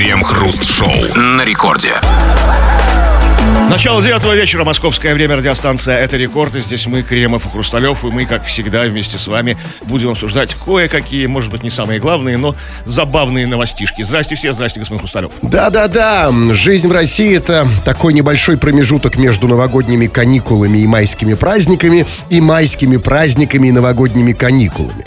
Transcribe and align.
Крем-хруст-шоу 0.00 1.14
на 1.14 1.44
рекорде. 1.44 1.92
Начало 3.68 4.02
девятого 4.02 4.32
вечера, 4.32 4.64
московское 4.64 5.12
время, 5.12 5.36
радиостанция 5.36 5.98
«Это 5.98 6.16
рекорд». 6.16 6.56
И 6.56 6.60
здесь 6.60 6.86
мы, 6.86 7.02
Кремов 7.02 7.44
и 7.44 7.50
Хрусталев, 7.50 8.02
и 8.04 8.06
мы, 8.06 8.24
как 8.24 8.46
всегда, 8.46 8.84
вместе 8.84 9.18
с 9.18 9.26
вами 9.26 9.58
будем 9.82 10.08
обсуждать 10.08 10.54
кое-какие, 10.54 11.26
может 11.26 11.50
быть, 11.50 11.62
не 11.62 11.68
самые 11.68 12.00
главные, 12.00 12.38
но 12.38 12.56
забавные 12.86 13.46
новостишки. 13.46 14.00
Здрасте 14.00 14.36
все, 14.36 14.54
здрасте, 14.54 14.80
господин 14.80 15.00
Хрусталев. 15.00 15.32
Да-да-да, 15.42 16.32
жизнь 16.52 16.88
в 16.88 16.92
России 16.92 17.36
это 17.36 17.68
такой 17.84 18.14
небольшой 18.14 18.56
промежуток 18.56 19.18
между 19.18 19.48
новогодними 19.48 20.06
каникулами 20.06 20.78
и 20.78 20.86
майскими 20.86 21.34
праздниками, 21.34 22.06
и 22.30 22.40
майскими 22.40 22.96
праздниками 22.96 23.68
и 23.68 23.72
новогодними 23.72 24.32
каникулами. 24.32 25.04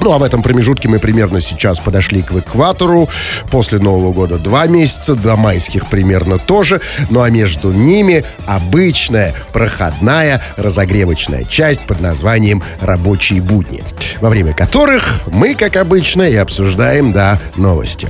Ну, 0.00 0.12
а 0.12 0.18
в 0.18 0.22
этом 0.22 0.42
промежутке 0.42 0.88
мы 0.88 0.98
примерно 0.98 1.40
сейчас 1.40 1.80
подошли 1.80 2.22
к 2.22 2.32
экватору. 2.32 3.08
После 3.50 3.78
Нового 3.78 4.12
года 4.12 4.38
два 4.38 4.66
месяца, 4.66 5.14
до 5.14 5.36
майских 5.36 5.86
примерно 5.88 6.38
тоже. 6.38 6.80
Ну, 7.10 7.22
а 7.22 7.30
между 7.30 7.72
ними 7.72 8.24
обычная, 8.46 9.34
проходная, 9.52 10.42
разогревочная 10.56 11.44
часть 11.44 11.80
под 11.80 12.00
названием 12.00 12.62
«Рабочие 12.80 13.40
будни», 13.40 13.82
во 14.20 14.28
время 14.28 14.54
которых 14.54 15.22
мы, 15.26 15.54
как 15.54 15.76
обычно, 15.76 16.22
и 16.22 16.36
обсуждаем, 16.36 17.12
да, 17.12 17.38
новости. 17.56 18.08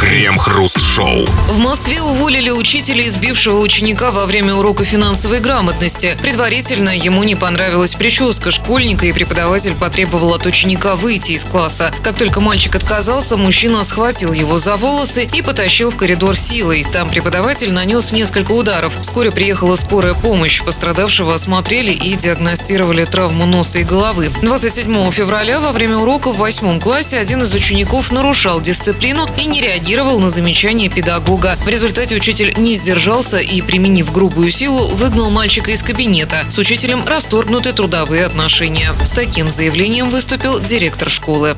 Крем-хруст-шоу. 0.00 1.26
В 1.48 1.58
Москве 1.58 2.00
уволили 2.00 2.50
учителя, 2.50 3.06
избившего 3.06 3.58
ученика 3.58 4.10
во 4.10 4.26
время 4.26 4.54
урока 4.54 4.84
финансовой 4.84 5.40
грамотности. 5.40 6.16
Предварительно 6.20 6.90
ему 6.90 7.24
не 7.24 7.34
понравилась 7.34 7.94
прическа 7.94 8.50
школьника, 8.50 9.06
и 9.06 9.12
преподаватель 9.12 9.74
потребовал 9.74 10.34
от 10.34 10.46
ученика 10.46 10.96
выйти 10.96 11.32
из 11.32 11.44
класса. 11.44 11.92
Как 12.02 12.16
только 12.16 12.40
мальчик 12.40 12.74
отказался, 12.76 13.36
мужчина 13.36 13.84
схватил 13.84 14.32
его 14.32 14.58
за 14.58 14.76
волосы 14.76 15.28
и 15.32 15.42
потащил 15.42 15.90
в 15.90 15.96
коридор 15.96 16.36
силой. 16.36 16.84
Там 16.90 17.10
преподаватель 17.10 17.72
нанес 17.72 18.12
несколько 18.12 18.52
ударов. 18.52 18.96
Вскоре 19.00 19.30
приехала 19.30 19.76
скорая 19.76 20.14
помощь. 20.14 20.62
Пострадавшего 20.62 21.34
осмотрели 21.34 21.92
и 21.92 22.14
диагностировали 22.14 23.04
травму 23.04 23.46
носа 23.46 23.80
и 23.80 23.84
головы. 23.84 24.30
27 24.42 25.10
февраля 25.10 25.60
во 25.60 25.72
время 25.72 25.98
урока 25.98 26.30
в 26.30 26.36
восьмом 26.36 26.80
классе 26.80 27.18
один 27.18 27.42
из 27.42 27.54
учеников 27.54 28.12
нарушал 28.12 28.60
дисциплину 28.60 29.26
и 29.36 29.46
не 29.46 29.60
реагировал 29.72 30.20
на 30.20 30.28
замечания 30.28 30.90
педагога. 30.90 31.56
В 31.64 31.68
результате 31.68 32.14
учитель 32.14 32.52
не 32.58 32.74
сдержался 32.74 33.38
и, 33.38 33.62
применив 33.62 34.12
грубую 34.12 34.50
силу, 34.50 34.88
выгнал 34.96 35.30
мальчика 35.30 35.70
из 35.70 35.82
кабинета. 35.82 36.44
С 36.50 36.58
учителем 36.58 37.04
расторгнуты 37.06 37.72
трудовые 37.72 38.26
отношения. 38.26 38.92
С 39.04 39.10
таким 39.12 39.48
заявлением 39.48 40.10
выступил 40.10 40.60
директор 40.60 41.08
школы. 41.08 41.56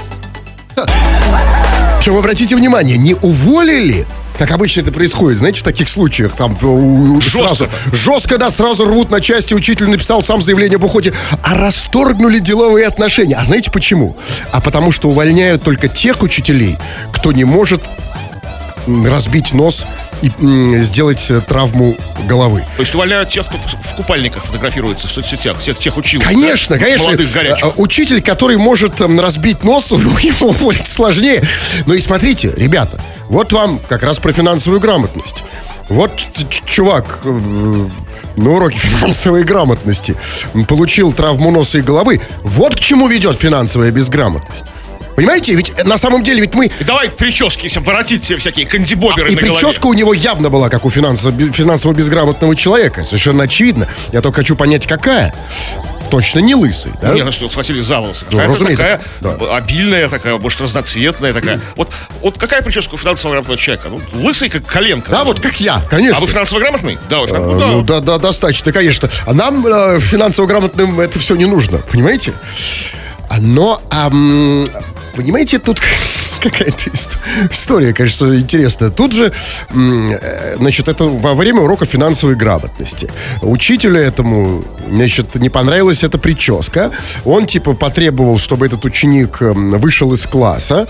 Причем, 1.98 2.16
обратите 2.16 2.54
внимание, 2.54 2.98
не 2.98 3.14
уволили, 3.14 4.06
как 4.38 4.50
обычно 4.52 4.82
это 4.82 4.92
происходит, 4.92 5.38
знаете, 5.38 5.60
в 5.60 5.62
таких 5.62 5.88
случаях, 5.88 6.36
там 6.36 6.56
у- 6.62 7.16
у- 7.16 7.20
сразу, 7.20 7.68
жестко, 7.92 8.36
да, 8.38 8.50
сразу 8.50 8.84
рвут 8.84 9.10
на 9.10 9.20
части, 9.20 9.54
учитель 9.54 9.88
написал 9.88 10.22
сам 10.22 10.42
заявление 10.42 10.76
об 10.76 10.84
уходе, 10.84 11.14
а 11.42 11.54
расторгнули 11.54 12.40
деловые 12.40 12.86
отношения. 12.86 13.36
А 13.36 13.44
знаете 13.44 13.70
почему? 13.70 14.16
А 14.52 14.60
потому 14.60 14.92
что 14.92 15.08
увольняют 15.08 15.62
только 15.62 15.88
тех 15.88 16.22
учителей, 16.22 16.76
кто 17.12 17.32
не 17.32 17.44
может 17.44 17.80
разбить 18.86 19.52
нос 19.52 19.86
и 20.22 20.30
сделать 20.82 21.30
э, 21.30 21.40
травму 21.40 21.96
головы. 22.26 22.64
То 22.76 22.80
есть 22.80 22.94
увольняют 22.94 23.30
тех, 23.30 23.46
кто 23.46 23.56
в 23.58 23.96
купальниках 23.96 24.44
фотографируется 24.44 25.08
в 25.08 25.10
соцсетях, 25.10 25.58
всех 25.58 25.78
тех 25.78 25.96
училок. 25.96 26.26
Конечно, 26.26 26.76
да? 26.76 26.84
конечно. 26.84 27.06
Молодых, 27.06 27.32
горячих. 27.32 27.66
Э, 27.66 27.72
Учитель, 27.76 28.22
который 28.22 28.56
может 28.56 29.00
эм, 29.00 29.20
разбить 29.20 29.64
нос, 29.64 29.90
его 30.22 30.48
уволить 30.48 30.86
сложнее. 30.88 31.46
Ну 31.86 31.94
и 31.94 32.00
смотрите, 32.00 32.52
ребята, 32.56 33.00
вот 33.28 33.52
вам 33.52 33.80
как 33.88 34.02
раз 34.02 34.18
про 34.18 34.32
финансовую 34.32 34.80
грамотность. 34.80 35.44
Вот 35.88 36.12
чувак 36.64 37.18
э, 37.24 37.86
на 38.36 38.50
уроке 38.50 38.78
финансовой 38.78 39.44
грамотности 39.44 40.16
получил 40.68 41.12
травму 41.12 41.50
носа 41.50 41.78
и 41.78 41.82
головы. 41.82 42.20
Вот 42.42 42.74
к 42.74 42.80
чему 42.80 43.08
ведет 43.08 43.36
финансовая 43.36 43.90
безграмотность. 43.90 44.64
Понимаете, 45.16 45.54
ведь 45.54 45.84
на 45.84 45.96
самом 45.96 46.22
деле 46.22 46.40
ведь 46.40 46.54
мы 46.54 46.70
И 46.78 46.84
давай 46.84 47.08
прически 47.10 47.68
себе 47.68 47.84
воротить 47.84 48.24
все 48.24 48.36
всякие 48.36 48.66
кандибоберы 48.66 49.30
и 49.30 49.34
на 49.34 49.40
голове. 49.40 49.58
прическа 49.58 49.86
у 49.86 49.92
него 49.94 50.12
явно 50.12 50.50
была, 50.50 50.68
как 50.68 50.84
у 50.84 50.90
финансово, 50.90 51.32
финансово 51.52 51.92
безграмотного 51.92 52.56
человека. 52.56 53.04
Совершенно 53.04 53.44
очевидно. 53.44 53.86
Я 54.12 54.20
только 54.20 54.40
хочу 54.40 54.56
понять, 54.56 54.86
какая. 54.86 55.34
Точно 56.10 56.38
не 56.38 56.54
лысый, 56.54 56.92
да? 57.00 57.12
Не, 57.14 57.24
ну 57.24 57.32
что, 57.32 57.48
схватили 57.48 57.80
за 57.80 57.98
волосы. 57.98 58.26
Ну, 58.30 58.38
разумеется, 58.38 58.76
такая 58.76 59.00
да. 59.20 59.56
обильная, 59.56 60.08
такая, 60.08 60.36
может, 60.36 60.60
разноцветная 60.60 61.32
такая. 61.32 61.60
Вот, 61.76 61.88
вот 62.20 62.36
какая 62.38 62.62
прическа 62.62 62.94
у 62.94 62.98
финансово 62.98 63.32
грамотного 63.32 63.58
человека? 63.58 63.88
Ну, 63.88 64.00
лысый, 64.22 64.48
как 64.48 64.64
коленка. 64.66 65.10
Да, 65.10 65.24
вот 65.24 65.40
как 65.40 65.58
я, 65.60 65.82
конечно. 65.90 66.18
А 66.18 66.20
вы 66.20 66.26
финансово 66.26 66.60
грамотный? 66.60 66.98
Да, 67.08 67.20
вы 67.20 67.24
Э, 67.26 67.28
финансово 67.28 67.54
Ну 67.54 67.82
да, 67.82 68.00
да, 68.00 68.18
достаточно, 68.18 68.70
конечно. 68.70 69.08
А 69.26 69.32
нам, 69.32 69.66
э, 69.66 69.98
финансово 69.98 70.46
грамотным, 70.46 71.00
это 71.00 71.18
все 71.18 71.34
не 71.36 71.46
нужно, 71.46 71.78
понимаете? 71.78 72.32
А, 73.30 73.38
Но, 73.40 73.80
ам, 73.90 74.68
понимаете, 75.14 75.58
тут 75.58 75.80
какая-то 76.42 76.90
ист- 76.90 77.18
история, 77.50 77.92
конечно, 77.92 78.34
интересная. 78.36 78.90
Тут 78.90 79.12
же, 79.12 79.32
э, 79.70 80.56
значит, 80.58 80.88
это 80.88 81.04
во 81.04 81.34
время 81.34 81.60
урока 81.62 81.86
финансовой 81.86 82.36
грамотности. 82.36 83.08
Учителю 83.42 83.98
этому, 84.00 84.64
значит, 84.88 85.34
не 85.36 85.48
понравилась 85.48 86.04
эта 86.04 86.18
прическа. 86.18 86.90
Он, 87.24 87.46
типа, 87.46 87.74
потребовал, 87.74 88.38
чтобы 88.38 88.66
этот 88.66 88.84
ученик 88.84 89.40
м, 89.42 89.78
вышел 89.78 90.12
из 90.12 90.26
класса. 90.26 90.86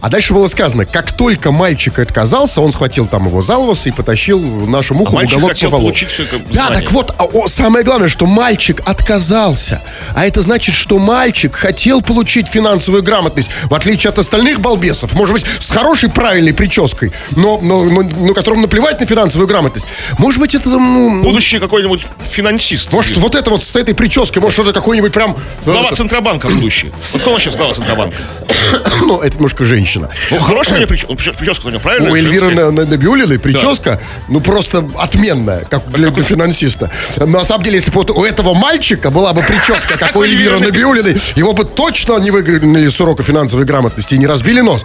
А 0.00 0.08
дальше 0.08 0.34
было 0.34 0.46
сказано, 0.48 0.84
как 0.86 1.12
только 1.12 1.52
мальчик 1.52 1.98
отказался, 1.98 2.60
он 2.60 2.72
схватил 2.72 3.06
там 3.06 3.26
его 3.26 3.42
за 3.42 3.56
волосы 3.56 3.88
и 3.90 3.92
потащил 3.92 4.38
в 4.40 4.68
нашу 4.68 4.94
муху 4.94 5.12
в 5.12 5.14
мальчик 5.14 5.36
уголок 5.38 5.52
хотел 5.54 5.70
получить 5.70 6.08
всё 6.10 6.22
это 6.24 6.38
Да, 6.52 6.68
так 6.68 6.90
вот, 6.92 7.14
а, 7.18 7.24
о, 7.24 7.48
самое 7.48 7.84
главное, 7.84 8.08
что 8.08 8.26
мальчик 8.26 8.80
отказался. 8.86 9.82
А 10.14 10.24
это 10.26 10.42
значит, 10.42 10.74
что 10.74 10.98
мальчик 10.98 11.54
хотел 11.54 12.02
получить 12.02 12.48
финансовую 12.48 13.02
грамотность, 13.02 13.48
в 13.64 13.74
отличие 13.74 14.10
от 14.10 14.18
остальных 14.18 14.60
балбесов. 14.60 14.87
Может 15.12 15.32
быть, 15.34 15.44
с 15.58 15.70
хорошей, 15.70 16.10
правильной 16.10 16.52
прической, 16.52 17.12
но, 17.30 17.58
но, 17.62 17.84
но, 17.84 18.02
но 18.02 18.34
которому 18.34 18.62
наплевать 18.62 19.00
на 19.00 19.06
финансовую 19.06 19.48
грамотность. 19.48 19.86
Может 20.18 20.40
быть, 20.40 20.54
это, 20.54 20.68
ну, 20.68 21.22
Будущий 21.22 21.58
какой-нибудь 21.58 22.06
финансист. 22.30 22.92
может, 22.92 23.16
вот 23.16 23.34
это 23.34 23.50
вот 23.50 23.62
с 23.62 23.76
этой 23.76 23.94
прической, 23.94 24.40
может, 24.42 24.54
что-то 24.54 24.72
какой-нибудь 24.72 25.12
прям... 25.12 25.36
Глава 25.64 25.90
э, 25.90 25.94
Центробанка 25.94 26.48
будущий. 26.48 26.92
Вот 27.12 27.22
кто 27.22 27.32
нас 27.32 27.42
сейчас 27.42 27.56
глава 27.56 27.74
Центробанка? 27.74 28.16
ну, 29.02 29.20
это 29.20 29.36
немножко 29.36 29.64
женщина. 29.64 30.10
Ну, 30.30 30.38
хорошая 30.38 30.74
у 30.74 30.78
нее 30.78 30.86
прическа, 30.86 31.32
прическа 31.32 31.66
у 31.66 31.70
нее, 31.70 31.80
правильно? 31.80 32.10
У 32.10 32.14
Эльвиры 32.14 32.70
Набиулиной 32.70 33.38
прическа, 33.38 34.00
ну, 34.28 34.40
просто 34.40 34.88
отменная, 34.98 35.64
как 35.64 35.88
для, 35.90 36.10
для 36.10 36.24
финансиста. 36.24 36.90
На 37.16 37.44
самом 37.44 37.64
деле, 37.64 37.76
если 37.76 37.90
бы 37.90 38.00
вот 38.00 38.10
у 38.10 38.24
этого 38.24 38.54
мальчика 38.54 39.10
была 39.10 39.32
бы 39.32 39.42
прическа, 39.42 39.96
как 39.98 40.16
у 40.16 40.22
Эльвиры 40.22 40.58
Набиулиной, 40.58 41.16
его 41.36 41.52
бы 41.52 41.64
точно 41.64 42.18
не 42.18 42.30
выгнали 42.30 42.88
с 42.88 43.00
урока 43.00 43.22
финансовой 43.22 43.64
грамотности 43.64 44.14
и 44.14 44.18
не 44.18 44.26
разбили 44.26 44.60
нос. 44.60 44.77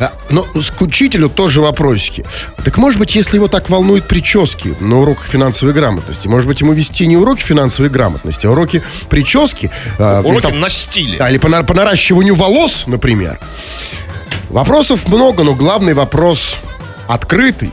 А, 0.00 0.12
Но 0.30 0.42
к 0.44 0.80
учителю 0.82 1.28
тоже 1.28 1.60
вопросики. 1.60 2.24
Так 2.64 2.76
может 2.78 2.98
быть, 2.98 3.14
если 3.14 3.36
его 3.36 3.48
так 3.48 3.70
волнуют 3.70 4.06
прически 4.08 4.74
на 4.80 5.00
уроках 5.00 5.26
финансовой 5.26 5.74
грамотности, 5.74 6.28
может 6.28 6.46
быть, 6.48 6.60
ему 6.60 6.72
вести 6.72 7.06
не 7.06 7.16
уроки 7.16 7.42
финансовой 7.42 7.90
грамотности, 7.90 8.46
а 8.46 8.50
уроки 8.50 8.82
прически. 9.08 9.70
а, 9.98 10.20
Уроки 10.22 10.42
там- 10.42 10.60
на 10.60 10.68
стиле. 10.68 11.18
да, 11.18 11.30
или 11.30 11.38
по, 11.38 11.48
по 11.62 11.74
наращиванию 11.74 12.34
волос, 12.34 12.84
например. 12.86 13.38
Вопросов 14.50 15.08
много, 15.08 15.42
но 15.42 15.54
главный 15.54 15.94
вопрос 15.94 16.58
открытый. 17.08 17.70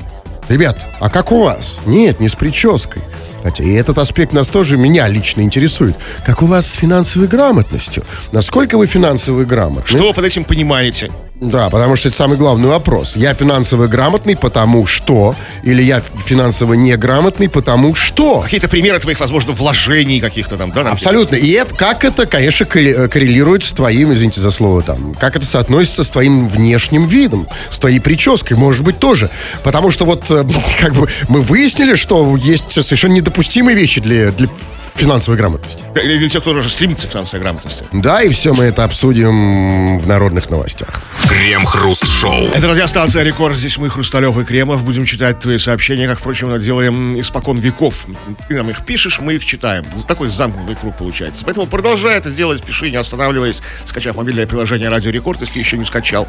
Ребят, 0.49 0.77
а 0.99 1.09
как 1.09 1.31
у 1.31 1.43
вас? 1.43 1.77
Нет, 1.85 2.19
не 2.19 2.27
с 2.27 2.35
прической. 2.35 3.01
Хотя 3.43 3.63
и 3.63 3.71
этот 3.73 3.97
аспект 3.97 4.33
нас 4.33 4.49
тоже, 4.49 4.77
меня 4.77 5.07
лично 5.07 5.41
интересует. 5.41 5.95
Как 6.25 6.41
у 6.43 6.45
вас 6.45 6.67
с 6.67 6.73
финансовой 6.73 7.27
грамотностью? 7.27 8.03
Насколько 8.31 8.77
вы 8.77 8.85
финансово 8.85 9.43
грамотны? 9.45 9.87
Что 9.87 10.07
вы 10.07 10.13
под 10.13 10.25
этим 10.25 10.43
понимаете? 10.43 11.09
Да, 11.41 11.71
потому 11.71 11.95
что 11.95 12.09
это 12.09 12.17
самый 12.17 12.37
главный 12.37 12.69
вопрос. 12.69 13.15
Я 13.15 13.33
финансово 13.33 13.87
грамотный, 13.87 14.37
потому 14.37 14.85
что... 14.85 15.35
Или 15.63 15.81
я 15.81 15.99
финансово 15.99 16.75
неграмотный, 16.75 17.49
потому 17.49 17.95
что... 17.95 18.41
Какие-то 18.41 18.69
примеры 18.69 18.99
твоих, 18.99 19.19
возможно, 19.19 19.51
вложений 19.53 20.21
каких-то 20.21 20.55
там, 20.55 20.69
да? 20.69 20.83
там, 20.83 20.93
Абсолютно. 20.93 21.35
И 21.35 21.49
это, 21.49 21.73
как 21.73 22.05
это, 22.05 22.27
конечно, 22.27 22.65
корре- 22.65 23.07
коррелирует 23.07 23.63
с 23.63 23.73
твоим, 23.73 24.13
извините 24.13 24.39
за 24.39 24.51
слово, 24.51 24.83
там, 24.83 25.15
как 25.15 25.35
это 25.35 25.45
соотносится 25.45 26.03
с 26.03 26.11
твоим 26.11 26.47
внешним 26.47 27.07
видом, 27.07 27.47
с 27.71 27.79
твоей 27.79 27.99
прической, 27.99 28.55
может 28.55 28.83
быть, 28.83 28.99
тоже. 28.99 29.31
Потому 29.63 29.89
что 29.89 30.05
вот, 30.05 30.29
э, 30.29 30.45
как 30.79 30.93
бы, 30.93 31.09
мы 31.27 31.41
выяснили, 31.41 31.95
что 31.95 32.37
есть 32.37 32.71
совершенно 32.71 33.13
недопустимые 33.13 33.75
вещи 33.75 33.99
для, 33.99 34.31
для 34.31 34.47
финансовой 34.95 35.37
грамотности. 35.37 35.83
Или 35.95 36.17
для 36.17 36.29
тех, 36.29 36.41
кто 36.41 36.51
уже 36.51 36.69
стремится 36.69 37.07
к 37.07 37.11
финансовой 37.11 37.41
грамотности. 37.41 37.85
Да, 37.91 38.21
и 38.21 38.29
все 38.29 38.53
мы 38.53 38.65
это 38.65 38.83
обсудим 38.83 39.99
в 39.99 40.07
народных 40.07 40.49
новостях. 40.49 41.01
Крем-хруст-шоу. 41.31 42.49
Это 42.53 42.67
радиостанция 42.67 43.23
«Рекорд». 43.23 43.55
Здесь 43.55 43.77
мы, 43.77 43.89
Хрусталев 43.89 44.37
и 44.37 44.43
Кремов. 44.43 44.83
Будем 44.83 45.05
читать 45.05 45.39
твои 45.39 45.57
сообщения, 45.57 46.05
как, 46.05 46.19
впрочем, 46.19 46.49
мы 46.51 46.59
делаем 46.59 47.17
испокон 47.19 47.57
веков. 47.57 48.05
Ты 48.49 48.57
нам 48.57 48.69
их 48.69 48.85
пишешь, 48.85 49.19
мы 49.19 49.35
их 49.35 49.45
читаем. 49.45 49.85
Такой 50.07 50.29
замкнутый 50.29 50.75
круг 50.75 50.97
получается. 50.97 51.45
Поэтому 51.45 51.67
продолжай 51.67 52.17
это 52.17 52.29
делать, 52.29 52.61
пиши, 52.61 52.91
не 52.91 52.97
останавливаясь, 52.97 53.61
скачав 53.85 54.17
мобильное 54.17 54.45
приложение 54.45 54.89
«Радио 54.89 55.09
Рекорд», 55.09 55.39
если 55.39 55.59
еще 55.59 55.77
не 55.77 55.85
скачал. 55.85 56.27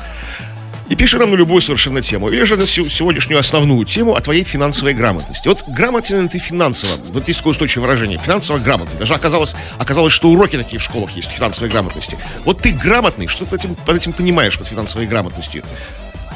И 0.88 0.94
пиши 0.94 1.18
нам 1.18 1.30
на 1.30 1.36
любую 1.36 1.60
совершенно 1.62 2.02
тему. 2.02 2.28
Или 2.28 2.42
же 2.44 2.56
на 2.56 2.66
сегодняшнюю 2.66 3.38
основную 3.40 3.84
тему 3.86 4.14
о 4.14 4.20
твоей 4.20 4.44
финансовой 4.44 4.94
грамотности. 4.94 5.48
Вот 5.48 5.64
грамотен 5.66 6.28
ты 6.28 6.38
финансово. 6.38 6.92
Вот 7.12 7.26
есть 7.28 7.38
такое 7.38 7.52
устойчивое 7.52 7.86
выражение. 7.86 8.18
Финансово 8.18 8.58
грамотный. 8.58 8.98
Даже 8.98 9.14
оказалось, 9.14 9.54
оказалось, 9.78 10.12
что 10.12 10.28
уроки 10.28 10.56
такие 10.56 10.78
в 10.78 10.82
школах 10.82 11.10
есть 11.12 11.30
финансовой 11.30 11.70
грамотности. 11.70 12.18
Вот 12.44 12.60
ты 12.60 12.72
грамотный, 12.72 13.26
что 13.26 13.44
ты 13.44 13.56
этим, 13.56 13.74
под 13.74 13.96
этим 13.96 14.12
понимаешь, 14.12 14.58
под 14.58 14.66
финансовой 14.68 15.06
грамотностью? 15.06 15.62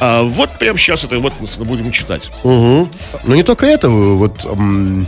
А 0.01 0.23
вот 0.23 0.51
прямо 0.59 0.79
сейчас 0.79 1.05
это 1.05 1.19
вот 1.19 1.33
мы 1.41 1.65
будем 1.65 1.91
читать. 1.91 2.31
Но 2.45 2.89
не 3.35 3.43
только 3.43 3.67
это, 3.67 3.89
вот 3.89 4.45
м, 4.45 5.07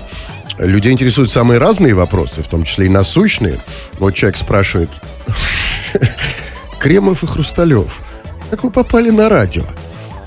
людей 0.58 0.92
интересуют 0.92 1.30
самые 1.30 1.58
разные 1.58 1.94
вопросы, 1.94 2.42
в 2.42 2.48
том 2.48 2.64
числе 2.64 2.86
и 2.86 2.88
насущные. 2.88 3.58
Вот 3.98 4.14
человек 4.14 4.36
спрашивает, 4.36 4.90
Кремов 6.78 7.22
и 7.22 7.26
Хрусталев, 7.26 8.00
как 8.50 8.64
вы 8.64 8.70
попали 8.70 9.10
на 9.10 9.28
радио? 9.28 9.62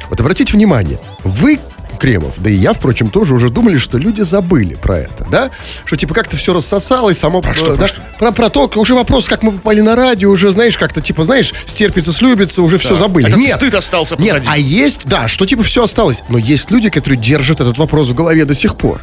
Вот 0.09 0.19
обратите 0.19 0.53
внимание, 0.53 1.00
вы, 1.23 1.59
Кремов, 2.00 2.33
да 2.38 2.50
и 2.50 2.56
я, 2.56 2.73
впрочем, 2.73 3.09
тоже 3.09 3.35
уже 3.35 3.50
думали, 3.50 3.77
что 3.77 3.97
люди 3.97 4.21
забыли 4.21 4.75
про 4.75 4.97
это, 4.97 5.25
да? 5.29 5.51
Что 5.85 5.95
типа 5.95 6.13
как-то 6.13 6.35
все 6.35 6.53
рассосалось, 6.53 7.19
само... 7.19 7.41
Про 7.41 7.53
что, 7.53 7.65
про 7.68 7.75
да? 7.75 7.88
что? 7.88 8.01
Про, 8.18 8.31
про 8.31 8.50
то, 8.50 8.69
уже 8.75 8.95
вопрос, 8.95 9.27
как 9.27 9.44
мы 9.44 9.51
попали 9.51 9.81
на 9.81 9.95
радио, 9.95 10.29
уже, 10.31 10.51
знаешь, 10.51 10.77
как-то 10.77 11.00
типа, 11.00 11.23
знаешь, 11.23 11.53
стерпится, 11.65 12.12
слюбится, 12.12 12.63
уже 12.63 12.77
все 12.77 12.95
забыли. 12.95 13.27
Этот 13.27 13.39
Нет, 13.39 13.57
стыд 13.57 13.75
остался 13.75 14.15
Нет, 14.18 14.39
позади. 14.39 14.47
а 14.50 14.57
есть, 14.57 15.06
да, 15.06 15.27
что 15.27 15.45
типа 15.45 15.63
все 15.63 15.83
осталось. 15.83 16.24
Но 16.27 16.38
есть 16.38 16.71
люди, 16.71 16.89
которые 16.89 17.19
держат 17.19 17.62
этот 17.62 17.77
вопрос 17.77 18.09
в 18.09 18.15
голове 18.15 18.45
до 18.45 18.56
сих 18.56 18.75
пор. 18.75 19.00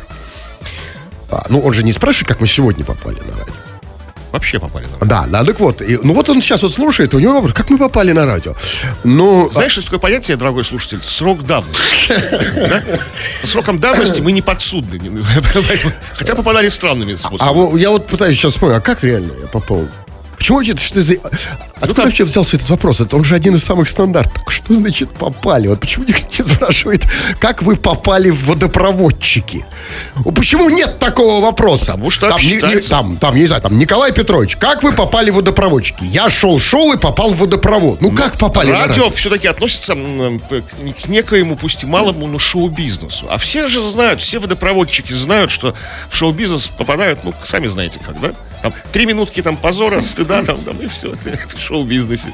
А, 1.31 1.47
ну, 1.49 1.61
он 1.61 1.73
же 1.75 1.85
не 1.85 1.93
спрашивает, 1.93 2.29
как 2.29 2.41
мы 2.41 2.47
сегодня 2.47 2.85
попали 2.85 3.19
на 3.19 3.39
радио. 3.39 3.55
Вообще 4.33 4.59
попали 4.59 4.87
на 5.01 5.07
Да, 5.07 5.27
да, 5.27 5.45
так 5.45 5.59
вот. 5.61 5.81
и- 5.81 5.99
ну 6.03 6.15
вот 6.15 6.29
он 6.29 6.43
сейчас 6.43 6.63
вот 6.63 6.73
слушает, 6.73 7.15
и 7.15 7.17
у 7.17 7.21
него 7.21 7.35
вопрос, 7.35 7.53
как 7.55 7.71
мы 7.71 7.79
попали 7.79 8.13
на 8.13 8.27
радио? 8.27 8.55
Ну, 9.05 9.51
Знаешь, 9.53 9.77
есть 9.77 9.87
такое 9.89 10.01
понятие, 10.01 10.37
дорогой 10.37 10.65
слушатель, 10.65 11.01
срок 11.03 11.47
давности. 11.47 12.15
Сроком 13.45 13.79
давности 13.79 14.21
мы 14.21 14.33
не 14.33 14.43
подсудны. 14.43 15.01
Хотя 16.17 16.35
попадали 16.35 16.69
странными 16.69 17.15
а 17.15 17.19
способами. 17.19 17.55
вот 17.55 17.77
я 17.79 17.91
вот 17.91 18.07
пытаюсь 18.07 18.37
сейчас 18.37 18.53
вспомнить, 18.53 18.77
а 18.77 18.81
как 18.81 19.03
реально 19.03 19.33
я 19.41 19.47
попал? 19.47 19.89
Почему 20.39 20.59
вообще, 20.59 20.77
что 20.77 21.03
за... 21.03 21.15
Откуда 21.77 21.95
там- 21.95 22.05
вообще 22.07 22.25
взялся 22.25 22.57
этот 22.57 22.71
вопрос? 22.71 23.01
Это 23.01 23.17
он 23.17 23.25
же 23.25 23.35
один 23.35 23.55
из 23.57 23.65
самых 23.65 23.89
стандартных. 23.89 24.51
Что 24.51 24.75
значит 24.75 25.11
попали? 25.11 25.69
Вот 25.69 25.81
почему 25.81 26.05
никто 26.07 26.27
не 26.45 26.51
спрашивает, 26.55 27.03
как 27.41 27.63
вы 27.63 27.77
попали 27.77 28.31
в 28.31 28.47
водопроводчики? 28.47 29.65
Почему 30.35 30.71
нет 30.71 30.99
такого 30.99 31.41
вопроса? 31.43 31.93
Потому 31.93 32.11
что 32.11 32.29
там, 32.31 32.41
не- 32.41 32.55
не- 32.75 32.81
там, 32.81 33.17
там, 33.17 33.37
не 33.37 33.47
знаю, 33.47 33.63
там, 33.63 33.79
Николай 33.79 34.13
Петрович, 34.13 34.57
как 34.57 34.83
вы 34.83 34.93
попали 34.93 35.31
в 35.31 35.35
водопроводчики? 35.37 36.05
Я 36.05 36.29
шел, 36.31 36.59
шел 36.61 36.93
и 36.93 36.97
попал 36.99 37.33
в 37.33 37.39
водопровод. 37.39 38.01
Ну, 38.03 38.13
как 38.13 38.39
попали 38.39 38.71
на 38.71 38.87
Радио 38.87 39.11
все-таки 39.11 39.49
относится 39.49 39.95
к 39.95 41.09
некоему, 41.09 41.57
пусть 41.57 41.83
и 41.83 41.87
малому, 41.87 42.27
но 42.27 42.39
шоу-бизнесу. 42.39 43.27
А 43.31 43.39
все 43.39 43.69
же 43.69 43.81
знают, 43.91 44.21
все 44.21 44.39
водопроводчики 44.39 45.13
знают, 45.13 45.51
что 45.51 45.75
в 46.11 46.17
шоу-бизнес 46.17 46.69
попадают, 46.69 47.21
ну, 47.25 47.33
сами 47.45 47.67
знаете 47.69 48.01
как, 48.05 48.21
да? 48.21 48.31
Там 48.63 48.73
три 48.93 49.07
минутки 49.07 49.41
там 49.41 49.57
позора, 49.57 50.03
стыда, 50.03 50.28
там, 50.29 50.59
там 50.59 50.77
и 50.79 50.87
все. 50.87 51.13
Это 51.25 51.57
в 51.57 51.61
шоу-бизнесе. 51.61 52.31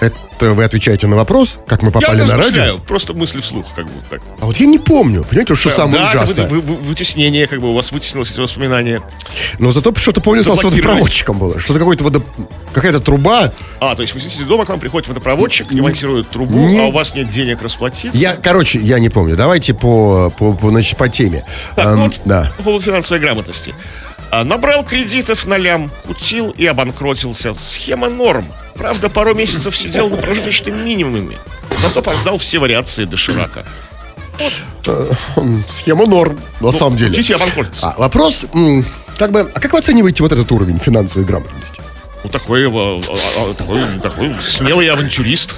Это 0.00 0.14
вы 0.54 0.62
отвечаете 0.62 1.08
на 1.08 1.16
вопрос, 1.16 1.58
как 1.66 1.82
мы 1.82 1.90
попали 1.90 2.20
Я 2.20 2.26
на 2.26 2.36
радио? 2.36 2.78
просто 2.78 3.12
мысли 3.12 3.40
вслух, 3.40 3.66
как 3.74 3.86
бы 3.86 3.92
так. 4.08 4.20
А 4.40 4.46
вот 4.46 4.56
я 4.58 4.66
не 4.66 4.78
помню. 4.78 5.24
Понимаете, 5.24 5.56
что 5.56 5.68
самое 5.70 5.98
да, 6.04 6.10
ужасное? 6.10 6.46
вы- 6.46 6.60
вы- 6.60 6.76
вытеснение, 6.76 7.48
как 7.48 7.60
бы 7.60 7.70
у 7.70 7.74
вас 7.74 7.90
вытеснилось 7.90 8.30
эти 8.30 8.38
воспоминания. 8.38 9.02
Но 9.58 9.72
зато 9.72 9.92
что-то 9.96 10.20
помню, 10.20 10.42
что 10.42 10.54
с 10.54 10.62
водопроводчиком 10.62 11.38
было. 11.40 11.58
Что-то 11.58 11.80
какой-то 11.80 12.04
водо... 12.04 12.22
какая-то 12.72 13.00
труба. 13.00 13.52
А, 13.80 13.96
то 13.96 14.02
есть 14.02 14.14
вы 14.14 14.20
сидите 14.20 14.44
дома, 14.44 14.64
к 14.64 14.68
вам 14.68 14.78
приходит 14.78 15.08
водопроводчик, 15.08 15.72
ремонтирует 15.72 16.30
трубу, 16.30 16.56
Не- 16.58 16.84
а 16.84 16.86
у 16.86 16.92
вас 16.92 17.16
нет 17.16 17.28
денег 17.28 17.60
расплатиться. 17.60 18.16
Я, 18.16 18.36
короче, 18.36 18.78
я 18.78 19.00
не 19.00 19.08
помню. 19.08 19.36
Давайте 19.36 19.74
по, 19.74 20.30
по, 20.38 20.52
по, 20.52 20.70
значит, 20.70 20.96
по 20.96 21.08
теме. 21.08 21.44
Так, 21.74 21.86
Эм, 21.86 22.04
вот, 22.04 22.20
да. 22.24 22.52
по 22.58 22.62
поводу 22.62 22.84
финансовой 22.84 23.20
грамотности. 23.20 23.74
А, 24.30 24.44
Набрал 24.44 24.84
кредитов 24.84 25.46
на 25.46 25.56
лям, 25.56 25.90
кутил 26.06 26.50
и 26.50 26.66
обанкротился. 26.66 27.54
Схема 27.54 28.08
норм. 28.08 28.44
Правда, 28.74 29.08
пару 29.08 29.34
месяцев 29.34 29.76
сидел 29.76 30.08
на 30.08 30.16
прожиточном 30.16 30.84
минимуме. 30.84 31.38
Зато 31.80 32.02
поздал 32.02 32.38
все 32.38 32.58
вариации 32.58 33.04
доширака. 33.04 33.64
Схема 35.66 36.06
норм, 36.06 36.38
на 36.60 36.72
самом 36.72 36.96
деле. 36.96 37.10
Кутить 37.10 37.30
и 37.30 37.32
обанкротиться. 37.34 37.88
А, 37.88 37.94
вопрос, 37.98 38.46
как 39.18 39.32
бы, 39.32 39.50
а 39.52 39.60
как 39.60 39.72
вы 39.72 39.78
оцениваете 39.78 40.22
вот 40.22 40.32
этот 40.32 40.50
уровень 40.52 40.78
финансовой 40.78 41.26
грамотности? 41.26 41.82
Ну, 42.24 42.30
такой, 42.30 42.62
э, 42.62 42.68
а, 42.68 43.00
а, 43.38 43.54
такой, 43.54 43.80
такой 44.02 44.34
смелый 44.44 44.88
авантюрист. 44.88 45.56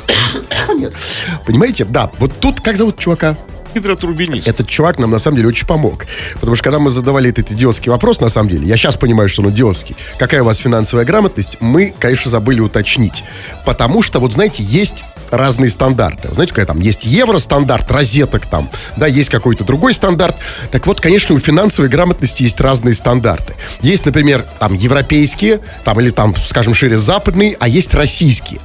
Понимаете? 1.46 1.84
Да, 1.84 2.10
вот 2.18 2.32
тут, 2.40 2.60
как 2.60 2.76
зовут 2.76 2.98
чувака? 2.98 3.36
Гидротурбинист. 3.74 4.48
Этот 4.48 4.68
чувак 4.68 4.98
нам 4.98 5.10
на 5.10 5.18
самом 5.18 5.36
деле 5.36 5.48
очень 5.48 5.66
помог. 5.66 6.06
Потому 6.34 6.56
что 6.56 6.64
когда 6.64 6.78
мы 6.78 6.90
задавали 6.90 7.30
этот 7.30 7.52
идиотский 7.52 7.90
вопрос, 7.90 8.20
на 8.20 8.28
самом 8.28 8.48
деле, 8.48 8.66
я 8.66 8.76
сейчас 8.76 8.96
понимаю, 8.96 9.28
что 9.28 9.42
он 9.42 9.50
идиотский. 9.50 9.96
Какая 10.18 10.42
у 10.42 10.44
вас 10.44 10.58
финансовая 10.58 11.04
грамотность? 11.04 11.58
Мы, 11.60 11.94
конечно, 11.98 12.30
забыли 12.30 12.60
уточнить. 12.60 13.24
Потому 13.64 14.02
что, 14.02 14.20
вот 14.20 14.32
знаете, 14.32 14.62
есть 14.62 15.04
разные 15.30 15.70
стандарты. 15.70 16.28
Знаете, 16.32 16.52
когда 16.52 16.72
там 16.72 16.80
есть 16.80 17.04
евростандарт, 17.04 17.90
розеток 17.90 18.46
там, 18.46 18.70
да, 18.96 19.06
есть 19.06 19.30
какой-то 19.30 19.64
другой 19.64 19.94
стандарт. 19.94 20.36
Так 20.70 20.86
вот, 20.86 21.00
конечно, 21.00 21.34
у 21.34 21.38
финансовой 21.38 21.88
грамотности 21.88 22.42
есть 22.42 22.60
разные 22.60 22.94
стандарты. 22.94 23.54
Есть, 23.80 24.06
например, 24.06 24.44
там 24.58 24.74
европейские, 24.74 25.60
там 25.84 26.00
или 26.00 26.10
там, 26.10 26.34
скажем 26.44 26.74
шире, 26.74 26.98
западные, 26.98 27.56
а 27.60 27.68
есть 27.68 27.94
российские. 27.94 28.60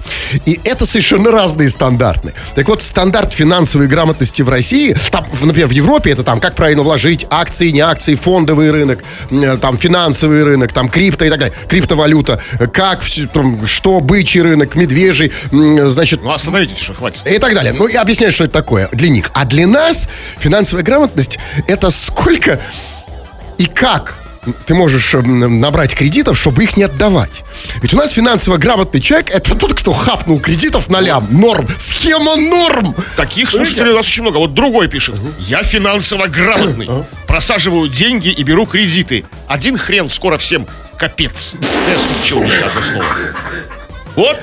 И 0.45 0.59
это 0.63 0.85
совершенно 0.85 1.31
разные 1.31 1.69
стандарты. 1.69 2.33
Так 2.56 2.67
вот, 2.67 2.81
стандарт 2.81 3.33
финансовой 3.33 3.88
грамотности 3.88 4.41
в 4.41 4.50
России, 4.50 4.95
там, 5.12 5.25
например, 5.41 5.67
в 5.67 5.71
Европе 5.71 6.12
это 6.12 6.23
там, 6.23 6.39
как 6.39 6.56
правильно 6.56 6.83
вложить, 6.83 7.25
акции, 7.29 7.69
не 7.69 7.81
акции, 7.81 8.15
фондовый 8.15 8.71
рынок, 8.71 9.03
м, 9.29 9.57
там, 9.59 9.77
финансовый 9.77 10.44
рынок, 10.44 10.73
там, 10.73 10.89
крипто 10.89 11.25
и 11.25 11.29
так 11.29 11.39
далее, 11.39 11.56
криптовалюта, 11.67 12.41
как, 12.73 13.01
всё, 13.01 13.27
там, 13.27 13.65
что, 13.65 14.00
бычий 14.00 14.41
рынок, 14.41 14.75
медвежий, 14.75 15.31
м, 15.51 15.88
значит, 15.88 16.21
Ну, 16.23 16.31
остановитесь 16.55 16.81
уже, 16.83 16.93
хватит. 16.93 17.27
и 17.27 17.37
так 17.39 17.53
далее. 17.53 17.73
Ну, 17.73 17.87
я 17.87 18.01
объясняю, 18.01 18.31
что 18.31 18.43
это 18.45 18.53
такое 18.53 18.89
для 18.91 19.09
них. 19.09 19.29
А 19.33 19.45
для 19.45 19.67
нас 19.67 20.09
финансовая 20.37 20.83
грамотность– 20.83 21.37
это 21.67 21.89
сколько 21.89 22.59
и 23.57 23.65
как 23.65 24.15
ты 24.67 24.75
можешь 24.75 25.13
м, 25.15 25.59
набрать 25.59 25.95
кредитов, 25.95 26.37
чтобы 26.37 26.63
их 26.63 26.77
не 26.77 26.83
отдавать. 26.83 27.43
Ведь 27.81 27.93
у 27.95 27.97
нас 27.97 28.11
финансово 28.11 28.57
грамотный 28.57 29.01
человек– 29.01 29.29
это 29.33 29.55
тот, 29.55 29.73
кто 29.73 29.91
хапнул 29.91 30.39
кредитов 30.39 30.87
на 30.89 30.99
лям. 31.01 31.27
Норм. 31.31 31.67
Схема 31.79 32.35
норм. 32.35 32.95
Таких 33.15 33.49
слушателей 33.49 33.91
у 33.91 33.95
нас 33.95 34.05
очень 34.07 34.21
много. 34.21 34.37
Вот 34.37 34.53
другой 34.53 34.87
пишет. 34.87 35.15
Я 35.39 35.63
финансово 35.63 36.27
грамотный. 36.27 36.88
Просаживаю 37.27 37.89
деньги 37.89 38.29
и 38.29 38.43
беру 38.43 38.65
кредиты. 38.67 39.25
Один 39.47 39.77
хрен, 39.77 40.09
скоро 40.12 40.38
всем 40.38 40.67
капец. 40.97 41.55
Я 41.89 41.97
смягчил 42.00 42.39
мне 42.39 42.53
одно 42.57 42.81
слово. 42.81 43.05
Вот. 44.15 44.39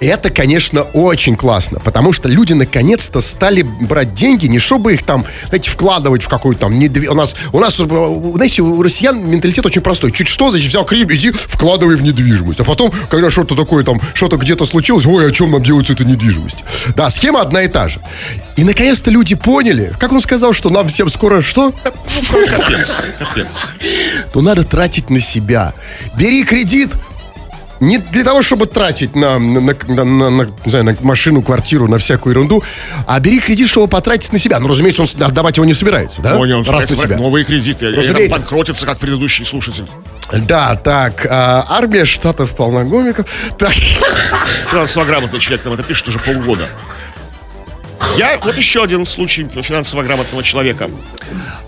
Это, 0.00 0.30
конечно, 0.30 0.82
очень 0.82 1.36
классно, 1.36 1.80
потому 1.80 2.12
что 2.12 2.28
люди 2.28 2.52
наконец-то 2.52 3.20
стали 3.20 3.62
брать 3.62 4.14
деньги, 4.14 4.46
не 4.46 4.60
чтобы 4.60 4.94
их 4.94 5.02
там, 5.02 5.24
знаете, 5.48 5.70
вкладывать 5.70 6.22
в 6.22 6.28
какую-то 6.28 6.62
там 6.62 6.78
недвиж... 6.78 7.08
У 7.10 7.14
нас, 7.14 7.34
у 7.52 7.58
нас, 7.58 7.76
знаете, 7.76 8.62
у 8.62 8.80
россиян 8.82 9.28
менталитет 9.28 9.66
очень 9.66 9.80
простой. 9.80 10.12
Чуть 10.12 10.28
что, 10.28 10.50
значит, 10.50 10.68
взял 10.68 10.84
кредит, 10.84 11.10
иди 11.10 11.32
вкладывай 11.32 11.96
в 11.96 12.02
недвижимость. 12.02 12.60
А 12.60 12.64
потом, 12.64 12.92
когда 13.08 13.30
что-то 13.30 13.56
такое 13.56 13.82
там, 13.82 14.00
что-то 14.14 14.36
где-то 14.36 14.66
случилось, 14.66 15.04
ой, 15.04 15.28
о 15.28 15.32
чем 15.32 15.50
нам 15.50 15.64
делать 15.64 15.88
с 15.88 15.90
этой 15.90 16.06
недвижимостью? 16.06 16.64
Да, 16.94 17.10
схема 17.10 17.40
одна 17.40 17.62
и 17.62 17.68
та 17.68 17.88
же. 17.88 18.00
И 18.56 18.64
наконец-то 18.64 19.10
люди 19.10 19.34
поняли, 19.34 19.92
как 19.98 20.12
он 20.12 20.20
сказал, 20.20 20.52
что 20.52 20.70
нам 20.70 20.88
всем 20.88 21.10
скоро 21.10 21.42
что? 21.42 21.72
Ну, 21.84 22.46
капец. 22.46 22.96
Капец. 23.18 23.46
то 24.32 24.42
надо 24.42 24.64
тратить 24.64 25.10
на 25.10 25.20
себя. 25.20 25.74
Бери 26.16 26.44
кредит 26.44 26.90
не 27.80 27.98
для 27.98 28.24
того, 28.24 28.42
чтобы 28.42 28.66
тратить 28.66 29.14
на, 29.16 29.38
на, 29.38 29.60
на- 29.60 30.04
на- 30.04 30.30
на- 30.30 30.44
не 30.64 30.70
знаю, 30.70 30.84
на 30.84 30.96
машину, 31.02 31.42
квартиру, 31.42 31.88
на 31.88 31.98
всякую 31.98 32.32
ерунду, 32.32 32.62
а 33.06 33.18
бери 33.20 33.38
кредит, 33.40 33.68
чтобы 33.68 33.88
потратить 33.88 34.32
на 34.32 34.38
себя. 34.38 34.58
Ну, 34.58 34.68
разумеется, 34.68 35.02
он 35.02 35.08
отдавать 35.22 35.56
его 35.56 35.64
не 35.64 35.74
собирается, 35.74 36.22
да? 36.22 36.36
Ой, 36.36 36.52
он 36.52 36.64
Раз 36.68 36.88
на 36.90 36.96
себя. 36.96 37.16
новые 37.16 37.44
кредиты. 37.44 37.90
Там 37.92 38.00
Разумеется. 38.00 38.38
банкротится, 38.38 38.86
как 38.86 38.98
предыдущий 38.98 39.44
слушатель. 39.44 39.86
Да, 40.32 40.76
так, 40.76 41.26
а, 41.28 41.64
армия 41.68 42.04
штатов 42.04 42.54
полногомиков. 42.56 43.26
Так, 43.58 43.72
Финансово 44.70 45.04
грамотный 45.04 45.40
человек 45.40 45.62
там 45.62 45.72
это 45.72 45.82
пишет 45.82 46.08
уже 46.08 46.18
полгода. 46.18 46.68
Я, 48.16 48.38
вот 48.38 48.56
еще 48.56 48.82
один 48.82 49.06
случай 49.06 49.46
финансово 49.62 50.02
грамотного 50.02 50.42
человека. 50.42 50.90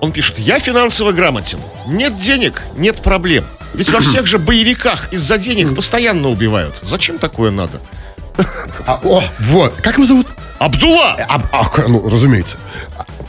Он 0.00 0.12
пишет, 0.12 0.38
я 0.38 0.58
финансово 0.58 1.12
грамотен. 1.12 1.60
Нет 1.86 2.18
денег, 2.18 2.62
нет 2.76 2.96
проблем. 3.02 3.44
Ведь 3.74 3.90
во 3.90 4.00
всех 4.00 4.26
же 4.26 4.38
боевиках 4.38 5.12
из-за 5.12 5.38
денег 5.38 5.74
постоянно 5.74 6.28
убивают. 6.28 6.74
Зачем 6.82 7.18
такое 7.18 7.50
надо? 7.50 7.80
а, 8.86 9.00
о, 9.02 9.22
вот, 9.38 9.74
как 9.82 9.96
его 9.96 10.06
зовут? 10.06 10.26
Абдулла! 10.58 11.16
А, 11.28 11.40
а, 11.52 11.88
ну, 11.88 12.08
разумеется. 12.08 12.58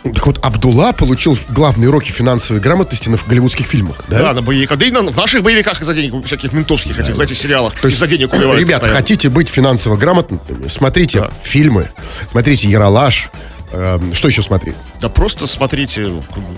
Так 0.03 0.25
вот, 0.25 0.39
Абдулла 0.43 0.93
получил 0.93 1.38
главные 1.50 1.89
уроки 1.89 2.10
финансовой 2.12 2.60
грамотности 2.62 3.08
на 3.08 3.17
голливудских 3.27 3.67
фильмах, 3.67 3.98
да? 4.08 4.17
Да, 4.20 4.34
на 4.34 4.41
боевиках. 4.41 4.79
Да 4.79 4.86
и 4.86 4.91
на, 4.91 5.03
в 5.03 5.15
наших 5.15 5.43
боевиках 5.43 5.79
из-за 5.81 5.93
денег, 5.93 6.25
всяких 6.25 6.53
ментовских, 6.53 6.98
этих, 6.98 7.15
знаете, 7.15 7.36
сериалах. 7.36 7.74
То 7.79 7.86
есть, 7.88 7.98
из-за 7.98 8.08
денег 8.08 8.34
убивают 8.34 8.60
ребят, 8.60 8.79
постоянно. 8.81 9.00
хотите 9.00 9.29
быть 9.29 9.48
финансово 9.48 9.98
грамотными, 9.98 10.67
смотрите 10.67 11.20
Да. 11.22 11.31
фильмы, 11.43 11.88
смотрите 12.31 12.67
Яралаш, 12.67 13.29
эм, 13.74 14.13
что 14.15 14.27
еще 14.27 14.41
смотреть? 14.41 14.75
Да 15.00 15.08
просто 15.10 15.46
смотрите, 15.46 16.08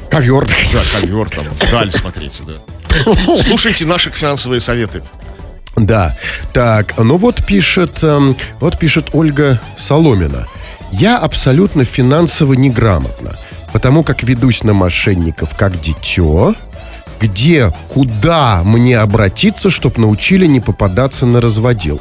Ковер. 0.10 0.48
да, 0.74 1.00
ковер 1.02 1.30
там, 1.30 1.46
вдаль 1.68 1.92
смотрите, 1.92 2.44
да. 2.48 2.54
Слушайте 3.46 3.86
наши 3.86 4.10
финансовые 4.12 4.62
советы. 4.62 5.04
Да. 5.76 6.16
Так, 6.54 6.98
ну 6.98 7.18
вот 7.18 7.44
пишет, 7.46 8.04
эм, 8.04 8.38
вот 8.62 8.80
пишет 8.80 9.08
Ольга 9.12 9.60
Соломина. 9.76 10.48
Я 10.96 11.18
абсолютно 11.18 11.86
финансово 11.86 12.54
неграмотна, 12.54 13.36
потому 13.72 14.04
как 14.04 14.22
ведусь 14.22 14.64
на 14.64 14.74
мошенников 14.74 15.56
как 15.58 15.82
дитё, 15.82 16.54
где, 17.20 17.74
куда 17.90 18.62
мне 18.64 19.00
обратиться, 19.00 19.72
чтобы 19.72 20.00
научили 20.00 20.46
не 20.46 20.60
попадаться 20.60 21.26
на 21.26 21.42
разводил. 21.42 22.00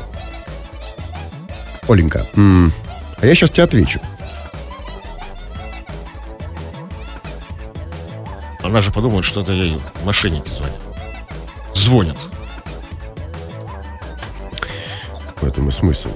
Оленька, 1.88 2.26
м, 2.36 2.70
а 3.18 3.24
я 3.24 3.34
сейчас 3.34 3.50
тебе 3.50 3.64
отвечу. 3.64 3.98
Она 8.62 8.82
же 8.82 8.92
подумает, 8.92 9.24
что 9.24 9.40
это 9.40 9.52
ей 9.52 9.80
мошенники 10.04 10.50
звонят. 10.50 10.80
Звонят. 11.74 12.16
В 15.40 15.46
этом 15.46 15.70
и 15.70 15.72
смысл. 15.72 16.10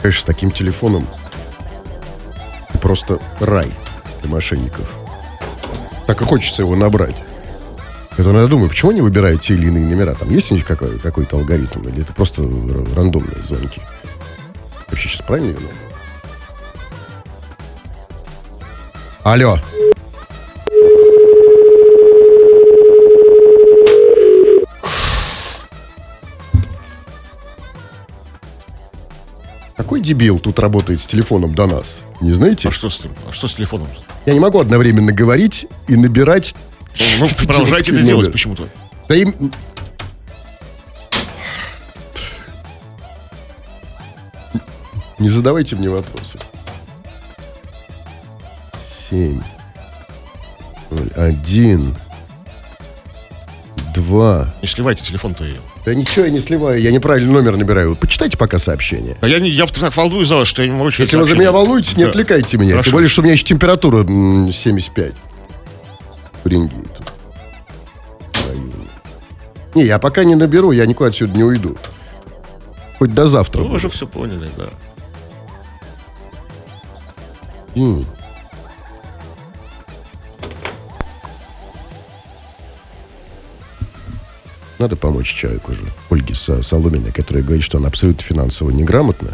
Конечно, 0.00 0.20
с 0.22 0.24
таким 0.24 0.50
телефоном 0.50 1.06
просто 2.80 3.18
рай 3.40 3.70
для 4.22 4.30
мошенников. 4.30 4.88
Так 6.06 6.20
и 6.22 6.24
хочется 6.24 6.62
его 6.62 6.76
набрать. 6.76 7.16
Это 8.16 8.32
надо 8.32 8.48
думать, 8.48 8.70
почему 8.70 8.92
они 8.92 9.00
выбирают 9.00 9.42
те 9.42 9.54
или 9.54 9.66
иные 9.66 9.84
номера? 9.84 10.14
Там 10.14 10.30
есть 10.30 10.50
у 10.50 10.54
них 10.54 10.66
какой- 10.66 10.98
какой-то 10.98 11.36
алгоритм? 11.36 11.86
Или 11.88 12.02
это 12.02 12.12
просто 12.12 12.42
рандомные 12.42 13.42
звонки? 13.42 13.80
Вообще 14.88 15.08
сейчас 15.08 15.26
правильно? 15.26 15.54
Алло. 19.22 19.58
Какой 29.78 30.00
дебил 30.00 30.40
тут 30.40 30.58
работает 30.58 31.00
с 31.00 31.06
телефоном 31.06 31.54
до 31.54 31.66
нас? 31.68 32.02
Не 32.20 32.32
знаете? 32.32 32.68
А 32.68 32.72
что 32.72 32.90
с, 32.90 33.00
а 33.28 33.32
что 33.32 33.46
с 33.46 33.54
телефоном? 33.54 33.86
Я 34.26 34.32
не 34.34 34.40
могу 34.40 34.58
одновременно 34.58 35.12
говорить 35.12 35.68
и 35.86 35.94
набирать. 35.94 36.56
Ну, 37.20 37.26
вы 37.26 37.34
продолжаете 37.46 37.92
это 37.92 38.02
делать 38.02 38.32
почему-то. 38.32 38.68
Да 39.08 39.14
им... 39.14 39.52
Не 45.20 45.28
задавайте 45.28 45.76
мне 45.76 45.88
вопросы. 45.88 46.38
Семь. 49.08 49.40
Ноль. 50.90 51.10
Один. 51.14 51.96
Два. 53.94 54.52
Не 54.60 54.66
сливайте 54.66 55.04
телефон-то 55.04 55.44
ее. 55.44 55.60
Да 55.88 55.94
ничего 55.94 56.26
я 56.26 56.30
не 56.30 56.40
сливаю, 56.40 56.82
я 56.82 56.90
неправильный 56.90 57.32
номер 57.32 57.56
набираю. 57.56 57.96
Почитайте 57.96 58.36
пока 58.36 58.58
сообщение. 58.58 59.16
А 59.22 59.26
я, 59.26 59.38
не, 59.40 59.48
я 59.48 59.64
так 59.66 59.96
волнуюсь 59.96 60.28
за 60.28 60.36
вас, 60.36 60.46
что 60.46 60.60
я 60.60 60.68
не 60.68 60.74
могу 60.74 60.90
Если 60.90 61.16
вы 61.16 61.24
за 61.24 61.34
меня 61.34 61.50
волнуетесь, 61.50 61.96
не 61.96 62.04
Да. 62.04 62.10
отвлекайте 62.10 62.58
меня. 62.58 62.72
Хорошо. 62.72 62.84
Тем 62.90 62.92
более, 62.92 63.08
что 63.08 63.22
у 63.22 63.24
меня 63.24 63.32
еще 63.32 63.44
температура 63.44 64.00
м, 64.04 64.52
75. 64.52 65.14
Фаренгейт. 66.44 66.90
Не, 69.74 69.84
я 69.86 69.98
пока 69.98 70.24
не 70.24 70.34
наберу, 70.34 70.72
я 70.72 70.84
никуда 70.84 71.08
отсюда 71.08 71.34
не 71.34 71.42
уйду. 71.42 71.74
Хоть 72.98 73.14
до 73.14 73.24
завтра. 73.26 73.62
Ну, 73.62 73.68
вы 73.68 73.78
же 73.78 73.86
буду. 73.86 73.94
все 73.96 74.06
поняли, 74.06 74.50
да. 74.58 74.64
М. 77.76 78.04
Надо 84.78 84.94
помочь 84.96 85.34
человеку 85.34 85.72
же. 85.72 85.80
Ольге 86.10 86.34
Со- 86.34 86.62
Соломиной, 86.62 87.10
которая 87.12 87.42
говорит, 87.42 87.64
что 87.64 87.78
она 87.78 87.88
абсолютно 87.88 88.22
финансово 88.22 88.70
неграмотна. 88.70 89.30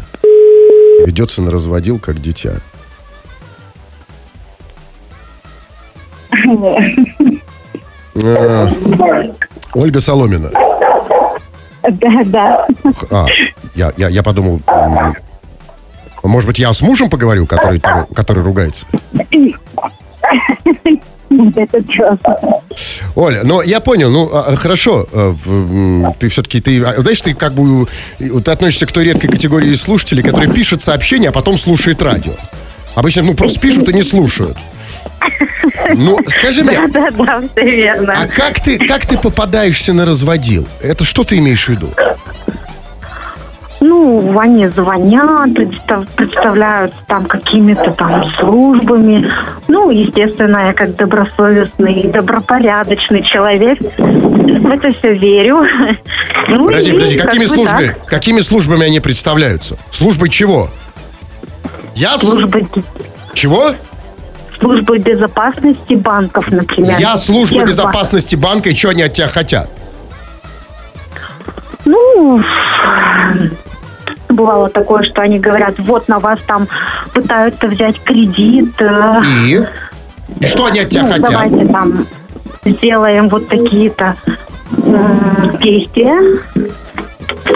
Ведется 1.05 1.41
на 1.41 1.51
разводил, 1.51 1.99
как 1.99 2.19
дитя. 2.21 2.55
А, 8.23 8.71
Ольга 9.73 9.99
Соломина. 9.99 10.49
Да, 11.83 12.23
да. 12.25 12.67
А, 13.11 13.27
я, 13.75 13.93
я, 13.97 14.09
я 14.09 14.23
подумал, 14.23 14.59
может 16.23 16.47
быть, 16.47 16.57
я 16.57 16.73
с 16.73 16.81
мужем 16.81 17.09
поговорю, 17.09 17.45
который, 17.45 17.79
который 17.79 18.41
ругается? 18.43 18.87
Это 21.39 21.83
честно. 21.83 22.37
Оля, 23.15 23.41
ну 23.43 23.61
я 23.61 23.79
понял, 23.79 24.11
ну 24.11 24.29
а, 24.33 24.45
а, 24.49 24.55
хорошо, 24.57 25.07
м, 25.13 26.13
ты 26.19 26.27
все-таки, 26.27 26.59
ты, 26.59 26.83
а, 26.83 27.01
знаешь, 27.01 27.21
ты 27.21 27.33
как 27.33 27.53
бы, 27.53 27.87
ты 28.19 28.51
относишься 28.51 28.85
к 28.85 28.91
той 28.91 29.05
редкой 29.05 29.29
категории 29.29 29.73
слушателей, 29.73 30.21
которые 30.21 30.51
пишут 30.53 30.81
сообщения, 30.83 31.29
а 31.29 31.31
потом 31.31 31.57
слушают 31.57 32.01
радио. 32.01 32.33
Обычно, 32.93 33.23
ну, 33.23 33.33
просто 33.33 33.59
пишут 33.59 33.87
и 33.89 33.93
не 33.93 34.03
слушают. 34.03 34.57
Ну, 35.95 36.19
скажи 36.27 36.63
мне, 36.63 36.87
Да, 36.89 37.09
да, 37.11 37.41
все 37.55 37.63
верно. 37.63 38.13
а 38.21 38.27
как 38.27 38.59
ты, 38.59 38.77
как 38.85 39.05
ты 39.05 39.17
попадаешься 39.17 39.93
на 39.93 40.05
разводил? 40.05 40.67
Это 40.81 41.03
что 41.05 41.23
ты 41.23 41.37
имеешь 41.37 41.65
в 41.65 41.69
виду? 41.69 41.89
Ну, 43.87 44.39
они 44.39 44.67
звонят, 44.67 45.49
представ- 45.53 46.07
представляются 46.15 46.97
там 47.05 47.25
какими-то 47.25 47.91
там 47.91 48.27
службами. 48.39 49.31
Ну, 49.67 49.91
естественно, 49.91 50.65
я 50.65 50.73
как 50.73 50.95
добросовестный 50.95 51.93
и 52.01 52.07
добропорядочный 52.07 53.21
человек 53.21 53.77
в 53.97 54.69
это 54.69 54.91
все 54.93 55.13
верю. 55.13 55.67
Ну, 56.47 56.67
Подожди, 56.67 56.91
и 56.91 56.93
подожди, 56.93 57.17
как 57.17 57.27
какими 57.27 57.43
бы 57.45 57.49
службами, 57.49 57.87
так. 57.87 58.05
какими 58.05 58.41
службами 58.41 58.85
они 58.85 58.99
представляются? 58.99 59.77
Службой 59.89 60.29
чего? 60.29 60.69
Я... 61.95 62.17
Службы, 62.19 62.67
Чего? 63.33 63.73
службы 64.59 64.99
безопасности 64.99 65.95
банков, 65.95 66.51
например. 66.51 66.99
Я 66.99 67.17
служба 67.17 67.57
Всех 67.57 67.69
безопасности 67.69 68.35
банка, 68.35 68.69
и 68.69 68.75
что 68.75 68.89
они 68.89 69.01
от 69.01 69.13
тебя 69.13 69.27
хотят? 69.27 69.69
Ну, 71.85 72.43
бывало 74.35 74.69
такое, 74.69 75.03
что 75.03 75.21
они 75.21 75.39
говорят, 75.39 75.75
вот 75.79 76.07
на 76.07 76.19
вас 76.19 76.39
там 76.47 76.67
пытаются 77.13 77.67
взять 77.67 77.99
кредит. 78.01 78.73
э, 78.79 79.21
И? 79.45 79.65
Что 80.45 80.65
они 80.65 80.79
от 80.81 80.89
тебя 80.89 81.03
ну, 81.03 81.09
хотят? 81.09 81.29
давайте 81.31 81.65
там 81.65 82.07
сделаем 82.65 83.29
вот 83.29 83.47
такие-то 83.47 84.15
м, 84.77 85.57
действия. 85.61 86.19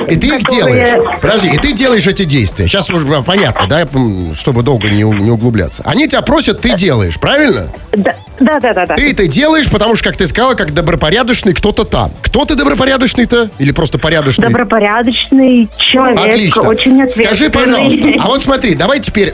И 0.08 0.16
ты 0.18 0.28
их 0.28 0.44
которые- 0.44 0.86
делаешь. 0.86 1.20
Подожди, 1.22 1.48
и 1.50 1.58
ты 1.58 1.74
делаешь 1.74 2.08
эти 2.08 2.24
действия. 2.26 2.68
Сейчас 2.68 2.90
уже 2.92 3.06
понятно, 3.24 3.68
да, 3.68 3.88
чтобы 4.34 4.62
долго 4.64 4.90
не, 4.90 5.04
не 5.04 5.32
углубляться. 5.32 5.84
Они 5.86 6.08
тебя 6.08 6.22
просят, 6.22 6.62
ты 6.62 6.76
делаешь, 6.76 7.20
правильно? 7.20 7.68
Да, 7.94 8.14
да, 8.40 8.60
да, 8.60 8.74
да. 8.74 8.86
да. 8.86 8.96
Ты 8.96 9.12
это 9.12 9.28
делаешь, 9.28 9.70
потому 9.70 9.96
что, 9.96 10.06
как 10.10 10.18
ты 10.18 10.28
сказала, 10.28 10.54
как 10.54 10.74
добропорядочный 10.74 11.54
кто-то 11.54 11.84
там. 11.84 12.12
Кто 12.22 12.46
ты 12.46 12.56
добропорядочный-то? 12.56 13.50
Или 13.60 13.72
просто 13.72 13.98
порядочный? 13.98 14.48
Добропорядочный 14.48 15.70
человек, 15.78 16.20
Отлично. 16.20 16.62
очень 16.64 17.02
ответственный. 17.02 17.26
Скажи, 17.26 17.50
пожалуйста, 17.50 18.08
а 18.20 18.28
вот 18.28 18.44
смотри, 18.44 18.76
давай 18.76 19.00
теперь 19.00 19.34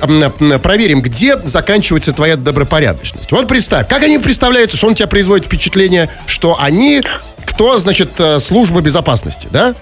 проверим, 0.61 1.01
где 1.01 1.37
заканчивается 1.37 2.11
твоя 2.11 2.35
добропорядочность. 2.35 3.31
Вот 3.31 3.47
представь, 3.47 3.87
как 3.87 4.03
они 4.03 4.19
представляются, 4.19 4.77
что 4.77 4.87
он 4.87 4.95
тебя 4.95 5.07
производит 5.07 5.45
впечатление, 5.45 6.09
что 6.25 6.57
они, 6.59 7.01
кто, 7.45 7.77
значит, 7.77 8.11
э, 8.19 8.39
служба 8.39 8.81
безопасности, 8.81 9.47
да? 9.51 9.73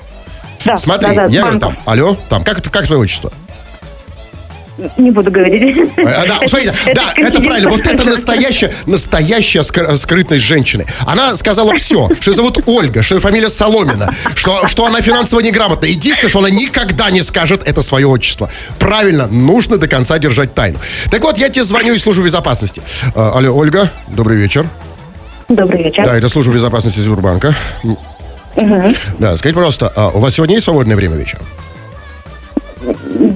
Да, 0.65 0.77
Смотри, 0.77 1.15
да, 1.15 1.27
да, 1.27 1.33
я 1.33 1.41
банков. 1.43 1.59
там, 1.59 1.77
алло, 1.85 2.17
там, 2.29 2.43
как, 2.43 2.63
как 2.63 2.87
твое 2.87 3.01
отчество? 3.01 3.31
Не 4.97 5.11
буду 5.11 5.29
говорить. 5.29 5.77
А, 5.97 6.25
Да, 6.27 6.39
смотрите, 6.47 6.73
да, 6.95 7.13
это 7.15 7.39
правильно. 7.41 7.69
Вот 7.69 7.81
это 7.85 8.03
настоящая, 8.05 8.73
настоящая 8.87 9.59
скр- 9.59 9.95
скрытность 9.97 10.43
женщины. 10.43 10.85
Она 11.05 11.35
сказала 11.35 11.75
все, 11.75 12.09
что 12.19 12.31
её 12.31 12.33
зовут 12.33 12.59
Ольга, 12.65 13.03
что 13.03 13.15
её 13.15 13.21
фамилия 13.21 13.49
Соломина, 13.49 14.09
что, 14.35 14.65
что 14.67 14.85
она 14.87 15.01
финансово 15.01 15.41
неграмотна. 15.41 15.85
Единственное, 15.85 16.29
что 16.29 16.39
она 16.39 16.49
никогда 16.49 17.11
не 17.11 17.21
скажет, 17.21 17.61
это 17.67 17.81
свое 17.83 18.07
отчество. 18.07 18.49
Правильно, 18.79 19.27
нужно 19.27 19.77
до 19.77 19.87
конца 19.87 20.17
держать 20.17 20.55
тайну. 20.55 20.79
Так 21.11 21.21
вот, 21.23 21.37
я 21.37 21.49
тебе 21.49 21.63
звоню 21.63 21.93
из 21.93 22.01
службы 22.01 22.23
безопасности. 22.25 22.81
А, 23.13 23.33
алло, 23.37 23.55
Ольга, 23.55 23.91
добрый 24.07 24.37
вечер. 24.37 24.65
Добрый 25.49 25.83
вечер. 25.83 26.03
Да, 26.05 26.15
это 26.17 26.27
служба 26.29 26.53
безопасности 26.53 26.99
Сбербанка. 26.99 27.53
Да, 28.55 29.37
скажите, 29.37 29.53
пожалуйста, 29.53 29.91
а 29.95 30.09
у 30.09 30.19
вас 30.19 30.33
сегодня 30.33 30.55
есть 30.55 30.65
свободное 30.65 30.95
время 30.95 31.15
вечером? 31.15 31.43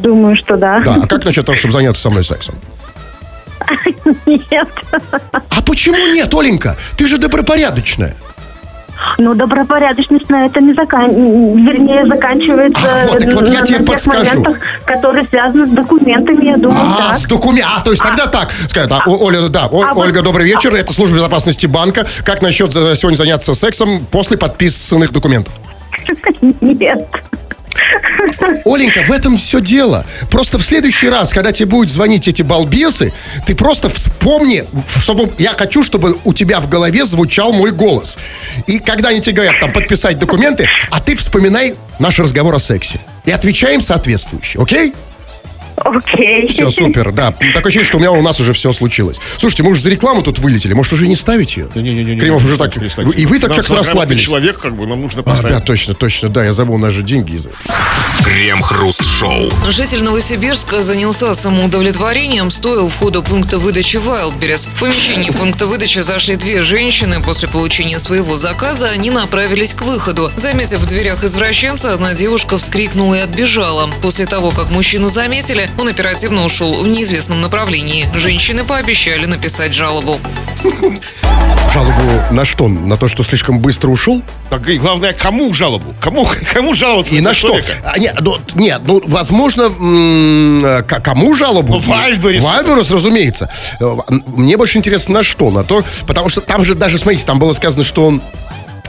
Думаю, 0.08 0.36
что 0.36 0.58
да. 0.58 0.80
Да, 0.80 0.96
а 1.04 1.08
как 1.08 1.26
насчет 1.26 1.46
того, 1.46 1.58
чтобы 1.58 1.74
заняться 1.74 2.02
со 2.02 2.10
мной 2.10 2.24
сексом? 2.24 2.56
Нет. 4.26 4.68
А 5.50 5.62
почему 5.62 5.98
нет, 6.14 6.34
Оленька? 6.34 6.78
Ты 6.98 7.08
же 7.08 7.18
добропорядочная. 7.18 8.16
Ну, 9.20 9.36
добропорядочность 9.36 10.28
на 10.30 10.46
это 10.48 10.60
не 10.60 10.74
закан... 10.74 11.10
вернее, 11.12 12.04
заканчивается 12.08 12.82
Ах, 12.84 13.12
вот, 13.12 13.20
так 13.24 13.34
вот 13.34 13.48
я 13.48 13.60
на, 13.60 13.66
тебе 13.66 13.80
на 13.80 13.86
подскажу. 13.86 14.26
моментах, 14.26 14.58
которые 14.86 15.28
связаны 15.28 15.68
с 15.68 15.70
документами, 15.70 16.46
я 16.46 16.58
думаю, 16.58 16.80
А, 16.82 17.10
да. 17.10 17.14
с 17.14 17.26
документом. 17.26 17.74
А, 17.78 17.82
то 17.82 17.92
есть 17.92 18.02
тогда 18.02 18.26
так. 18.26 18.52
Скажет, 18.68 18.92
а, 18.92 19.04
О- 19.06 19.24
Оля, 19.26 19.50
да, 19.50 19.66
О- 19.68 19.84
а 19.84 19.94
вот- 19.94 20.04
Ольга, 20.06 20.24
добрый 20.24 20.48
вечер. 20.48 20.74
Это 20.74 20.94
служба 20.94 21.18
безопасности 21.18 21.68
банка. 21.68 22.08
Как 22.26 22.42
насчет 22.42 22.76
э, 22.76 22.96
сегодня 22.96 23.18
заняться 23.18 23.54
сексом 23.54 24.04
после 24.10 24.36
подписанных 24.38 25.12
документов? 25.14 25.54
Нет. 26.62 27.08
Оленька, 28.66 29.04
в 29.04 29.12
этом 29.12 29.38
все 29.38 29.62
дело. 29.62 30.06
Просто 30.30 30.58
в 30.58 30.64
следующий 30.64 31.10
раз, 31.10 31.32
когда 31.34 31.52
тебе 31.52 31.68
будут 31.68 31.92
звонить 31.92 32.28
эти 32.28 32.42
балбесы, 32.42 33.14
ты 33.46 33.56
просто 33.56 33.90
вспомни, 33.90 34.66
чтобы 35.02 35.32
я 35.38 35.54
хочу, 35.54 35.84
чтобы 35.84 36.18
у 36.24 36.34
тебя 36.34 36.60
в 36.60 36.70
голове 36.70 37.06
звучал 37.06 37.54
мой 37.54 37.72
голос. 37.72 38.18
И 38.66 38.80
когда 38.80 39.10
они 39.10 39.22
тебе 39.22 39.36
говорят 39.36 39.60
там 39.60 39.72
подписать 39.72 40.20
документы, 40.20 40.68
а 40.92 41.00
ты 41.00 41.16
вспоминай 41.16 41.76
наш 42.00 42.20
разговор 42.20 42.56
о 42.56 42.60
сексе. 42.60 43.00
И 43.26 43.32
отвечаем 43.32 43.82
соответствующе, 43.82 44.60
окей? 44.60 44.94
Окей. 45.78 46.48
Все, 46.48 46.70
супер, 46.70 47.12
да. 47.12 47.32
Такое 47.32 47.62
ощущение, 47.70 47.86
что 47.86 47.98
у 47.98 48.00
меня 48.00 48.12
у 48.12 48.22
нас 48.22 48.40
уже 48.40 48.54
все 48.54 48.72
случилось. 48.72 49.20
Слушайте, 49.38 49.64
мы 49.64 49.72
уже 49.72 49.82
за 49.82 49.90
рекламу 49.90 50.24
тут 50.24 50.40
вылетели. 50.40 50.74
Может, 50.74 50.94
уже 50.94 51.08
не 51.08 51.16
ставить 51.16 51.56
ее? 51.58 51.68
Не-не-не. 51.76 52.20
Кремов 52.20 52.44
уже 52.44 52.58
так... 52.58 52.76
И 52.78 53.26
вы 53.26 53.40
так 53.40 53.54
как-то 53.56 53.76
расслабились. 53.76 54.22
человек, 54.22 54.60
как 54.60 54.76
бы, 54.76 54.88
нам 54.88 55.02
нужно 55.02 55.22
А, 55.22 55.24
да, 55.24 55.32
поставить. 55.32 55.66
точно, 55.66 55.94
точно, 55.94 56.30
да, 56.30 56.44
я 56.46 56.54
забыл, 56.54 56.76
у 56.76 56.80
нас 56.80 56.94
же 56.94 57.04
деньги 57.04 57.36
из 57.36 57.48
Крем-хруст-шоу. 58.24 59.50
Житель 59.70 60.04
Новосибирска 60.04 60.82
занялся 60.82 61.34
самоудовлетворением, 61.34 62.50
стоя 62.50 62.82
у 62.82 62.90
входа 62.90 63.22
пункта 63.22 63.58
выдачи 63.60 63.98
Wildberries. 63.98 64.70
В 64.74 64.80
помещении 64.80 65.30
пункта 65.30 65.68
выдачи 65.68 66.00
зашли 66.00 66.36
две 66.36 66.62
женщины. 66.62 67.22
После 67.22 67.48
получения 67.48 68.00
своего 68.00 68.38
заказа 68.38 68.90
они 68.90 69.12
направились 69.12 69.74
к 69.74 69.82
выходу. 69.84 70.32
Заметив 70.36 70.80
в 70.80 70.86
дверях 70.88 71.24
извращенца, 71.24 71.94
одна 71.94 72.14
девушка 72.14 72.58
вскрикнула 72.58 73.16
и 73.16 73.20
отбежала. 73.20 73.90
После 74.02 74.26
того, 74.26 74.52
как 74.52 74.72
мужчину 74.72 75.10
заметили, 75.10 75.67
он 75.78 75.88
оперативно 75.88 76.44
ушел 76.46 76.82
в 76.84 76.88
неизвестном 76.88 77.42
направлении. 77.42 78.08
Женщины 78.14 78.64
пообещали 78.64 79.26
написать 79.26 79.74
жалобу. 79.74 80.20
Жалобу 81.74 82.02
на 82.34 82.46
что? 82.46 82.68
На 82.68 82.98
то, 82.98 83.08
что 83.08 83.24
слишком 83.24 83.60
быстро 83.60 83.90
ушел? 83.90 84.22
Так, 84.50 84.68
и 84.70 84.78
главное, 84.78 85.14
кому 85.14 85.54
жалобу? 85.54 85.94
Кому, 86.00 86.28
кому 86.54 86.74
жаловаться 86.74 87.16
И 87.16 87.20
на 87.22 87.34
что? 87.34 87.60
А, 87.84 87.98
нет, 88.00 88.16
ну, 88.22 88.38
нет, 88.56 88.82
ну, 88.86 89.02
возможно, 89.06 89.64
м, 89.64 90.62
к- 90.88 91.00
кому 91.02 91.36
жалобу? 91.36 91.76
Ну, 91.76 91.80
Вальберис. 91.82 92.44
Вальберис, 92.44 92.90
разумеется. 92.90 93.50
Э, 93.80 93.96
Мне 94.28 94.58
больше 94.58 94.78
интересно, 94.78 95.16
на 95.16 95.24
что? 95.24 95.52
На 95.52 95.64
то, 95.64 95.84
потому 96.08 96.30
что 96.30 96.42
там 96.42 96.64
же 96.64 96.74
даже, 96.76 96.98
смотрите, 96.98 97.26
там 97.26 97.38
было 97.38 97.54
сказано, 97.54 97.84
что 97.84 98.06
он 98.06 98.22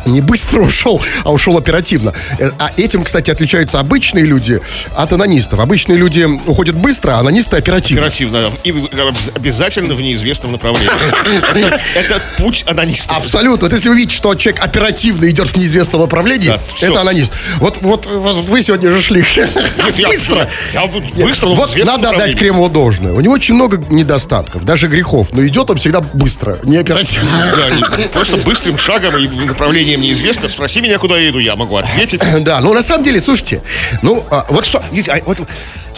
не 0.07 0.21
быстро 0.21 0.61
ушел, 0.63 1.01
а 1.25 1.33
ушел 1.33 1.57
оперативно. 1.59 2.13
Э, 2.39 2.51
А 2.59 2.71
этим, 2.77 3.05
кстати, 3.05 3.31
отличаются 3.31 3.81
обычные 3.81 4.25
люди 4.25 4.61
от 4.97 5.13
анонистов. 5.13 5.61
Обычные 5.61 5.99
люди 5.99 6.27
уходят 6.47 6.75
быстро, 6.77 7.13
а 7.17 7.21
анонисты 7.21 7.57
оперативно. 7.57 8.03
Оперативно. 8.07 8.51
И 8.65 8.71
обяз- 8.71 9.31
обязательно 9.35 9.95
в 9.95 10.01
неизвестном 10.03 10.53
направлении. 10.53 10.89
Это, 11.95 12.21
путь 12.39 12.65
анониста. 12.67 13.17
Абсолютно. 13.17 13.67
Вот 13.69 13.73
если 13.75 13.89
вы 13.89 13.97
видите, 13.97 14.17
что 14.17 14.35
человек 14.35 14.63
оперативно 14.65 15.29
идет 15.31 15.49
в 15.49 15.57
неизвестном 15.57 16.03
направлении, 16.03 16.59
это 16.81 17.01
анонист. 17.01 17.33
Вот, 17.57 17.79
вот, 17.81 18.07
вы 18.07 18.63
сегодня 18.63 18.91
же 18.91 19.01
шли 19.01 19.23
быстро. 20.07 20.49
Быстро, 21.17 21.49
Вот 21.49 21.77
надо 21.85 22.11
отдать. 22.11 22.37
Кремову 22.39 22.69
должное. 22.69 23.13
У 23.13 23.21
него 23.21 23.33
очень 23.35 23.55
много 23.55 23.83
недостатков, 23.91 24.65
даже 24.65 24.87
грехов. 24.89 25.29
Но 25.33 25.45
идет 25.47 25.71
он 25.71 25.77
всегда 25.77 26.01
быстро, 26.01 26.59
не 26.63 26.77
оперативно. 26.77 27.29
Просто 28.13 28.37
быстрым 28.39 28.79
шагом 28.79 29.17
и 29.17 29.27
направлением 29.29 29.88
неизвестно. 29.97 30.49
Спроси 30.49 30.81
меня, 30.81 30.99
куда 30.99 31.19
я 31.19 31.31
иду, 31.31 31.39
я 31.39 31.57
могу 31.57 31.77
ответить. 31.77 32.23
Да, 32.49 32.61
ну 32.61 32.73
на 32.73 32.83
самом 32.83 33.05
деле, 33.05 33.21
слушайте, 33.21 33.63
ну 34.03 34.25
а, 34.31 34.47
вот 34.49 34.65
что, 34.65 34.79
а 34.79 35.21
вот, 35.27 35.41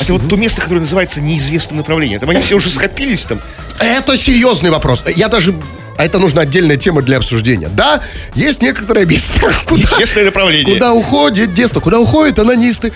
это 0.01 0.13
вот 0.13 0.29
то 0.29 0.37
место, 0.37 0.61
которое 0.61 0.81
называется 0.81 1.21
неизвестным 1.21 1.79
направлением. 1.79 2.19
Там 2.21 2.31
они 2.31 2.41
все 2.41 2.57
уже 2.57 2.71
скопились 2.71 3.27
там. 3.27 3.41
это 3.79 4.17
серьезный 4.17 4.71
вопрос. 4.71 5.05
Я 5.15 5.29
даже 5.29 5.55
а 6.01 6.05
это 6.05 6.19
нужна 6.19 6.43
отдельная 6.43 6.79
тема 6.79 7.03
для 7.03 7.19
обсуждения. 7.19 7.69
Да, 7.69 8.01
есть 8.35 8.63
некоторые 8.63 9.05
места, 9.05 9.35
куда, 9.67 9.83
Неизвестное 9.83 10.25
направление. 10.25 10.73
куда 10.75 10.95
уходит 10.95 11.53
детство, 11.53 11.81
куда 11.81 11.99
уходят 12.01 12.39
анонисты. 12.39 12.91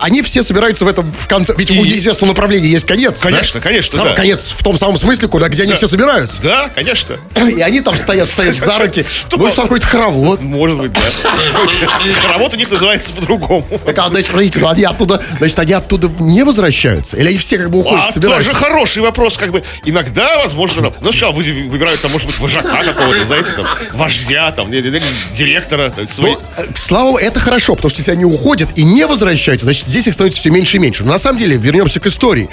Они 0.00 0.22
все 0.22 0.44
собираются 0.44 0.84
в 0.84 0.88
этом 0.88 1.10
в 1.10 1.26
конце. 1.26 1.54
Ведь 1.58 1.70
у 1.72 1.74
И- 1.74 1.78
неизвестного 1.78 2.30
направления 2.30 2.68
есть 2.68 2.86
конец. 2.86 3.18
да? 3.20 3.30
Конечно, 3.30 3.60
конечно, 3.60 3.98
Там 3.98 4.08
да. 4.08 4.14
Конец 4.14 4.54
в 4.56 4.62
том 4.62 4.78
самом 4.78 4.96
смысле, 4.96 5.26
куда 5.28 5.48
где 5.48 5.64
они 5.64 5.74
все 5.74 5.88
собираются. 5.88 6.40
Да, 6.40 6.70
конечно. 6.74 7.16
И 7.48 7.60
они 7.60 7.80
там 7.80 7.96
стоят, 7.98 8.28
стоят 8.28 8.54
за 8.54 8.78
руки. 8.78 9.02
Что? 9.08 9.36
Может, 9.38 9.56
какой-то 9.56 9.86
хоровод. 9.86 10.40
Может 10.42 10.78
быть, 10.78 10.92
да. 10.92 11.00
Хоровод 12.22 12.54
у 12.54 12.56
них 12.56 12.70
называется 12.70 13.12
по-другому. 13.12 13.66
Так, 13.84 13.98
а, 13.98 14.08
значит, 14.08 14.28
смотрите, 14.30 14.58
ну, 14.60 14.68
они 14.68 14.84
оттуда, 14.84 15.22
значит, 15.38 15.58
они 15.58 15.72
оттуда 15.72 16.08
не 16.20 16.44
возвращаются? 16.44 17.16
Или 17.16 17.28
они 17.30 17.38
все 17.38 17.58
как 17.58 17.70
бы 17.70 17.80
уходят, 17.80 18.06
А 18.08 18.12
собираются? 18.12 18.50
тоже 18.52 18.62
хороший 18.64 19.02
вопрос, 19.02 19.36
как 19.36 19.50
бы. 19.50 19.62
Иногда, 19.84 20.38
возможно, 20.38 20.82
ну, 21.00 21.10
сначала 21.10 21.32
вы- 21.32 21.66
выбирают, 21.68 22.00
там, 22.00 22.10
может 22.12 22.26
быть, 22.26 22.35
вожака 22.38 22.84
какого-то, 22.84 23.24
знаете, 23.24 23.52
там, 23.52 23.66
вождя, 23.92 24.52
там, 24.52 24.70
директора, 24.70 25.90
там, 25.90 26.06
свои. 26.06 26.32
Ну, 26.32 26.40
э, 26.56 26.66
слава 26.74 27.16
богу, 27.16 27.18
это 27.18 27.40
хорошо, 27.40 27.74
потому 27.74 27.90
что 27.90 28.00
если 28.00 28.12
они 28.12 28.24
уходят 28.24 28.68
и 28.76 28.84
не 28.84 29.06
возвращаются, 29.06 29.64
значит, 29.64 29.86
здесь 29.86 30.06
их 30.06 30.14
становится 30.14 30.40
все 30.40 30.50
меньше 30.50 30.76
и 30.76 30.80
меньше. 30.80 31.04
Но 31.04 31.12
на 31.12 31.18
самом 31.18 31.38
деле, 31.38 31.56
вернемся 31.56 32.00
к 32.00 32.06
истории. 32.06 32.48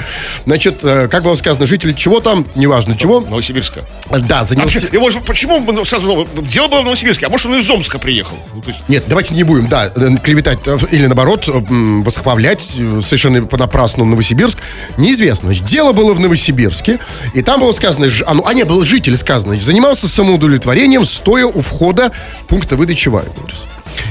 Значит, 0.46 0.80
э, 0.84 1.08
как 1.10 1.24
было 1.24 1.36
сказано, 1.36 1.68
жители 1.68 1.94
чего 1.94 2.20
там, 2.20 2.46
неважно 2.56 2.98
чего, 2.98 3.22
Новосибирска. 3.22 3.84
да, 4.10 4.40
А 4.40 4.44
занялся... 4.44 4.80
вообще, 4.80 4.96
и, 4.96 5.00
может, 5.00 5.24
почему 5.24 5.86
сразу 5.86 6.28
дело 6.44 6.68
было 6.68 6.82
в 6.82 6.86
Новосибирске, 6.86 7.28
а 7.28 7.30
может 7.30 7.48
он 7.48 7.56
из 7.58 7.70
Омска 7.70 8.00
приехал? 8.00 8.38
Ну, 8.54 8.64
есть, 8.66 8.80
Нет, 8.88 9.04
давайте 9.08 9.34
не 9.34 9.44
будем, 9.44 9.68
да, 9.68 9.92
э, 9.94 10.18
клеветать 10.24 10.60
э, 10.66 10.78
или 10.92 11.06
наоборот, 11.06 11.48
э, 11.48 11.52
восхвалять 11.70 12.76
э, 12.78 13.02
совершенно 13.04 13.46
понапрасну 13.46 14.06
Новосибирск. 14.06 14.58
Неизвестно. 14.98 15.50
Значит, 15.50 15.66
дело 15.66 15.92
было 15.92 16.14
в 16.14 16.20
Новосибирске, 16.20 17.00
и 17.34 17.42
там 17.42 17.62
было 17.62 17.72
сказано, 17.72 18.10
а, 18.26 18.34
ну, 18.34 18.46
а 18.46 18.54
не, 18.54 18.64
был 18.64 18.84
житель 18.84 19.18
сказано, 19.18 19.56
занимался 19.64 20.08
самоудовлетворением, 20.08 21.06
стоя 21.06 21.46
у 21.46 21.62
входа 21.62 22.12
пункта 22.48 22.76
выдачи 22.76 23.10
Вайберс. 23.10 23.66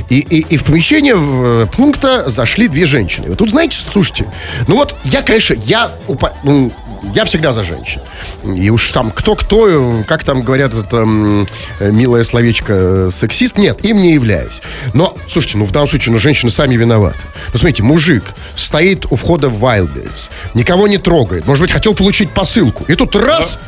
И, 0.08 0.20
и, 0.20 0.40
и 0.40 0.56
в 0.56 0.64
помещение 0.64 1.14
в, 1.14 1.62
э, 1.62 1.66
пункта 1.66 2.28
зашли 2.28 2.68
две 2.68 2.86
женщины. 2.86 3.26
И 3.26 3.28
вот 3.30 3.38
тут, 3.38 3.50
знаете, 3.50 3.76
слушайте, 3.76 4.26
ну 4.68 4.76
вот 4.76 4.94
я, 5.04 5.22
конечно, 5.22 5.54
я, 5.54 5.90
упа- 6.06 6.32
ну, 6.44 6.72
я 7.14 7.24
всегда 7.24 7.52
за 7.52 7.62
женщин. 7.62 8.00
И 8.44 8.70
уж 8.70 8.90
там 8.90 9.10
кто-кто, 9.10 10.00
э, 10.00 10.04
как 10.04 10.24
там 10.24 10.42
говорят, 10.42 10.74
это 10.74 10.98
э, 10.98 11.90
милое 11.90 12.24
словечко 12.24 13.08
сексист, 13.10 13.58
нет, 13.58 13.84
им 13.84 13.96
не 13.96 14.12
являюсь. 14.12 14.62
Но, 14.94 15.16
слушайте, 15.28 15.58
ну 15.58 15.64
в 15.64 15.72
данном 15.72 15.88
случае, 15.88 16.12
ну 16.12 16.18
женщины 16.18 16.50
сами 16.50 16.76
виноваты. 16.76 17.18
Ну 17.52 17.58
смотрите, 17.58 17.82
мужик 17.82 18.24
стоит 18.54 19.06
у 19.10 19.16
входа 19.16 19.48
в 19.48 19.64
Wildberries, 19.64 20.30
никого 20.54 20.86
не 20.88 20.98
трогает, 20.98 21.46
может 21.46 21.62
быть, 21.62 21.72
хотел 21.72 21.94
получить 21.94 22.30
посылку. 22.30 22.84
И 22.84 22.94
тут 22.94 23.16
раз, 23.16 23.58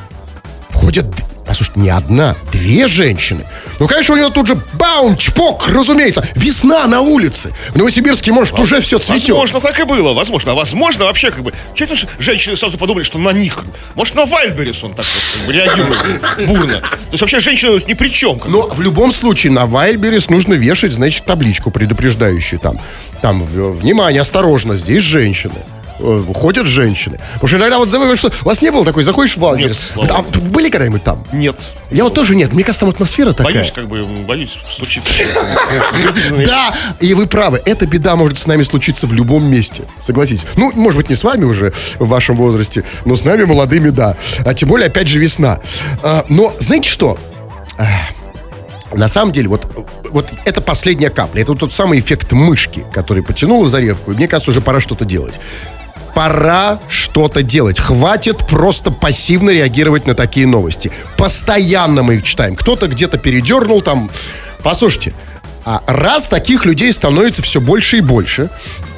входят, 0.70 1.06
д- 1.44 1.48
послушайте, 1.48 1.80
не 1.80 1.90
одна, 1.90 2.36
две 2.52 2.88
женщины. 2.88 3.44
Ну, 3.78 3.88
конечно, 3.88 4.14
у 4.14 4.18
него 4.18 4.30
тут 4.30 4.46
же 4.46 4.56
баун, 4.74 5.16
чпок, 5.16 5.68
разумеется. 5.68 6.26
Весна 6.34 6.86
на 6.86 7.00
улице. 7.00 7.52
В 7.70 7.76
Новосибирске, 7.76 8.32
может, 8.32 8.58
уже 8.58 8.80
все 8.80 8.98
цветет. 8.98 9.30
Возможно, 9.30 9.60
так 9.60 9.78
и 9.80 9.84
было, 9.84 10.12
возможно. 10.12 10.52
А 10.52 10.54
возможно, 10.54 11.04
вообще, 11.04 11.30
как 11.30 11.42
бы, 11.42 11.52
что 11.74 11.84
это 11.84 11.94
женщины 12.18 12.56
сразу 12.56 12.78
подумали, 12.78 13.02
что 13.04 13.18
на 13.18 13.30
них. 13.32 13.64
Может, 13.94 14.14
на 14.14 14.26
Вальберис 14.26 14.82
он 14.84 14.94
так 14.94 15.04
вот, 15.46 15.54
реагирует 15.54 16.00
бурно. 16.48 16.80
То 16.80 16.98
есть, 17.12 17.20
вообще, 17.20 17.40
женщина 17.40 17.80
ни 17.86 17.94
при 17.94 18.08
чем. 18.08 18.40
Но 18.46 18.68
в 18.68 18.80
любом 18.80 19.12
случае 19.12 19.52
на 19.52 19.66
Вайльберис 19.66 20.28
нужно 20.30 20.54
вешать, 20.54 20.92
значит, 20.92 21.24
табличку 21.24 21.70
предупреждающую 21.70 22.58
там. 22.60 22.78
Там, 23.22 23.42
внимание, 23.44 24.20
осторожно, 24.20 24.76
здесь 24.76 25.02
женщины. 25.02 25.54
Э, 26.00 26.22
Ходят 26.34 26.66
женщины. 26.66 27.18
Потому 27.34 27.48
что 27.48 27.56
иногда 27.58 27.78
вот 27.78 27.90
забываешь, 27.90 28.18
что 28.18 28.32
у 28.42 28.44
вас 28.46 28.62
не 28.62 28.70
было 28.70 28.84
такой, 28.84 29.04
заходишь 29.04 29.36
в 29.36 29.40
Вайльберис. 29.40 29.76
Нет, 29.76 30.06
слава 30.06 30.08
Там, 30.08 30.42
были 30.50 30.68
когда-нибудь 30.68 31.02
там? 31.04 31.24
Нет. 31.32 31.56
Я 31.90 32.04
вот 32.04 32.14
тоже 32.14 32.34
нет. 32.34 32.52
Мне 32.52 32.64
кажется, 32.64 32.84
там 32.86 32.90
атмосфера 32.90 33.32
такая. 33.32 33.54
Боюсь, 33.54 33.70
как 33.70 33.86
бы, 33.86 34.04
боюсь 34.26 34.58
случиться. 34.70 35.12
Да, 36.44 36.74
и 37.00 37.14
вы 37.14 37.26
правы, 37.26 37.62
эта 37.64 37.86
беда 37.86 38.16
может 38.16 38.38
с 38.38 38.46
нами 38.46 38.62
случиться 38.62 39.06
в 39.06 39.12
любом 39.12 39.44
месте, 39.44 39.84
согласитесь. 40.00 40.46
Ну, 40.56 40.72
может 40.74 40.96
быть, 40.96 41.08
не 41.08 41.14
с 41.14 41.22
вами 41.24 41.44
уже 41.44 41.72
в 41.98 42.08
вашем 42.08 42.36
возрасте, 42.36 42.84
но 43.04 43.16
с 43.16 43.24
нами 43.24 43.44
молодыми, 43.44 43.90
да. 43.90 44.16
А 44.44 44.54
тем 44.54 44.68
более, 44.68 44.88
опять 44.88 45.08
же, 45.08 45.18
весна. 45.18 45.60
А, 46.02 46.24
но, 46.28 46.54
знаете 46.58 46.88
что? 46.88 47.18
А, 47.78 47.86
На 48.96 49.08
самом 49.08 49.32
деле, 49.32 49.48
вот, 49.48 49.66
вот 50.10 50.28
это 50.44 50.60
последняя 50.60 51.10
капля. 51.10 51.42
Это 51.42 51.52
вот 51.52 51.60
тот 51.60 51.72
самый 51.72 52.00
эффект 52.00 52.32
мышки, 52.32 52.84
который 52.92 53.22
потянула 53.22 53.66
за 53.66 53.80
репку. 53.80 54.12
И 54.12 54.14
мне 54.14 54.28
кажется, 54.28 54.50
уже 54.50 54.60
пора 54.60 54.80
что-то 54.80 55.04
делать. 55.04 55.34
Пора 56.14 56.78
что-то 56.88 57.42
делать. 57.42 57.78
Хватит 57.80 58.38
просто 58.46 58.90
пассивно 58.90 59.50
реагировать 59.50 60.06
на 60.06 60.14
такие 60.14 60.46
новости. 60.46 60.92
Постоянно 61.16 62.02
мы 62.02 62.16
их 62.16 62.24
читаем. 62.24 62.54
Кто-то 62.54 62.86
где-то 62.86 63.18
передернул 63.18 63.80
там. 63.80 64.10
Послушайте, 64.62 65.12
а 65.64 65.82
раз 65.86 66.28
таких 66.28 66.66
людей 66.66 66.92
становится 66.92 67.42
все 67.42 67.60
больше 67.60 67.98
и 67.98 68.00
больше, 68.00 68.50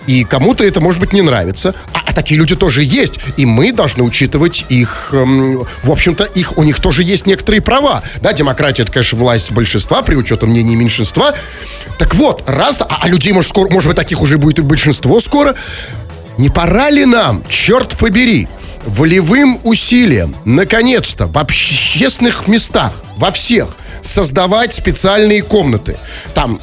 И 0.07 0.23
кому-то 0.23 0.63
это, 0.63 0.81
может 0.81 1.01
быть, 1.01 1.13
не 1.13 1.21
нравится. 1.21 1.75
А, 1.93 1.99
а 2.07 2.13
такие 2.13 2.39
люди 2.39 2.55
тоже 2.55 2.85
есть. 2.85 3.19
И 3.37 3.45
мы 3.45 3.73
должны 3.73 4.05
учитывать 4.05 4.65
их, 4.69 5.09
эм, 5.11 5.67
в 5.83 5.91
общем-то, 5.91 6.23
их, 6.23 6.57
у 6.57 6.63
них 6.63 6.79
тоже 6.79 7.03
есть 7.03 7.27
некоторые 7.27 7.61
права. 7.61 8.05
Да, 8.21 8.33
демократия, 8.33 8.85
это, 8.85 8.93
конечно, 8.93 9.19
власть 9.19 9.51
большинства 9.51 10.03
при 10.03 10.15
учете 10.15 10.47
мнений 10.47 10.77
меньшинства. 10.77 11.35
Так 11.99 12.15
вот, 12.15 12.45
раз, 12.47 12.83
а, 12.83 12.99
а 13.01 13.09
людей, 13.09 13.33
может, 13.33 13.51
скоро, 13.51 13.69
может 13.69 13.89
быть, 13.89 13.97
таких 13.97 14.23
уже 14.23 14.39
будет 14.39 14.61
и 14.61 14.63
большинство 14.63 15.19
скоро, 15.19 15.57
не 16.39 16.51
пора 16.51 16.91
ли 16.91 17.05
нам, 17.05 17.43
черт 17.49 17.97
побери, 17.99 18.49
волевым 18.85 19.59
усилием, 19.65 20.35
наконец-то, 20.45 21.27
в 21.27 21.39
общественных 21.39 22.47
местах, 22.49 22.93
во 23.17 23.33
всех, 23.33 23.77
создавать 24.01 24.75
специальные 24.75 25.43
комнаты. 25.43 25.97
Там 26.35 26.61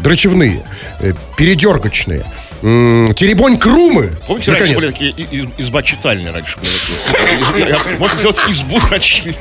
дрочевные, 0.00 0.64
э, 1.00 1.12
передергочные, 1.36 2.24
теребонь 2.62 3.58
крумы. 3.58 4.12
Помните, 4.26 4.52
раньше 4.52 4.74
были 4.74 4.90
такие 4.90 5.12
изба 5.58 5.82
читальные 5.82 6.32
раньше 6.32 6.58
были 6.58 7.76
Можно 7.98 8.18
сделать 8.18 8.38
избу 8.48 8.80
дрочильни. 8.80 9.36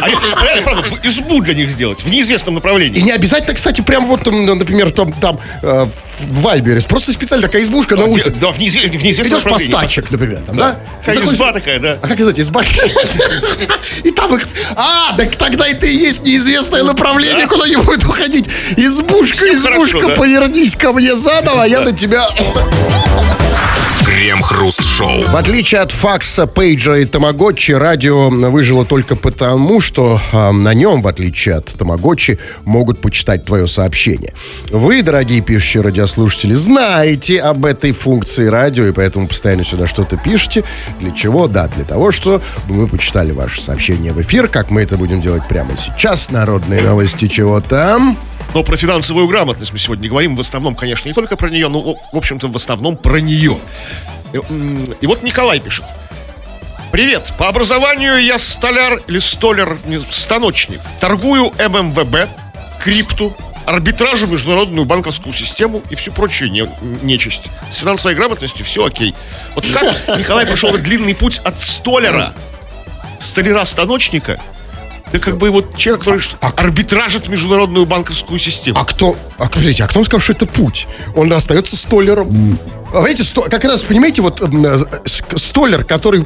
А 0.00 0.08
реально, 0.44 0.62
правда, 0.62 0.88
избу 1.02 1.40
для 1.42 1.54
них 1.54 1.70
сделать, 1.70 2.00
в 2.00 2.08
неизвестном 2.08 2.54
И 2.54 2.56
направлении. 2.56 3.00
не 3.00 3.10
обязательно, 3.10 3.54
кстати, 3.54 3.80
прям 3.80 4.06
вот, 4.06 4.24
например, 4.26 4.90
там, 4.90 5.12
там 5.12 5.38
э, 5.62 5.86
в 6.20 6.40
Вальберес. 6.42 6.84
Просто 6.84 7.12
специально 7.12 7.46
такая 7.46 7.62
избушка 7.62 7.96
на 7.96 8.04
улице. 8.04 8.30
Да, 8.30 8.50
в 8.50 8.58
неизве- 8.58 8.96
в 8.96 9.02
неизвестном 9.02 9.38
Идешь 9.38 9.50
по 9.50 9.58
стачек, 9.58 10.10
например, 10.10 10.42
там, 10.46 10.56
да? 10.56 10.76
Такая 11.00 11.14
Заходишь- 11.16 11.34
изба 11.34 11.52
такая, 11.52 11.78
да. 11.78 11.98
А 12.00 12.08
как 12.08 12.18
называется, 12.18 12.42
изба? 12.42 12.62
И 14.04 14.10
там 14.10 14.34
их... 14.36 14.48
А, 14.76 15.16
так 15.16 15.36
тогда 15.36 15.68
это 15.68 15.86
и 15.86 15.94
есть 15.94 16.24
неизвестное 16.24 16.82
направление, 16.84 17.46
куда 17.46 17.68
не 17.68 17.76
будет 17.76 18.04
уходить. 18.04 18.48
Избушка, 18.76 19.52
избушка, 19.52 20.08
да. 20.08 20.14
повернись 20.14 20.76
ко 20.76 20.92
мне 20.92 21.14
заново, 21.16 21.64
а 21.64 21.66
я 21.66 21.80
на 21.80 21.92
тебя... 21.92 22.28
Крем-хруст-шоу. 24.20 25.28
В 25.28 25.36
отличие 25.36 25.80
от 25.80 25.92
факса, 25.92 26.46
пейджа 26.46 26.98
и 26.98 27.06
тамагочи, 27.06 27.72
радио 27.72 28.28
выжило 28.28 28.84
только 28.84 29.16
потому, 29.16 29.80
что 29.80 30.20
а, 30.32 30.52
на 30.52 30.74
нем, 30.74 31.00
в 31.00 31.08
отличие 31.08 31.54
от 31.54 31.72
тамагочи, 31.72 32.38
могут 32.66 33.00
почитать 33.00 33.46
твое 33.46 33.66
сообщение. 33.66 34.34
Вы, 34.70 35.00
дорогие 35.00 35.40
пишущие 35.40 35.82
радиослушатели, 35.82 36.52
знаете 36.52 37.40
об 37.40 37.64
этой 37.64 37.92
функции 37.92 38.44
радио, 38.44 38.84
и 38.88 38.92
поэтому 38.92 39.26
постоянно 39.26 39.64
сюда 39.64 39.86
что-то 39.86 40.18
пишете. 40.18 40.64
Для 41.00 41.12
чего? 41.12 41.48
Да, 41.48 41.68
для 41.68 41.84
того, 41.84 42.10
что 42.12 42.42
мы 42.68 42.88
почитали 42.88 43.32
ваше 43.32 43.62
сообщение 43.62 44.12
в 44.12 44.20
эфир, 44.20 44.48
как 44.48 44.70
мы 44.70 44.82
это 44.82 44.98
будем 44.98 45.22
делать 45.22 45.48
прямо 45.48 45.70
сейчас. 45.78 46.30
Народные 46.30 46.82
новости 46.82 47.26
чего 47.26 47.62
там? 47.62 48.18
Но 48.54 48.64
про 48.64 48.76
финансовую 48.76 49.28
грамотность 49.28 49.72
мы 49.72 49.78
сегодня 49.78 50.08
говорим. 50.08 50.34
В 50.34 50.40
основном, 50.40 50.74
конечно, 50.74 51.08
не 51.08 51.14
только 51.14 51.36
про 51.36 51.48
нее, 51.48 51.68
но, 51.68 51.94
в 51.94 52.16
общем-то, 52.16 52.48
в 52.48 52.56
основном 52.56 52.96
про 52.96 53.20
нее. 53.20 53.56
И, 54.32 55.06
вот 55.06 55.22
Николай 55.22 55.60
пишет. 55.60 55.84
Привет. 56.90 57.32
По 57.38 57.48
образованию 57.48 58.22
я 58.22 58.38
столяр 58.38 59.00
или 59.06 59.20
столер, 59.20 59.78
станочник. 60.10 60.80
Торгую 60.98 61.52
ММВБ, 61.58 62.28
крипту, 62.82 63.36
арбитражу, 63.66 64.26
международную 64.26 64.84
банковскую 64.84 65.32
систему 65.32 65.82
и 65.90 65.94
всю 65.94 66.10
прочую 66.10 66.50
не- 66.50 66.68
нечисть. 67.02 67.44
С 67.70 67.76
финансовой 67.76 68.16
грамотностью 68.16 68.66
все 68.66 68.84
окей. 68.84 69.14
Вот 69.54 69.64
как 69.72 69.94
Николай 70.18 70.46
прошел 70.46 70.76
длинный 70.76 71.14
путь 71.14 71.38
от 71.44 71.60
столяра, 71.60 72.32
столяра-станочника, 73.20 74.40
да 75.12 75.18
как 75.18 75.38
бы 75.38 75.50
вот 75.50 75.76
человек, 75.76 76.04
который 76.04 76.22
арбитражит 76.40 77.28
международную 77.28 77.86
банковскую 77.86 78.38
систему. 78.38 78.78
А 78.78 78.84
кто, 78.84 79.16
а, 79.38 79.48
подождите, 79.48 79.84
а 79.84 79.88
кто 79.88 80.04
сказал, 80.04 80.20
что 80.20 80.32
это 80.32 80.46
путь? 80.46 80.86
Он 81.14 81.32
остается 81.32 81.76
столером. 81.76 82.58
А 82.90 82.94
Понимаете, 82.94 83.22
сто- 83.24 83.42
как 83.42 83.62
раз, 83.64 83.82
понимаете, 83.82 84.20
вот 84.20 84.42
э, 84.42 84.78
столер, 85.36 85.84
который 85.84 86.24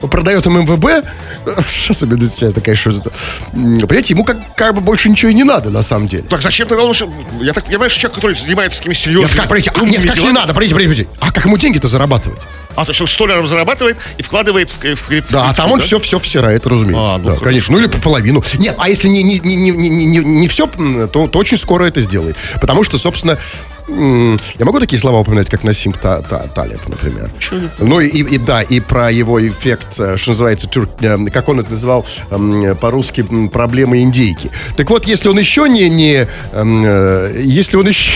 продает 0.00 0.46
ММВБ, 0.46 0.86
э, 0.86 1.02
особенно 1.90 2.28
сейчас 2.28 2.54
такая 2.54 2.74
что 2.74 2.90
это, 2.90 3.10
м, 3.52 3.80
понимаете, 3.80 4.14
ему 4.14 4.24
как, 4.24 4.38
как 4.56 4.74
бы 4.74 4.80
больше 4.80 5.10
ничего 5.10 5.30
и 5.30 5.34
не 5.34 5.44
надо, 5.44 5.70
на 5.70 5.82
самом 5.82 6.08
деле. 6.08 6.22
Так 6.24 6.40
зачем 6.40 6.68
тогда 6.68 6.90
что- 6.94 7.10
Я 7.42 7.52
так 7.52 7.64
понимаю, 7.66 7.90
что 7.90 8.00
человек, 8.00 8.14
который 8.16 8.34
занимается 8.36 8.78
такими 8.78 8.94
Нет, 8.94 9.02
серьезными... 9.02 9.36
как, 9.36 9.48
подождите, 9.48 9.72
а, 9.76 9.84
нет, 9.84 10.04
как 10.06 10.16
не 10.16 10.32
надо, 10.32 10.54
подождите, 10.54 10.74
подождите. 10.74 11.08
А 11.20 11.32
как 11.32 11.44
ему 11.44 11.58
деньги-то 11.58 11.86
зарабатывать? 11.88 12.40
А, 12.76 12.84
то 12.84 12.90
есть 12.90 13.00
он 13.00 13.06
столяром 13.06 13.48
зарабатывает 13.48 13.96
и 14.18 14.22
вкладывает 14.22 14.70
в, 14.70 14.76
в 14.96 15.08
крипту. 15.08 15.32
Да, 15.32 15.48
а 15.50 15.54
там 15.54 15.72
он 15.72 15.80
все, 15.80 15.98
все 15.98 16.18
всирает, 16.18 16.66
разумеется. 16.66 17.14
А, 17.14 17.18
ну, 17.18 17.24
да, 17.24 17.28
хорошо. 17.30 17.44
конечно. 17.44 17.72
Ну 17.74 17.80
или 17.80 17.88
по 17.88 17.98
половину. 17.98 18.42
Нет, 18.58 18.74
а 18.78 18.88
если 18.90 19.08
не, 19.08 19.22
не, 19.22 19.38
не, 19.38 19.56
не, 19.56 19.70
не, 19.70 20.18
не, 20.18 20.48
все, 20.48 20.66
то, 20.66 21.26
то 21.28 21.38
очень 21.38 21.56
скоро 21.56 21.84
это 21.84 22.02
сделает. 22.02 22.36
Потому 22.60 22.84
что, 22.84 22.98
собственно, 22.98 23.38
я 23.88 24.64
могу 24.64 24.80
такие 24.80 24.98
слова 24.98 25.20
упоминать, 25.20 25.48
как 25.48 25.64
Насим 25.64 25.92
Та- 25.92 26.22
Та- 26.22 26.46
Талеб, 26.54 26.80
например. 26.88 27.30
Ну 27.78 28.00
и, 28.00 28.08
и 28.08 28.38
да, 28.38 28.62
и 28.62 28.80
про 28.80 29.10
его 29.10 29.46
эффект, 29.46 29.98
э, 29.98 30.16
что 30.16 30.30
называется, 30.30 30.66
тюр- 30.68 30.88
э, 31.00 31.30
как 31.30 31.48
он 31.48 31.60
это 31.60 31.70
называл 31.70 32.04
эм, 32.30 32.76
по-русски, 32.76 33.24
проблемы 33.52 34.02
индейки. 34.02 34.50
Так 34.76 34.90
вот, 34.90 35.06
если 35.06 35.28
он 35.28 35.38
еще 35.38 35.68
не, 35.68 35.88
не 35.88 36.26
эм, 36.52 36.82
э, 36.84 37.40
если 37.44 37.76
он 37.76 37.86
еще, 37.88 38.10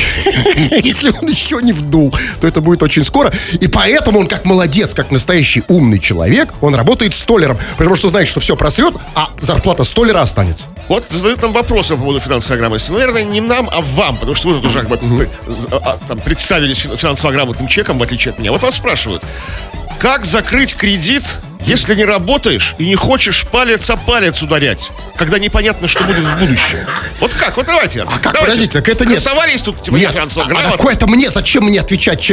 если 0.82 1.10
он 1.10 1.28
еще 1.28 1.60
не 1.62 1.72
вдул, 1.72 2.12
то 2.40 2.46
это 2.46 2.60
будет 2.60 2.82
очень 2.82 3.04
скоро. 3.04 3.32
И 3.60 3.68
поэтому 3.68 4.20
он 4.20 4.26
как 4.28 4.44
молодец, 4.44 4.94
как 4.94 5.10
настоящий 5.10 5.62
умный 5.68 5.98
человек, 5.98 6.52
он 6.60 6.74
работает 6.74 7.14
столером, 7.14 7.58
потому 7.78 7.96
что 7.96 8.08
знает, 8.08 8.28
что 8.28 8.40
все 8.40 8.56
просрет, 8.56 8.94
а 9.14 9.28
зарплата 9.40 9.84
столера 9.84 10.20
останется. 10.22 10.66
Вот 10.88 11.04
задают 11.10 11.40
нам 11.42 11.52
вопросы 11.52 11.94
по 11.94 12.00
поводу 12.00 12.20
финансовой 12.20 12.58
грамотности. 12.58 12.90
Ну, 12.90 12.98
наверное, 12.98 13.22
не 13.24 13.40
нам, 13.40 13.68
а 13.70 13.80
вам, 13.80 14.16
потому 14.16 14.34
что 14.34 14.48
вы 14.48 14.54
тут 14.54 14.64
уже 14.66 14.80
как 14.80 14.88
бы 14.88 15.28
а, 15.70 15.76
а, 15.76 15.98
там, 16.08 16.18
представились 16.20 16.78
фин- 16.78 16.96
финансово 16.96 17.32
грамотным 17.32 17.68
человеком, 17.68 17.98
в 17.98 18.02
отличие 18.02 18.32
от 18.32 18.38
меня. 18.38 18.52
Вот 18.52 18.62
вас 18.62 18.74
спрашивают, 18.74 19.22
как 19.98 20.24
закрыть 20.24 20.74
кредит, 20.74 21.36
если 21.66 21.94
не 21.94 22.06
работаешь 22.06 22.74
и 22.78 22.86
не 22.86 22.94
хочешь 22.94 23.44
палец 23.44 23.90
о 23.90 23.96
палец 23.96 24.40
ударять, 24.42 24.90
когда 25.16 25.38
непонятно, 25.38 25.88
что 25.88 26.04
будет 26.04 26.24
в 26.24 26.38
будущем? 26.38 26.78
Вот 27.20 27.34
как? 27.34 27.58
Вот 27.58 27.66
давайте. 27.66 28.00
А 28.00 28.18
как? 28.18 28.32
Подождите, 28.40 28.72
так 28.72 28.88
это 28.88 29.04
нет. 29.04 29.22
Красовались 29.22 29.60
тут, 29.60 29.82
типа, 29.82 29.96
я 29.96 30.10
финансово 30.10 30.44
а, 30.44 30.46
а 30.46 30.48
грамотный. 30.48 30.76
какое 30.78 30.94
это 30.94 31.06
мне? 31.06 31.28
Зачем 31.28 31.64
мне 31.64 31.78
отвечать? 31.80 32.32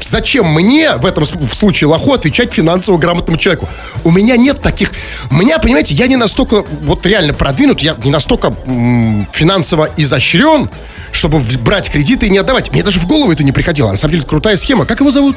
Зачем 0.00 0.46
мне 0.54 0.96
в 0.96 1.04
этом 1.04 1.26
случае 1.50 1.88
лоху 1.88 2.14
отвечать 2.14 2.54
финансово 2.54 2.96
грамотному 2.96 3.36
человеку? 3.36 3.68
У 4.04 4.10
меня 4.10 4.38
нет 4.38 4.62
таких... 4.62 4.92
У 5.30 5.34
меня, 5.34 5.58
понимаете, 5.58 5.92
я 5.92 6.06
не 6.06 6.16
настолько 6.16 6.64
вот 6.80 7.04
реально 7.04 7.34
продвинут, 7.34 7.80
я 7.82 7.94
не 8.02 8.10
настолько 8.10 8.54
м, 8.64 9.28
финансово 9.32 9.90
изощрен, 9.98 10.70
чтобы 11.12 11.40
брать 11.60 11.90
кредиты 11.90 12.26
и 12.26 12.30
не 12.30 12.38
отдавать. 12.38 12.72
Мне 12.72 12.82
даже 12.82 12.98
в 12.98 13.06
голову 13.06 13.30
это 13.32 13.44
не 13.44 13.52
приходило. 13.52 13.90
На 13.90 13.96
самом 13.96 14.12
деле, 14.12 14.20
это 14.22 14.28
крутая 14.30 14.56
схема. 14.56 14.84
Как 14.86 15.00
его 15.00 15.10
зовут? 15.10 15.36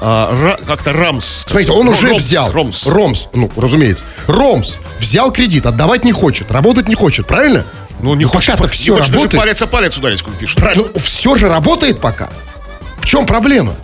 А, 0.00 0.32
Ра- 0.32 0.64
как-то 0.66 0.92
Рамс. 0.94 1.44
Смотрите, 1.46 1.72
он 1.72 1.88
уже 1.88 2.08
Ромс, 2.08 2.22
взял. 2.22 2.50
Ромс. 2.50 2.86
Ромс, 2.86 3.28
ну, 3.34 3.50
разумеется. 3.56 4.04
Ромс 4.26 4.80
взял 4.98 5.30
кредит, 5.30 5.66
отдавать 5.66 6.04
не 6.04 6.12
хочет, 6.12 6.50
работать 6.50 6.88
не 6.88 6.94
хочет, 6.94 7.26
правильно? 7.26 7.64
Ну, 8.00 8.14
не 8.14 8.24
хочешь, 8.24 8.48
пока-то 8.48 8.68
не 8.68 8.76
все 8.78 8.94
хочешь 8.94 9.08
даже 9.08 9.18
работает. 9.24 9.40
палец 9.42 9.62
о 9.62 9.66
палец 9.66 9.98
ударить, 9.98 10.24
он 10.26 10.32
пишет. 10.32 10.56
Правильно, 10.56 10.84
ну, 10.94 11.00
все 11.00 11.36
же 11.36 11.48
работает 11.48 12.00
пока. 12.00 12.30
В 13.00 13.04
чем 13.06 13.26
проблема? 13.26 13.74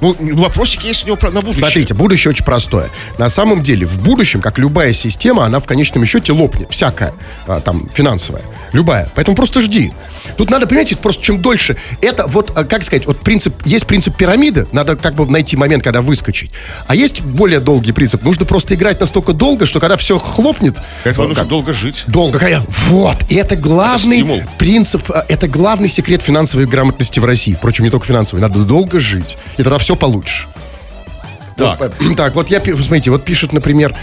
Ну, 0.00 0.14
вопросики 0.36 0.86
есть 0.86 1.04
у 1.04 1.06
него 1.08 1.18
на 1.22 1.40
будущее. 1.40 1.54
Смотрите, 1.54 1.94
будущее 1.94 2.30
очень 2.30 2.44
простое. 2.44 2.88
На 3.18 3.28
самом 3.28 3.62
деле, 3.62 3.86
в 3.86 3.98
будущем, 4.00 4.40
как 4.40 4.58
любая 4.58 4.92
система, 4.92 5.44
она 5.44 5.60
в 5.60 5.64
конечном 5.64 6.04
счете 6.04 6.32
лопнет. 6.32 6.68
Всякая, 6.70 7.12
а, 7.46 7.60
там, 7.60 7.88
финансовая. 7.92 8.42
Любая. 8.72 9.08
Поэтому 9.14 9.36
просто 9.36 9.60
жди. 9.60 9.92
Тут 10.36 10.50
надо, 10.50 10.66
понимаете, 10.66 10.96
просто 10.96 11.22
чем 11.22 11.40
дольше. 11.40 11.76
Это 12.00 12.26
вот, 12.26 12.52
а, 12.56 12.64
как 12.64 12.84
сказать, 12.84 13.06
вот 13.06 13.20
принцип, 13.20 13.54
есть 13.64 13.86
принцип 13.86 14.16
пирамиды, 14.16 14.66
надо 14.72 14.96
как 14.96 15.14
бы 15.14 15.24
найти 15.26 15.56
момент, 15.56 15.82
когда 15.84 16.00
выскочить. 16.00 16.50
А 16.86 16.94
есть 16.94 17.20
более 17.22 17.60
долгий 17.60 17.92
принцип. 17.92 18.22
Нужно 18.22 18.44
просто 18.44 18.74
играть 18.74 19.00
настолько 19.00 19.32
долго, 19.32 19.66
что 19.66 19.80
когда 19.80 19.96
все 19.96 20.18
хлопнет... 20.18 20.76
Ну, 21.04 21.12
нужно 21.16 21.34
как- 21.34 21.48
долго 21.48 21.72
жить. 21.72 22.04
Долго, 22.06 22.38
конечно. 22.38 22.64
Вот. 22.88 23.16
И 23.28 23.36
это 23.36 23.56
главный 23.56 24.16
стимул. 24.16 24.40
принцип, 24.58 25.10
а, 25.10 25.24
это 25.28 25.48
главный 25.48 25.88
секрет 25.88 26.22
финансовой 26.22 26.66
грамотности 26.66 27.20
в 27.20 27.24
России. 27.24 27.54
Впрочем, 27.54 27.84
не 27.84 27.90
только 27.90 28.06
финансовой. 28.06 28.42
Надо 28.42 28.60
долго 28.60 28.98
жить. 29.00 29.36
И 29.56 29.62
тогда 29.62 29.78
все 29.78 29.96
получишь. 29.96 30.48
Так. 31.56 31.80
Вот, 31.80 31.92
э, 32.00 32.14
так, 32.16 32.34
вот 32.34 32.48
я, 32.48 32.60
смотрите, 32.60 33.10
вот 33.10 33.24
пишет, 33.24 33.52
например, 33.52 33.94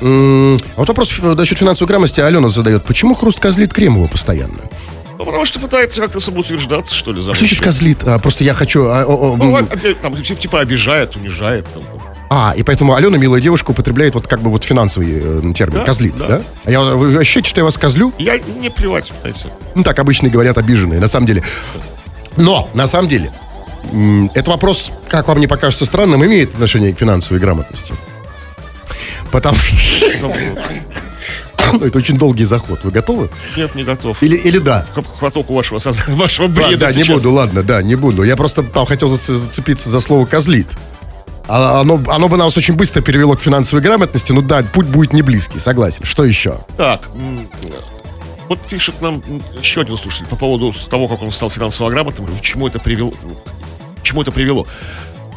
м, 0.00 0.56
а 0.56 0.80
вот 0.80 0.88
вопрос 0.88 1.18
э, 1.20 1.34
насчет 1.34 1.58
финансовой 1.58 1.88
грамотности 1.88 2.20
Алена 2.20 2.48
задает. 2.48 2.84
Почему 2.84 3.14
хруст 3.14 3.40
козлит 3.40 3.72
Кремова 3.72 4.06
постоянно? 4.06 4.58
Ну, 5.18 5.24
потому 5.24 5.44
что 5.44 5.58
пытается 5.58 6.00
как-то 6.00 6.20
самоутверждаться, 6.20 6.94
что 6.94 7.12
ли, 7.12 7.20
за 7.20 7.34
Что 7.34 7.44
значит 7.44 7.60
козлит? 7.60 7.98
А, 8.06 8.20
просто 8.20 8.44
я 8.44 8.54
хочу... 8.54 8.84
а, 8.84 9.04
о, 9.04 9.32
о, 9.32 9.36
Ну, 9.36 9.56
опять, 9.56 9.98
там, 10.00 10.14
типа, 10.22 10.60
обижает, 10.60 11.16
унижает. 11.16 11.66
Там, 11.74 11.82
там. 11.82 12.00
а, 12.30 12.54
и 12.56 12.62
поэтому 12.62 12.94
Алена, 12.94 13.18
милая 13.18 13.40
девушка, 13.40 13.72
употребляет 13.72 14.14
вот 14.14 14.28
как 14.28 14.40
бы 14.40 14.50
вот 14.50 14.62
финансовый 14.62 15.08
э, 15.10 15.52
термин. 15.54 15.78
Да, 15.78 15.84
козлит, 15.84 16.16
да? 16.16 16.26
да. 16.28 16.42
А 16.64 16.70
я, 16.70 16.80
вы 16.82 17.16
ощущаете, 17.18 17.48
что 17.48 17.60
я 17.60 17.64
вас 17.64 17.76
козлю? 17.76 18.12
Я 18.16 18.38
не 18.38 18.70
плевать, 18.70 19.10
пытаюсь. 19.10 19.44
Ну, 19.74 19.82
так 19.82 19.98
обычно 19.98 20.28
говорят 20.28 20.56
обиженные, 20.56 21.00
на 21.00 21.08
самом 21.08 21.26
деле. 21.26 21.42
Но, 22.36 22.70
на 22.74 22.86
самом 22.86 23.08
деле, 23.08 23.32
м, 23.92 24.26
этот 24.34 24.48
вопрос, 24.48 24.90
как 25.08 25.28
вам 25.28 25.38
не 25.40 25.46
покажется 25.46 25.84
странным, 25.84 26.24
имеет 26.24 26.54
отношение 26.54 26.94
к 26.94 26.98
финансовой 26.98 27.40
грамотности. 27.40 27.94
Потому 29.30 29.58
что... 29.58 30.32
Это 31.82 31.98
очень 31.98 32.16
долгий 32.16 32.44
заход. 32.44 32.80
Вы 32.82 32.90
готовы? 32.90 33.28
Нет, 33.56 33.74
не 33.74 33.84
готов. 33.84 34.22
Или, 34.22 34.36
или 34.36 34.58
да? 34.58 34.86
Хваток 35.18 35.50
у 35.50 35.54
вашего, 35.54 35.78
вашего 36.08 36.48
Да, 36.48 36.68
бреда 36.68 36.86
да, 36.86 36.92
не 36.92 37.04
сейчас. 37.04 37.22
буду, 37.22 37.34
ладно, 37.34 37.62
да, 37.62 37.82
не 37.82 37.94
буду. 37.94 38.22
Я 38.22 38.36
просто 38.36 38.62
там 38.62 38.86
хотел 38.86 39.12
зац- 39.12 39.34
зацепиться 39.34 39.90
за 39.90 40.00
слово 40.00 40.24
«козлит». 40.24 40.66
А 41.46 41.80
Оно, 41.80 42.00
оно 42.08 42.28
бы 42.28 42.36
нас 42.36 42.56
очень 42.56 42.74
быстро 42.74 43.00
перевело 43.02 43.34
к 43.34 43.40
финансовой 43.40 43.82
грамотности. 43.82 44.32
Ну 44.32 44.40
да, 44.42 44.62
путь 44.62 44.86
будет 44.86 45.12
не 45.14 45.22
близкий, 45.22 45.58
согласен. 45.58 46.04
Что 46.04 46.24
еще? 46.24 46.58
Так, 46.76 47.08
вот 48.48 48.58
пишет 48.60 49.00
нам 49.02 49.22
еще 49.60 49.80
один 49.82 49.96
слушатель 49.98 50.26
по 50.26 50.36
поводу 50.36 50.74
того, 50.90 51.06
как 51.08 51.22
он 51.22 51.32
стал 51.32 51.50
финансово 51.50 51.90
грамотным, 51.90 52.26
и 52.34 52.38
к 52.38 52.42
чему 52.42 52.66
это 52.68 52.78
привело. 52.78 53.12
Чему 54.08 54.22
это 54.22 54.32
привело. 54.32 54.66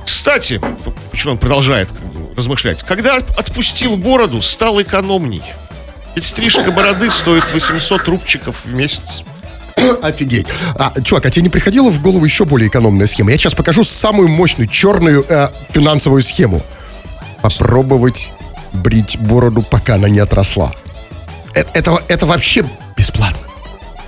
Кстати, 0.06 0.62
почему 1.12 1.34
он 1.34 1.38
продолжает 1.38 1.90
размышлять. 2.36 2.84
Когда 2.84 3.18
отпустил 3.18 3.98
бороду, 3.98 4.42
стал 4.42 4.82
экономней. 4.82 5.44
Ведь 6.16 6.26
стрижка 6.26 6.72
бороды 6.72 7.10
стоит 7.12 7.52
800 7.52 8.08
рубчиков 8.08 8.64
в 8.66 8.74
месяц. 8.74 9.24
Офигеть. 10.02 10.48
А, 10.76 10.94
чувак, 11.04 11.26
а 11.26 11.30
тебе 11.32 11.44
не 11.44 11.50
приходила 11.50 11.90
в 11.90 12.02
голову 12.02 12.24
еще 12.26 12.46
более 12.46 12.68
экономная 12.70 13.08
схема? 13.08 13.32
Я 13.32 13.38
сейчас 13.38 13.54
покажу 13.54 13.84
самую 13.84 14.28
мощную 14.30 14.68
черную 14.68 15.26
э, 15.28 15.50
финансовую 15.70 16.22
схему. 16.22 16.62
Попробовать 17.42 18.32
брить 18.74 19.18
бороду, 19.20 19.62
пока 19.62 19.96
она 19.96 20.10
не 20.10 20.20
отросла. 20.20 20.74
Э- 21.54 21.64
Это, 21.74 22.02
это 22.08 22.26
вообще 22.26 22.66
бесплатно. 22.98 23.51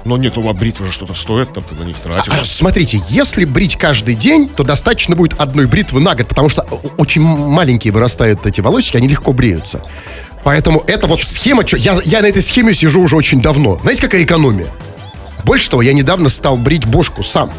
Но 0.05 0.17
нет, 0.17 0.37
у 0.37 0.53
бритвы 0.53 0.87
же 0.87 0.91
что-то 0.91 1.13
стоит, 1.13 1.53
там 1.53 1.63
ты 1.63 1.75
на 1.75 1.83
них 1.83 1.97
тратишь. 1.97 2.31
А, 2.33 2.43
смотрите, 2.43 3.01
если 3.09 3.45
брить 3.45 3.77
каждый 3.77 4.15
день, 4.15 4.49
то 4.49 4.63
достаточно 4.63 5.15
будет 5.15 5.39
одной 5.39 5.65
бритвы 5.65 6.01
на 6.01 6.13
год, 6.15 6.27
потому 6.27 6.49
что 6.49 6.63
очень 6.97 7.21
маленькие 7.21 7.93
вырастают 7.93 8.45
эти 8.45 8.59
волосики, 8.59 8.97
они 8.97 9.07
легко 9.07 9.31
бреются. 9.31 9.81
Поэтому 10.43 10.83
это 10.87 11.07
вот 11.07 11.23
схема, 11.23 11.63
чё- 11.63 11.77
я, 11.77 11.97
я 12.03 12.21
на 12.21 12.25
этой 12.25 12.41
схеме 12.41 12.73
сижу 12.73 13.01
уже 13.01 13.15
очень 13.15 13.41
давно. 13.41 13.79
Знаете, 13.81 14.01
какая 14.01 14.23
экономия? 14.23 14.67
Больше 15.45 15.69
того, 15.69 15.81
я 15.81 15.93
недавно 15.93 16.27
стал 16.29 16.57
брить 16.57 16.85
бошку 16.85 17.23
сам. 17.23 17.49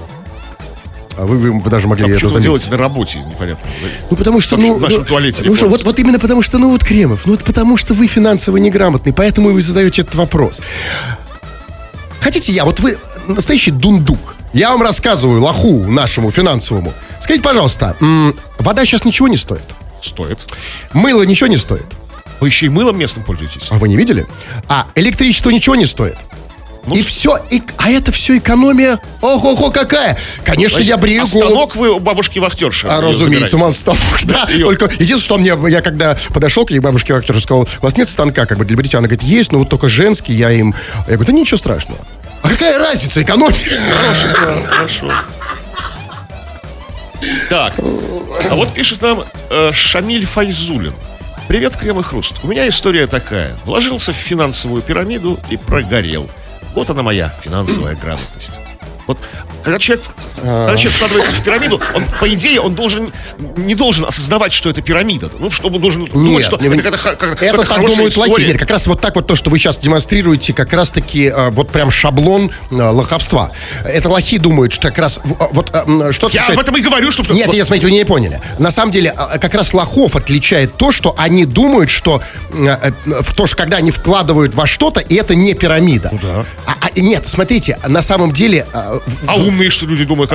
А 1.17 1.25
вы, 1.27 1.39
вы, 1.39 1.53
вы 1.53 1.71
даже 1.71 1.87
могли 1.87 2.07
А 2.07 2.09
это 2.09 2.29
заметить. 2.29 2.43
делаете 2.43 2.71
на 2.71 2.77
работе, 2.77 3.19
непонятно. 3.21 3.69
Ну, 4.11 4.17
потому 4.17 4.41
что, 4.41 4.57
В 4.57 4.61
ну... 4.61 4.79
нашем 4.79 5.01
ну, 5.01 5.05
туалете 5.05 5.45
ну, 5.45 5.55
что, 5.55 5.69
вот, 5.69 5.85
вот 5.85 5.99
именно 6.01 6.19
потому 6.19 6.43
что, 6.43 6.59
ну, 6.59 6.71
вот 6.71 6.85
Кремов, 6.85 7.23
ну, 7.25 7.33
вот 7.33 7.45
потому 7.45 7.77
что 7.77 7.95
вы 7.95 8.07
финансово 8.09 8.57
неграмотный, 8.57 9.13
поэтому 9.13 9.51
и 9.51 9.53
вы 9.53 9.63
задаете 9.63 10.03
этот 10.03 10.17
вопрос. 10.17 10.61
Хотите 12.25 12.53
я, 12.53 12.65
вот 12.65 12.81
вы 12.81 12.97
настоящий 13.29 13.71
дундук. 13.71 14.37
Я 14.55 14.71
вам 14.71 14.81
рассказываю, 14.81 15.43
лоху 15.43 15.85
нашему 15.87 16.31
финансовому. 16.31 16.91
Скажите, 17.21 17.45
пожалуйста, 17.45 17.97
м, 18.01 18.35
вода 18.59 18.87
сейчас 18.87 19.05
ничего 19.05 19.29
не 19.29 19.37
стоит? 19.37 19.61
Стоит. 20.01 20.39
Мыло 20.95 21.23
ничего 21.25 21.49
не 21.49 21.59
стоит? 21.59 21.85
Вы 22.41 22.49
еще 22.49 22.65
и 22.65 22.69
мылом 22.71 22.99
местным 22.99 23.27
пользуетесь? 23.27 23.67
А 23.69 23.75
вы 23.75 23.89
не 23.89 23.97
видели? 23.97 24.27
А 24.69 24.87
электричество 24.95 25.51
ничего 25.51 25.75
не 25.75 25.85
стоит? 25.85 26.17
Ну, 26.87 26.95
и 26.95 27.03
все, 27.03 27.39
и, 27.51 27.63
а 27.79 27.91
это 27.91 28.13
все 28.13 28.39
экономия. 28.39 29.01
Ого-го, 29.21 29.71
какая! 29.71 30.19
Конечно, 30.45 30.81
я 30.81 30.97
брею 30.97 31.23
а 31.23 31.27
голову. 31.27 31.51
станок 31.51 31.77
вы 31.77 31.91
у 31.91 31.99
бабушки 31.99 32.39
вахтерши. 32.39 32.87
А, 32.89 33.01
разумеется, 33.01 33.57
ман 33.57 33.73
станок, 33.73 34.01
да. 34.25 34.49
Её. 34.51 34.67
Только 34.67 34.87
единственное, 34.87 35.19
что 35.19 35.39
мне, 35.39 35.71
я 35.71 35.81
когда 35.81 36.17
подошел 36.33 36.67
к 36.67 36.71
ей 36.71 36.81
бабушке 36.81 37.15
актеру, 37.15 37.41
сказал, 37.41 37.63
у 37.63 37.85
вас 37.85 37.97
нет 37.97 38.09
станка 38.09 38.47
как 38.47 38.59
бы 38.59 38.65
для 38.65 38.77
бритья? 38.77 38.99
Она 38.99 39.09
говорит, 39.09 39.23
есть, 39.23 39.53
но 39.53 39.61
вот 39.61 39.69
только 39.69 39.89
женский, 39.89 40.35
я 40.35 40.51
им... 40.51 40.75
Я 41.07 41.15
говорю, 41.15 41.25
да 41.25 41.33
ничего 41.33 41.57
страшного. 41.57 42.01
А 42.43 42.49
какая 42.49 42.79
разница, 42.79 43.23
экономия? 43.23 43.57
Хорошо. 44.69 45.13
Так, 47.49 47.73
а 48.51 48.55
вот 48.55 48.75
пишет 48.75 49.01
нам 49.01 49.25
э, 49.49 49.73
Шамиль 49.73 50.27
Файзулин. 50.27 50.93
Привет, 51.49 51.77
Крем 51.77 52.01
и 52.01 52.03
Хруст. 52.03 52.37
У 52.43 52.49
меня 52.49 52.69
история 52.69 53.07
такая. 53.07 53.55
Вложился 53.65 54.13
в 54.13 54.17
финансовую 54.17 54.83
пирамиду 54.83 55.39
и 55.51 55.57
прогорел. 55.57 56.29
Вот 56.75 56.91
она 56.91 57.03
моя 57.03 57.29
финансовая 57.29 57.95
грамотность. 57.95 58.59
Вот 59.07 59.19
когда 59.63 59.79
человек, 59.79 60.05
когда 60.37 60.77
человек 60.77 60.93
вкладывается 60.93 61.35
в 61.35 61.43
пирамиду, 61.45 61.81
он, 61.95 62.05
по 62.21 62.29
идее, 62.33 62.61
он 62.61 62.75
должен 62.75 63.13
не 63.57 63.75
должен 63.75 64.05
осознавать, 64.05 64.53
что 64.53 64.71
это 64.71 64.81
пирамида. 64.83 65.31
Ну, 65.39 65.51
чтобы 65.51 65.77
он 65.77 65.83
должен 65.83 66.05
думать, 66.07 66.45
что 66.45 66.57
не- 66.59 66.69
это 66.69 66.91
какая-то, 66.91 67.17
какая-то 67.17 67.45
это 67.63 67.67
так 67.67 67.81
думают 67.87 68.17
лохи. 68.17 68.45
Нет, 68.47 68.59
как 68.59 68.71
раз 68.71 68.87
вот 68.87 69.01
так 69.01 69.15
вот 69.17 69.27
то, 69.27 69.37
что 69.37 69.51
вы 69.51 69.59
сейчас 69.59 69.79
демонстрируете, 69.79 70.53
как 70.53 70.73
раз-таки 70.73 71.27
э, 71.27 71.51
вот 71.51 71.71
прям 71.71 71.91
шаблон 71.91 72.51
э, 72.71 72.75
лоховства. 72.75 73.51
Это 73.85 74.09
лохи 74.09 74.39
думают, 74.39 74.73
что 74.73 74.89
как 74.89 74.99
раз 74.99 75.21
э, 75.25 75.29
вот 75.53 75.69
что 76.13 76.29
Я 76.33 76.47
об 76.47 76.59
этом 76.59 76.77
и 76.77 76.81
говорю, 76.81 77.11
что... 77.11 77.23
Нет, 77.33 77.47
вот- 77.47 77.57
я 77.57 77.65
смотрите, 77.65 77.87
вы 77.87 77.93
не 77.93 78.05
поняли. 78.05 78.41
На 78.59 78.71
самом 78.71 78.93
деле, 78.93 79.13
а, 79.17 79.39
как 79.39 79.55
раз 79.55 79.75
лохов 79.75 80.17
отличает 80.17 80.77
то, 80.77 80.93
что 80.93 81.15
они 81.19 81.45
думают, 81.45 81.91
что 81.91 82.23
э, 82.53 82.93
в 83.05 83.35
то, 83.35 83.47
что 83.47 83.57
когда 83.57 83.79
они 83.79 83.91
вкладывают 83.91 84.55
во 84.55 84.67
что-то, 84.67 85.01
и 85.01 85.15
это 85.15 85.35
не 85.35 85.55
пирамида. 85.55 86.11
да. 86.23 86.45
А- 86.67 86.73
а, 86.81 86.84
нет, 87.03 87.27
смотрите, 87.27 87.79
на 87.87 88.03
самом 88.03 88.33
деле... 88.33 88.67
в- 88.73 89.03
А 89.29 89.37
умные, 89.37 89.71
что 89.71 89.87
люди 89.87 90.05
думают, 90.05 90.31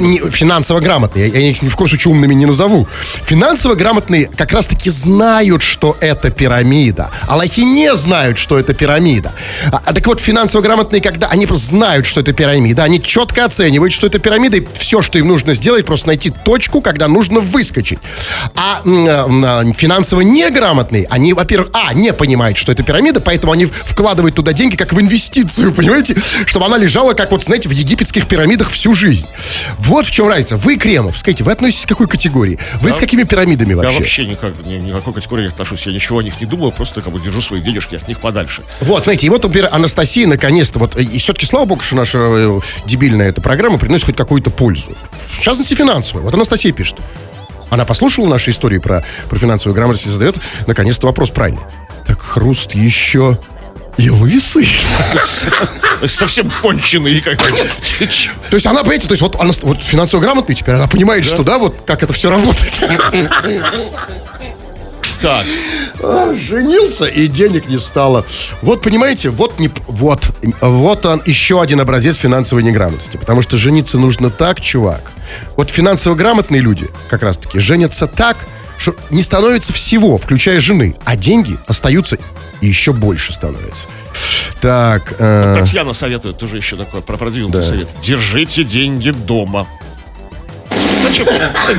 не- 0.00 0.30
финансово 0.30 0.80
грамотные. 0.80 1.28
Я, 1.28 1.50
их 1.50 1.62
ни 1.62 1.68
в 1.68 1.76
коем 1.76 1.88
случае 1.88 2.12
умными 2.12 2.34
не 2.34 2.46
назову. 2.46 2.86
Финансово 3.26 3.74
грамотные 3.74 4.26
как 4.36 4.52
раз-таки 4.52 4.90
знают, 4.90 5.62
что 5.62 5.96
это 6.00 6.30
пирамида. 6.30 7.10
А 7.26 7.36
лохи 7.36 7.64
не 7.64 7.94
знают, 7.96 8.38
что 8.38 8.58
это 8.58 8.74
пирамида. 8.74 9.32
А, 9.72 9.80
а 9.84 9.92
так 9.92 10.06
вот, 10.06 10.20
финансово 10.20 10.62
грамотные, 10.62 11.00
когда 11.00 11.28
они 11.28 11.46
просто 11.46 11.66
знают, 11.70 12.06
что 12.06 12.20
это 12.20 12.32
пирамида, 12.32 12.84
они 12.84 13.02
четко 13.02 13.44
оценивают, 13.44 13.92
что 13.92 14.06
это 14.06 14.18
пирамида, 14.18 14.58
и 14.58 14.66
все, 14.78 15.02
что 15.02 15.18
им 15.18 15.28
нужно 15.28 15.54
сделать, 15.54 15.86
просто 15.86 16.08
найти 16.08 16.30
точку, 16.30 16.80
когда 16.80 17.08
нужно 17.08 17.40
выскочить. 17.40 17.98
А 18.54 18.80
э, 18.84 19.72
финансово 19.76 20.20
неграмотные, 20.20 21.06
они, 21.10 21.32
во-первых, 21.32 21.70
а, 21.72 21.94
не 21.94 22.12
понимают, 22.12 22.56
что 22.58 22.72
это 22.72 22.82
пирамида, 22.82 23.20
поэтому 23.20 23.52
они 23.52 23.66
вкладывают 23.66 24.34
туда 24.34 24.52
деньги 24.52 24.76
как 24.76 24.92
в 24.92 25.00
инвестицию, 25.00 25.72
понимаете? 25.74 25.95
Чтобы 26.46 26.66
она 26.66 26.78
лежала, 26.78 27.12
как 27.12 27.30
вот, 27.30 27.44
знаете, 27.44 27.68
в 27.68 27.72
египетских 27.72 28.26
пирамидах 28.26 28.70
всю 28.70 28.94
жизнь. 28.94 29.26
Вот 29.78 30.06
в 30.06 30.10
чем 30.10 30.28
разница. 30.28 30.56
Вы, 30.56 30.76
Кремов, 30.76 31.18
скажите, 31.18 31.44
вы 31.44 31.52
относитесь 31.52 31.86
к 31.86 31.88
какой 31.88 32.08
категории? 32.08 32.58
Вы 32.80 32.92
с 32.92 32.96
какими 32.96 33.22
пирамидами 33.22 33.70
Я 33.70 33.76
вообще? 33.76 33.98
вообще 33.98 34.26
никак, 34.26 34.52
ни, 34.64 34.74
никакой 34.74 35.14
категории 35.14 35.42
не 35.42 35.48
отношусь. 35.48 35.86
Я 35.86 35.92
ничего 35.92 36.18
о 36.18 36.22
них 36.22 36.40
не 36.40 36.46
думаю, 36.46 36.72
просто 36.72 37.00
как 37.02 37.12
бы 37.12 37.20
держу 37.20 37.40
свои 37.40 37.60
денежки 37.60 37.96
от 37.96 38.08
них 38.08 38.20
подальше. 38.20 38.62
Вот, 38.80 39.04
смотрите, 39.04 39.26
и 39.26 39.30
вот, 39.30 39.42
например, 39.42 39.68
Анастасия 39.72 40.26
наконец-то, 40.26 40.78
вот, 40.78 40.96
и 40.96 41.18
все-таки, 41.18 41.46
слава 41.46 41.66
богу, 41.66 41.82
что 41.82 41.96
наша 41.96 42.18
э, 42.18 42.60
дебильная 42.86 43.28
эта 43.28 43.40
программа 43.40 43.78
приносит 43.78 44.06
хоть 44.06 44.16
какую-то 44.16 44.50
пользу. 44.50 44.96
В 45.28 45.40
частности, 45.40 45.74
финансовую. 45.74 46.24
Вот 46.24 46.34
Анастасия 46.34 46.72
пишет. 46.72 46.96
Она 47.70 47.84
послушала 47.84 48.28
наши 48.28 48.50
истории 48.50 48.78
про, 48.78 49.04
про 49.28 49.38
финансовую 49.38 49.74
грамотность 49.74 50.06
и 50.06 50.10
задает, 50.10 50.36
наконец-то, 50.66 51.06
вопрос 51.06 51.30
правильный. 51.30 51.62
Так 52.06 52.20
Хруст 52.20 52.74
еще 52.74 53.38
и 53.96 54.10
лысый? 54.10 54.68
Совсем 56.06 56.52
конченый. 56.62 57.20
Как... 57.20 57.38
То 57.38 58.54
есть 58.56 58.66
она, 58.66 58.80
понимаете, 58.80 59.08
то 59.08 59.12
есть 59.12 59.22
вот, 59.22 59.40
она, 59.40 59.52
вот 59.62 59.80
финансово 59.82 60.20
грамотная 60.20 60.54
теперь, 60.54 60.74
она 60.74 60.86
понимает, 60.86 61.24
что, 61.24 61.42
да, 61.42 61.58
вот 61.58 61.76
как 61.86 62.02
это 62.02 62.12
все 62.12 62.30
работает. 62.30 62.74
Так, 65.22 65.46
А, 66.02 66.34
Женился 66.34 67.06
и 67.06 67.26
денег 67.26 67.68
не 67.68 67.78
стало. 67.78 68.26
Вот 68.60 68.82
понимаете, 68.82 69.30
вот 69.30 69.58
не, 69.58 69.70
вот, 69.86 70.30
вот 70.60 71.06
он 71.06 71.22
еще 71.24 71.62
один 71.62 71.80
образец 71.80 72.16
финансовой 72.16 72.62
неграмотности. 72.62 73.16
Потому 73.16 73.40
что 73.40 73.56
жениться 73.56 73.98
нужно 73.98 74.28
так, 74.28 74.60
чувак. 74.60 75.00
Вот 75.56 75.70
финансово 75.70 76.14
грамотные 76.14 76.60
люди, 76.60 76.88
как 77.08 77.22
раз 77.22 77.38
таки, 77.38 77.58
женятся 77.58 78.06
так, 78.06 78.36
что 78.78 78.94
не 79.10 79.22
становится 79.22 79.72
всего, 79.72 80.18
включая 80.18 80.60
жены, 80.60 80.96
а 81.04 81.16
деньги 81.16 81.56
остаются 81.66 82.18
и 82.60 82.66
еще 82.66 82.92
больше 82.92 83.32
становятся. 83.32 83.88
Так, 84.60 85.14
э, 85.18 85.56
Татьяна 85.58 85.92
советует 85.92 86.38
тоже 86.38 86.56
еще 86.56 86.76
такой 86.76 87.02
про 87.02 87.16
продвинутый 87.16 87.60
Да. 87.60 87.66
совет. 87.66 87.88
Держите 88.02 88.64
деньги 88.64 89.10
дома. 89.10 89.66
Зачем? 91.08 91.26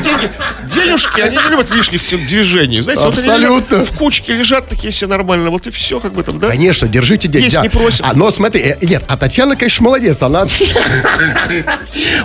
Деньги, 0.02 0.30
денежки, 0.74 1.22
они 1.22 1.38
не 1.38 1.50
любят 1.50 1.70
лишних 1.72 2.06
движений. 2.28 2.82
Знаете, 2.82 3.04
вот 3.04 3.18
они 3.18 3.28
Абсолютно. 3.28 3.76
лежат 3.76 3.90
в 3.90 3.98
кучке 3.98 4.34
лежат 4.34 4.68
такие 4.68 4.92
все 4.92 5.08
нормально. 5.08 5.50
Вот 5.50 5.68
и 5.68 5.72
все, 5.72 6.00
как 6.00 6.14
бы 6.14 6.24
там, 6.24 6.40
да? 6.40 6.50
Конечно, 6.50 6.88
держите 6.88 7.28
деньги. 7.28 7.46
Есть 7.46 7.56
Да. 7.56 7.62
не 7.64 7.70
просим. 7.70 8.06
А, 8.08 8.14
но 8.14 8.32
смотри, 8.32 8.62
э, 8.62 8.78
нет, 8.82 9.04
а 9.08 9.18
Татьяна, 9.18 9.56
конечно, 9.56 9.84
молодец. 9.84 10.22
Она... 10.22 10.46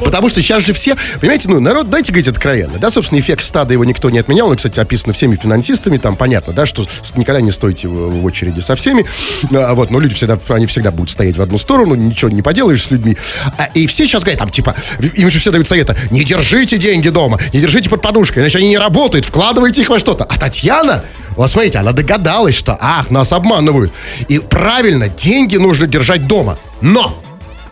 Потому 0.01 0.29
что 0.29 0.43
сейчас 0.43 0.65
же 0.65 0.73
все... 0.73 0.97
Понимаете, 1.21 1.49
ну, 1.49 1.61
народ, 1.61 1.91
дайте 1.91 2.13
говорить 2.13 2.29
откровенно. 2.29 2.79
Да, 2.79 2.91
собственно, 2.91 3.19
эффект 3.21 3.43
стада 3.45 3.73
его 3.73 3.85
никто 3.85 4.11
не 4.11 4.19
отменял. 4.19 4.49
Он, 4.49 4.57
кстати, 4.57 4.79
описан 4.81 5.13
всеми 5.13 5.37
финансистами. 5.37 5.99
Там 5.99 6.17
понятно, 6.17 6.53
да, 6.53 6.67
что 6.67 6.87
никогда 7.17 7.41
не 7.41 7.51
стойте 7.51 7.89
в, 7.89 8.25
очереди 8.25 8.61
со 8.61 8.77
всеми. 8.77 9.05
А, 9.53 9.75
Вот, 9.75 9.91
но 9.91 9.99
люди 10.01 10.15
всегда, 10.15 10.39
они 10.49 10.67
всегда 10.67 10.91
будут 10.91 11.11
стоять 11.11 11.37
в 11.37 11.43
одну 11.43 11.59
сторону. 11.59 11.95
Ничего 11.95 12.31
не 12.31 12.43
поделаешь 12.43 12.83
с 12.83 12.91
людьми. 12.91 13.17
А, 13.59 13.69
и 13.75 13.87
все 13.87 14.07
сейчас 14.07 14.23
говорят, 14.23 14.39
там, 14.39 14.51
типа, 14.51 14.75
им 15.15 15.31
же 15.31 15.39
все 15.39 15.51
дают 15.51 15.67
советы. 15.67 15.97
Не 16.11 16.25
держите 16.25 16.79
деньги 16.79 16.92
дома, 17.01 17.39
не 17.53 17.61
держите 17.61 17.89
под 17.89 18.03
подушкой, 18.03 18.43
иначе 18.43 18.59
они 18.59 18.69
не 18.69 18.79
работают. 18.79 19.25
Вкладывайте 19.25 19.83
их 19.83 19.91
во 19.91 19.99
что-то. 19.99 20.25
А 20.25 20.39
Татьяна... 20.39 21.05
Вот 21.37 21.51
смотрите, 21.51 21.79
она 21.79 21.93
догадалась, 21.93 22.55
что, 22.55 22.77
ах, 22.79 23.11
нас 23.11 23.33
обманывают. 23.33 23.91
И 24.29 24.39
правильно, 24.39 25.09
деньги 25.09 25.57
нужно 25.57 25.87
держать 25.87 26.27
дома. 26.27 26.59
Но 26.83 27.19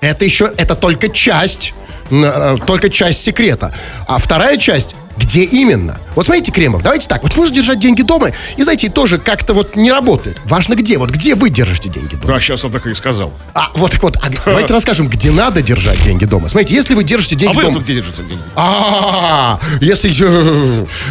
это 0.01 0.25
еще, 0.25 0.51
это 0.57 0.75
только 0.75 1.11
часть, 1.11 1.75
э, 2.11 2.57
только 2.67 2.89
часть 2.89 3.21
секрета. 3.21 3.75
А 4.09 4.19
вторая 4.19 4.57
часть, 4.57 4.97
Где 5.21 5.43
именно? 5.43 5.99
Вот 6.15 6.25
смотрите, 6.25 6.51
Кремов, 6.51 6.83
давайте 6.83 7.07
так. 7.07 7.23
Вот 7.23 7.37
можно 7.37 7.55
держать 7.55 7.79
деньги 7.79 8.03
дома, 8.03 8.31
и, 8.57 8.63
знаете, 8.63 8.89
тоже 8.89 9.19
как-то 9.19 9.53
вот 9.53 9.77
не 9.77 9.93
работает. 9.93 10.39
Важно 10.47 10.75
где. 10.75 10.99
Вот 10.99 11.11
где 11.11 11.35
вы 11.35 11.51
держите 11.51 11.91
деньги 11.91 12.17
дома? 12.17 12.35
Да, 12.35 12.41
сейчас 12.41 12.65
он 12.65 12.73
так 12.73 12.87
и 12.87 12.95
сказал. 12.95 13.33
А, 13.55 13.69
вот 13.75 13.93
так 13.93 14.03
вот. 14.03 14.17
а 14.17 14.31
давайте 14.47 14.73
расскажем, 14.73 15.09
где 15.09 15.31
надо 15.31 15.63
держать 15.63 16.03
деньги 16.03 16.25
дома. 16.25 16.49
Смотрите, 16.49 16.75
если 16.75 16.95
вы 16.95 17.05
держите 17.05 17.37
А 17.37 17.39
деньги 17.39 17.57
вы 17.57 17.63
дома... 17.63 17.75
тут 17.75 17.85
где 17.85 17.95
держите 17.97 18.23
деньги? 18.23 18.43
А, 18.57 19.61
если... 19.81 20.11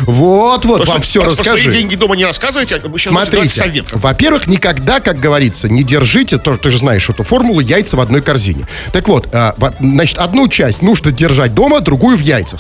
Вот, 0.05 0.65
вот, 0.65 0.87
вам 0.87 1.01
все 1.01 1.23
расскажи. 1.23 1.71
деньги 1.71 1.95
дома 1.95 2.15
не 2.15 2.25
рассказывайте, 2.25 2.75
а 2.75 2.87
вы 2.87 2.97
Смотрите, 2.97 3.83
во-первых, 3.91 4.47
никогда, 4.47 4.99
как 4.99 5.19
говорится, 5.19 5.69
не 5.69 5.83
держите, 5.83 6.37
то, 6.37 6.57
ты 6.57 6.71
же 6.71 6.79
знаешь 6.79 7.09
эту 7.09 7.23
формулу, 7.23 7.59
яйца 7.59 7.95
в 7.95 8.01
одной 8.01 8.21
корзине. 8.21 8.67
Так 8.91 9.07
вот, 9.07 9.29
а, 9.33 9.55
значит, 9.79 10.17
одну 10.17 10.47
часть 10.47 10.81
нужно 10.81 11.11
держать 11.11 11.53
дома, 11.53 11.79
другую 11.79 12.17
в 12.17 12.21
яйцах. 12.21 12.59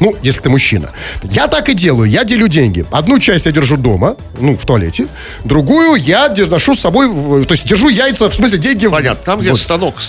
Ну, 0.00 0.16
если 0.22 0.40
ты 0.40 0.50
мужчина. 0.50 0.90
Я 1.22 1.46
так 1.48 1.68
и 1.68 1.74
делаю, 1.74 2.10
я 2.10 2.24
делю 2.24 2.48
деньги. 2.48 2.84
Одну 2.90 3.18
часть 3.18 3.46
я 3.46 3.52
держу 3.52 3.76
дома, 3.76 4.16
ну, 4.40 4.56
в 4.56 4.64
туалете, 4.66 5.06
другую 5.44 5.94
я 5.94 6.28
ношу 6.46 6.74
с 6.74 6.80
собой, 6.80 7.08
в- 7.08 7.44
то 7.46 7.52
есть 7.52 7.64
держу 7.66 7.88
яйца, 7.88 8.28
в 8.28 8.34
смысле 8.34 8.58
деньги... 8.58 8.86
в- 8.86 8.90
Понятно, 8.90 9.22
там, 9.24 9.40
где 9.40 9.50
Вот. 9.50 9.58
станок 9.58 10.00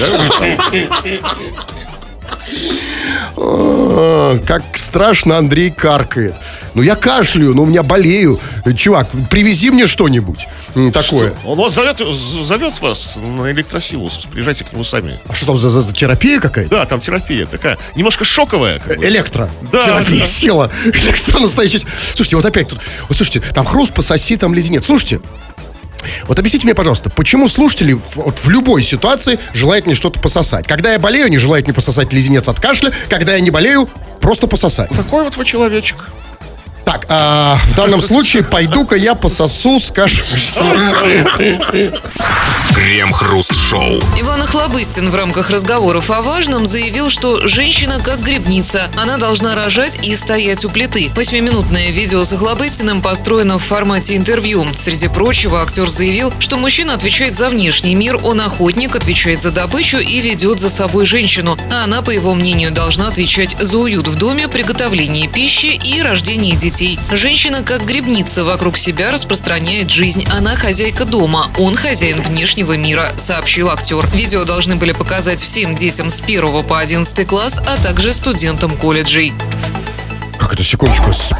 да? 0.00 0.06
А, 3.36 4.38
Как 4.46 4.62
страшно 4.74 5.38
Андрей 5.38 5.70
каркает. 5.70 6.34
Ну, 6.74 6.82
я 6.82 6.96
кашляю, 6.96 7.54
но 7.54 7.62
у 7.62 7.66
меня 7.66 7.82
болею. 7.82 8.40
Чувак, 8.76 9.08
привези 9.30 9.70
мне 9.70 9.86
что-нибудь 9.86 10.46
такое. 10.92 11.32
Он 11.44 11.56
вот 11.56 11.72
зовет, 11.72 11.98
зовет 12.44 12.80
вас 12.80 13.16
на 13.16 13.50
электросилу, 13.52 14.10
приезжайте 14.32 14.64
к 14.64 14.72
нему 14.72 14.82
сами. 14.84 15.18
А 15.28 15.34
что 15.34 15.46
там 15.46 15.58
за, 15.58 15.70
за- 15.70 15.82
за 15.82 15.94
терапия 15.94 16.40
какая-то? 16.40 16.70
Да, 16.70 16.86
там 16.86 17.00
терапия 17.00 17.46
такая, 17.46 17.78
немножко 17.94 18.24
шоковая. 18.24 18.80
как 18.80 18.98
бы. 18.98 19.04
Электро. 19.06 19.48
Да, 19.72 19.82
Терапия 19.84 20.20
да. 20.20 20.26
села. 20.26 20.70
Электро 20.84 21.38
настоящий. 21.38 21.80
Слушайте, 22.14 22.36
вот 22.36 22.44
опять 22.44 22.68
тут. 22.68 22.80
Вот 23.08 23.16
слушайте, 23.16 23.40
там 23.54 23.64
хруст, 23.66 23.92
пососи, 23.92 24.36
там 24.36 24.52
леденец. 24.52 24.86
Слушайте, 24.86 25.20
вот 26.26 26.38
объясните 26.38 26.64
мне, 26.66 26.74
пожалуйста, 26.74 27.08
почему 27.10 27.46
слушатели 27.48 27.92
в, 27.92 28.16
вот 28.16 28.38
в 28.38 28.48
любой 28.48 28.82
ситуации 28.82 29.38
желают 29.52 29.86
мне 29.86 29.94
что-то 29.94 30.18
пососать? 30.20 30.66
Когда 30.66 30.92
я 30.92 30.98
болею, 30.98 31.26
они 31.26 31.38
желают 31.38 31.66
мне 31.66 31.74
пососать 31.74 32.12
леденец 32.12 32.48
от 32.48 32.58
кашля. 32.60 32.92
Когда 33.08 33.34
я 33.34 33.40
не 33.40 33.50
болею, 33.50 33.88
просто 34.20 34.46
пососать. 34.46 34.90
Такой 34.90 35.22
вот 35.24 35.36
вы 35.36 35.44
человечек. 35.44 36.08
Так, 36.84 37.06
а, 37.08 37.58
в 37.70 37.74
данном 37.74 38.00
случае 38.02 38.44
пойду-ка 38.44 38.96
я 38.96 39.14
пососу, 39.14 39.80
скажем, 39.80 40.24
Крем-хруст-шоу. 42.74 44.00
Иван 44.20 44.42
Охлобыстин 44.42 45.10
в 45.10 45.14
рамках 45.14 45.50
разговоров 45.50 46.10
о 46.10 46.22
важном 46.22 46.66
заявил, 46.66 47.08
что 47.08 47.46
женщина 47.46 48.00
как 48.02 48.22
грибница. 48.22 48.90
Она 48.96 49.16
должна 49.16 49.54
рожать 49.54 49.98
и 50.02 50.14
стоять 50.14 50.64
у 50.64 50.70
плиты. 50.70 51.10
Восьмиминутное 51.14 51.90
видео 51.90 52.24
с 52.24 52.32
Охлобыстиным 52.32 53.00
построено 53.00 53.58
в 53.58 53.62
формате 53.62 54.16
интервью. 54.16 54.66
Среди 54.74 55.08
прочего, 55.08 55.62
актер 55.62 55.88
заявил, 55.88 56.32
что 56.38 56.56
мужчина 56.56 56.94
отвечает 56.94 57.36
за 57.36 57.48
внешний 57.48 57.94
мир, 57.94 58.18
он 58.22 58.40
охотник, 58.40 58.96
отвечает 58.96 59.42
за 59.42 59.50
добычу 59.50 59.98
и 59.98 60.20
ведет 60.20 60.60
за 60.60 60.68
собой 60.68 61.06
женщину. 61.06 61.56
А 61.70 61.84
она, 61.84 62.02
по 62.02 62.10
его 62.10 62.34
мнению, 62.34 62.72
должна 62.72 63.08
отвечать 63.08 63.56
за 63.58 63.78
уют 63.78 64.08
в 64.08 64.16
доме, 64.16 64.48
приготовление 64.48 65.28
пищи 65.28 65.78
и 65.82 66.02
рождение 66.02 66.56
детей. 66.56 66.73
Женщина 67.12 67.62
как 67.62 67.84
грибница 67.84 68.44
вокруг 68.44 68.76
себя 68.76 69.12
распространяет 69.12 69.90
жизнь. 69.90 70.24
Она 70.36 70.56
хозяйка 70.56 71.04
дома, 71.04 71.46
он 71.56 71.76
хозяин 71.76 72.20
внешнего 72.20 72.76
мира, 72.76 73.12
сообщил 73.16 73.70
актер. 73.70 74.04
Видео 74.12 74.44
должны 74.44 74.74
были 74.74 74.90
показать 74.90 75.40
всем 75.40 75.76
детям 75.76 76.10
с 76.10 76.20
1 76.20 76.64
по 76.64 76.80
11 76.80 77.28
класс, 77.28 77.62
а 77.64 77.80
также 77.80 78.12
студентам 78.12 78.76
колледжей. 78.76 79.32
Как 80.36 80.54
это, 80.54 80.64
секундочку, 80.64 81.12
с, 81.12 81.32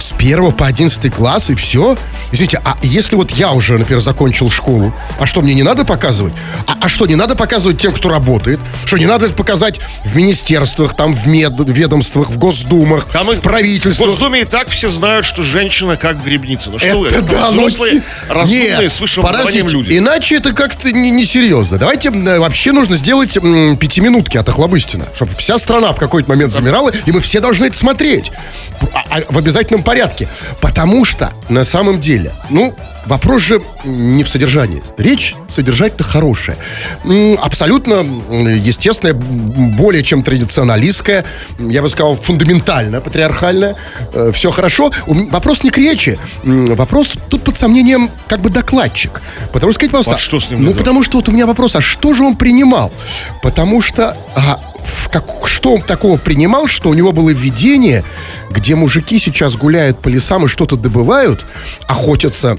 с 0.00 0.12
1 0.12 0.52
по 0.52 0.66
11 0.66 1.12
класс 1.14 1.50
и 1.50 1.54
все? 1.54 1.96
Извините, 2.32 2.60
а 2.64 2.76
если 2.82 3.16
вот 3.16 3.32
я 3.32 3.52
уже, 3.52 3.76
например, 3.78 4.00
закончил 4.00 4.48
школу, 4.50 4.94
а 5.18 5.26
что, 5.26 5.42
мне 5.42 5.54
не 5.54 5.62
надо 5.62 5.84
показывать? 5.84 6.32
А, 6.66 6.76
а 6.80 6.88
что, 6.88 7.06
не 7.06 7.16
надо 7.16 7.34
показывать 7.36 7.78
тем, 7.80 7.92
кто 7.92 8.08
работает? 8.08 8.60
Что, 8.84 8.98
не 8.98 9.06
надо 9.06 9.26
это 9.26 9.34
показать 9.34 9.80
в 10.04 10.16
министерствах, 10.16 10.94
там, 10.94 11.14
в 11.14 11.26
мед, 11.26 11.52
ведомствах, 11.58 12.28
в 12.30 12.38
госдумах, 12.38 13.06
Там 13.12 13.30
и 13.30 13.34
в 13.34 13.38
В 13.38 13.40
правительствах? 13.42 14.10
Госдуме 14.10 14.42
и 14.42 14.44
так 14.44 14.68
все 14.68 14.88
знают, 14.88 15.24
что 15.26 15.42
женщина 15.42 15.96
как 15.96 16.22
грибница. 16.24 16.70
Ну 16.70 16.78
что 16.78 17.00
вы, 17.00 17.08
Это 17.08 17.22
да, 17.22 17.50
ну, 17.50 17.66
взрослые, 17.66 17.92
си- 17.94 18.02
разумные, 18.28 18.78
Нет, 18.82 18.92
с 18.92 19.00
высшим 19.00 19.22
подождите, 19.24 19.66
люди. 19.68 19.98
Иначе 19.98 20.36
это 20.36 20.52
как-то 20.52 20.92
не- 20.92 21.10
несерьезно. 21.10 21.78
Давайте 21.78 22.08
м, 22.08 22.24
вообще 22.40 22.72
нужно 22.72 22.96
сделать 22.96 23.36
м, 23.36 23.76
пятиминутки 23.76 24.36
от 24.36 24.48
Охлобыстина, 24.48 25.06
чтобы 25.14 25.32
вся 25.36 25.58
страна 25.58 25.92
в 25.92 25.96
какой-то 25.96 26.28
момент 26.30 26.52
замирала, 26.52 26.90
и 26.90 27.10
мы 27.12 27.20
все 27.20 27.40
должны 27.40 27.66
это 27.66 27.76
смотреть. 27.76 28.30
А- 28.94 29.04
а 29.10 29.20
в 29.28 29.36
обязательном 29.36 29.82
порядке. 29.90 30.28
Потому 30.60 31.04
что, 31.04 31.32
на 31.48 31.64
самом 31.64 31.98
деле, 31.98 32.32
ну, 32.48 32.72
вопрос 33.06 33.42
же 33.42 33.60
не 33.84 34.22
в 34.22 34.28
содержании. 34.28 34.84
Речь 34.98 35.34
содержательно 35.48 36.04
хорошая. 36.04 36.56
Абсолютно 37.42 38.04
естественная, 38.70 39.14
более 39.14 40.04
чем 40.04 40.22
традиционалистская, 40.22 41.24
я 41.58 41.82
бы 41.82 41.88
сказал, 41.88 42.14
фундаментально 42.14 43.00
патриархальная. 43.00 43.74
Все 44.32 44.52
хорошо. 44.52 44.92
Вопрос 45.06 45.64
не 45.64 45.70
к 45.70 45.78
речи. 45.78 46.20
Вопрос 46.44 47.16
тут 47.28 47.42
под 47.42 47.56
сомнением 47.56 48.10
как 48.28 48.40
бы 48.40 48.48
докладчик. 48.48 49.20
Потому 49.52 49.72
что, 49.72 49.80
сказать 49.80 49.90
просто... 49.90 50.12
Вот 50.12 50.20
что 50.20 50.38
с 50.38 50.50
ним 50.50 50.62
Ну, 50.64 50.74
потому 50.74 51.02
что 51.02 51.16
вот 51.16 51.28
у 51.28 51.32
меня 51.32 51.46
вопрос, 51.46 51.74
а 51.74 51.80
что 51.80 52.14
же 52.14 52.22
он 52.22 52.36
принимал? 52.36 52.92
Потому 53.42 53.80
что... 53.80 54.16
а, 54.36 54.60
как- 55.12 55.46
что 55.46 55.74
он 55.74 55.82
такого 55.82 56.16
принимал, 56.16 56.66
что 56.66 56.90
у 56.90 56.94
него 56.94 57.12
было 57.12 57.30
видение, 57.30 58.04
где 58.50 58.74
мужики 58.74 59.18
сейчас 59.18 59.56
гуляют 59.56 59.98
по 59.98 60.08
лесам 60.08 60.44
и 60.44 60.48
что-то 60.48 60.76
добывают, 60.76 61.44
охотятся 61.86 62.58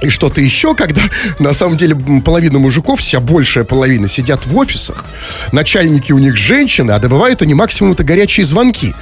и 0.00 0.08
что-то 0.10 0.40
еще, 0.40 0.74
когда 0.74 1.00
на 1.38 1.52
самом 1.52 1.76
деле 1.76 1.94
половина 2.24 2.58
мужиков, 2.58 2.98
вся 3.00 3.20
большая 3.20 3.62
половина, 3.62 4.08
сидят 4.08 4.46
в 4.46 4.56
офисах, 4.56 5.04
начальники 5.52 6.10
у 6.10 6.18
них 6.18 6.36
женщины, 6.36 6.90
а 6.90 6.98
добывают 6.98 7.40
они 7.42 7.54
максимум 7.54 7.92
это 7.92 8.02
горячие 8.02 8.44
звонки. 8.44 8.94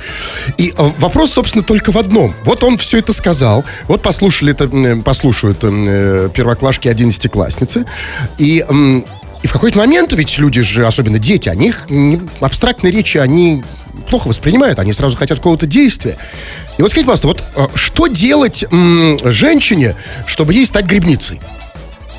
И 0.59 0.75
э, 0.77 0.91
вопрос, 0.99 1.33
собственно, 1.33 1.65
только 1.65 1.91
в 1.91 1.97
одном. 1.97 2.35
Вот 2.45 2.63
он 2.65 2.77
все 2.77 2.99
это 2.99 3.15
сказал, 3.15 3.65
вот 3.89 4.03
послушали 4.03 4.53
это, 4.53 4.65
м, 4.65 5.03
послушают 5.03 5.61
э, 5.63 6.29
первоклашки, 6.35 6.89
одиннадцатиклассницы, 6.89 7.87
и... 8.39 8.65
и 9.43 9.47
в 9.47 9.53
какой-то 9.53 9.79
момент, 9.79 10.13
ведь 10.13 10.39
люди 10.39 10.61
же, 10.61 10.87
особенно 10.87 11.19
дети, 11.19 11.49
они 11.49 11.73
абстрактные 12.41 12.93
речи, 12.93 13.19
они 13.19 13.63
плохо 14.09 14.29
воспринимают, 14.29 14.79
они 14.79 14.93
сразу 14.93 15.17
хотят 15.17 15.39
какого-то 15.39 15.67
действия. 15.67 16.17
И 16.79 16.83
вот 16.83 16.91
скажите, 16.91 17.07
пожалуйста, 17.11 17.29
вот 17.29 17.45
э, 17.57 17.67
что 17.75 18.07
делать 18.07 18.65
м, 18.71 19.19
женщине, 19.25 19.97
чтобы 20.27 20.53
ей 20.55 20.67
стать 20.67 20.85
грибницей? 20.85 21.41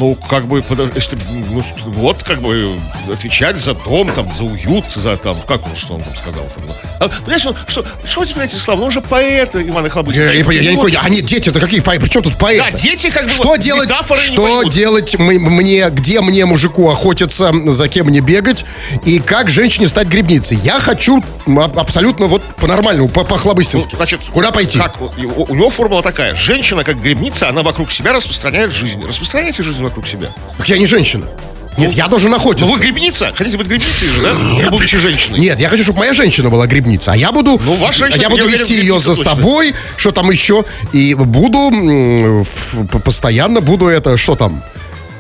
Ну, 0.02 0.18
как 0.28 0.48
бы, 0.48 0.64
если, 0.96 1.16
ну, 1.52 1.64
вот, 1.86 2.24
как 2.24 2.42
бы, 2.42 2.76
отвечать 3.14 3.58
за 3.62 3.76
дом, 3.76 4.12
там, 4.12 4.28
за 4.36 4.46
уют, 4.46 4.86
за, 4.96 5.16
там, 5.16 5.38
как 5.48 5.64
он, 5.68 5.76
что 5.76 5.94
он 5.94 6.02
там 6.02 6.16
сказал, 6.16 6.42
там, 6.56 6.64
ну. 6.68 6.74
А, 7.00 7.08
понимаешь, 7.08 7.46
он, 7.46 7.56
что, 7.68 7.86
что 8.04 8.26
теперь 8.26 8.46
эти 8.46 8.56
слова? 8.56 8.80
Ну, 8.80 8.86
он 8.88 8.92
же 8.92 9.02
поэт, 9.02 9.56
Иван 9.56 9.86
Охлобыстин. 9.86 10.24
Я, 10.24 10.32
я- 10.32 10.44
я- 10.44 10.62
я 10.62 10.72
не 10.72 10.78
понял, 10.78 11.00
а 11.04 11.08
нет, 11.10 11.26
дети-то 11.26 11.60
какие? 11.60 11.82
При 11.82 12.10
чем 12.10 12.24
тут 12.24 12.36
поэты? 12.40 12.64
Да, 12.64 12.72
дети 12.72 13.12
как 13.12 13.26
бы 13.26 13.30
Что 13.30 13.44
вот 13.50 13.60
делать, 13.60 13.90
что 14.24 14.64
делать 14.70 15.16
мне, 15.20 15.88
где 15.92 16.20
мне, 16.22 16.46
мужику, 16.46 16.90
охотиться, 16.90 17.52
за 17.68 17.88
кем 17.88 18.08
мне 18.08 18.22
бегать, 18.22 18.66
и 19.06 19.20
как 19.20 19.52
женщине 19.52 19.88
стать 19.88 20.08
грибницей? 20.08 20.58
Я 20.64 20.80
хочу 20.80 21.24
абсолютно 21.76 22.26
вот 22.26 22.42
по-нормальному, 22.56 23.08
по- 23.08 23.22
Ну, 23.22 23.28
по-хлобыстински. 23.28 23.96
значит, 23.96 24.22
Куда 24.34 24.52
пойти? 24.52 24.80
Как? 24.80 25.00
У, 25.00 25.06
у 25.48 25.56
него 25.56 25.70
формула 25.70 26.02
такая. 26.02 26.34
Женщина, 26.34 26.84
как 26.84 27.00
грибница, 27.00 27.48
она 27.50 27.62
вокруг 27.62 27.92
себя 27.92 28.14
распространяет 28.14 28.72
жизнь. 28.72 29.04
Распространяйте 29.06 29.62
жизнь 29.62 29.84
вокруг 29.92 30.08
себя. 30.08 30.30
Так 30.58 30.70
я 30.70 30.78
не 30.78 30.86
женщина. 30.88 31.26
Нет, 31.78 31.94
я 31.94 32.08
должен 32.08 32.34
охотиться. 32.34 32.66
Ну, 32.66 32.74
вы 32.74 32.80
грибница? 32.80 33.32
Хотите 33.34 33.58
быть 33.58 33.68
грибницей 33.68 34.08
же, 34.08 34.22
да? 34.64 34.70
Будучи 34.72 34.98
женщиной. 34.98 35.40
Нет, 35.40 35.58
я 35.60 35.70
хочу, 35.70 35.84
чтобы 35.84 36.00
моя 36.00 36.14
женщина 36.14 36.50
была 36.50 36.68
грибница, 36.68 37.14
а 37.14 37.16
я 37.16 37.32
буду, 37.32 37.60
Ну, 37.64 37.76
ваша 37.76 38.00
женщина, 38.00 38.24
я 38.24 38.30
буду 38.30 38.44
я 38.44 38.50
вести 38.50 38.76
ее 38.76 39.00
за 39.00 39.16
точно. 39.16 39.24
собой, 39.24 39.74
что 39.96 40.12
там 40.12 40.30
еще, 40.30 40.66
и 40.92 41.14
буду 41.14 42.46
постоянно 43.04 43.62
буду 43.62 43.88
это, 43.88 44.18
что 44.18 44.36
там? 44.36 44.62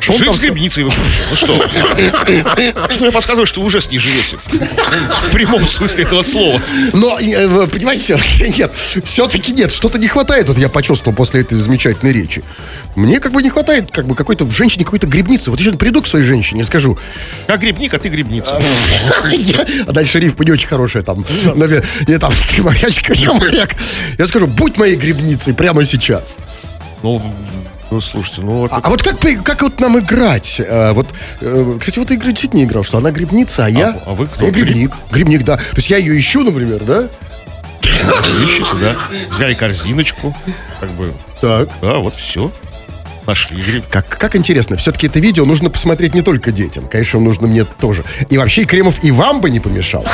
Там 0.05 0.35
с 0.35 0.39
грибницей 0.39 0.83
вы. 0.83 0.91
Ну 1.29 1.35
что? 1.35 1.55
Что 2.89 3.01
мне 3.03 3.11
подсказывает, 3.11 3.47
что 3.47 3.61
вы 3.61 3.67
уже 3.67 3.81
с 3.81 3.89
ней 3.89 3.99
живете. 3.99 4.37
В 4.51 5.31
прямом 5.31 5.67
смысле 5.67 6.03
этого 6.03 6.23
слова. 6.23 6.61
Но, 6.93 7.19
э, 7.19 7.67
понимаете, 7.67 8.19
нет, 8.57 8.71
все-таки 8.75 9.51
нет, 9.53 9.71
что-то 9.71 9.97
не 9.99 10.07
хватает, 10.07 10.47
вот 10.47 10.57
я 10.57 10.69
почувствовал 10.69 11.15
после 11.15 11.41
этой 11.41 11.57
замечательной 11.57 12.13
речи. 12.13 12.43
Мне 12.95 13.19
как 13.19 13.31
бы 13.31 13.41
не 13.41 13.49
хватает 13.49 13.91
как 13.91 14.05
бы 14.05 14.15
какой-то 14.15 14.49
женщине 14.49 14.83
какой-то 14.85 15.07
грибницы. 15.07 15.49
Вот 15.51 15.59
я 15.59 15.65
сейчас 15.67 15.77
приду 15.77 16.01
к 16.01 16.07
своей 16.07 16.25
женщине 16.25 16.61
и 16.61 16.63
скажу, 16.63 16.97
Я 17.47 17.57
грибник, 17.57 17.93
а 17.93 17.99
ты 17.99 18.09
грибница. 18.09 18.61
Я- 19.31 19.65
А 19.87 19.91
дальше 19.93 20.19
рифма 20.19 20.45
не 20.45 20.51
очень 20.51 20.67
хорошая 20.67 21.03
там. 21.03 21.25
Я 22.07 22.19
там, 22.19 22.33
ты 22.55 22.61
морячка, 22.61 23.13
я 23.13 23.33
моряк. 23.33 23.75
Я 24.17 24.27
скажу, 24.27 24.47
будь 24.47 24.77
моей 24.77 24.95
грибницей 24.95 25.53
прямо 25.53 25.85
сейчас. 25.85 26.37
Ну, 27.03 27.21
ну, 27.91 27.99
слушайте, 28.01 28.41
ну... 28.41 28.65
А, 28.71 28.79
а 28.81 28.89
вот 28.89 29.03
как, 29.03 29.19
как 29.43 29.61
вот 29.61 29.79
нам 29.79 29.99
играть? 29.99 30.61
А, 30.65 30.93
вот, 30.93 31.07
э, 31.41 31.75
кстати, 31.79 31.99
вот 31.99 32.09
игры 32.11 32.31
действительно 32.31 32.59
не 32.59 32.65
играл, 32.65 32.83
что 32.83 32.97
она 32.97 33.11
грибница, 33.11 33.65
а 33.65 33.69
я, 33.69 33.97
а 34.05 34.13
вы 34.13 34.27
кто? 34.27 34.45
я 34.45 34.51
грибник. 34.51 34.93
Грибник, 35.11 35.43
да. 35.43 35.57
То 35.57 35.75
есть 35.75 35.89
я 35.89 35.97
ее 35.97 36.17
ищу, 36.17 36.43
например, 36.43 36.83
да? 36.83 37.07
Ищете, 38.43 38.75
да. 38.79 38.95
Взяли 39.29 39.53
корзиночку, 39.53 40.35
как 40.79 40.89
бы, 40.91 41.13
Так. 41.41 41.69
да, 41.81 41.97
вот 41.97 42.15
все. 42.15 42.51
Нашли 43.27 43.61
гриб. 43.61 43.83
Как, 43.89 44.07
как 44.07 44.35
интересно, 44.35 44.77
все-таки 44.77 45.07
это 45.07 45.19
видео 45.19 45.45
нужно 45.45 45.69
посмотреть 45.69 46.13
не 46.13 46.21
только 46.21 46.51
детям. 46.51 46.87
Конечно, 46.87 47.19
нужно 47.19 47.47
мне 47.47 47.63
тоже. 47.63 48.03
И 48.29 48.37
вообще, 48.37 48.63
и 48.63 48.65
Кремов 48.65 49.03
и 49.03 49.11
вам 49.11 49.41
бы 49.41 49.49
не 49.49 49.59
помешал. 49.59 50.05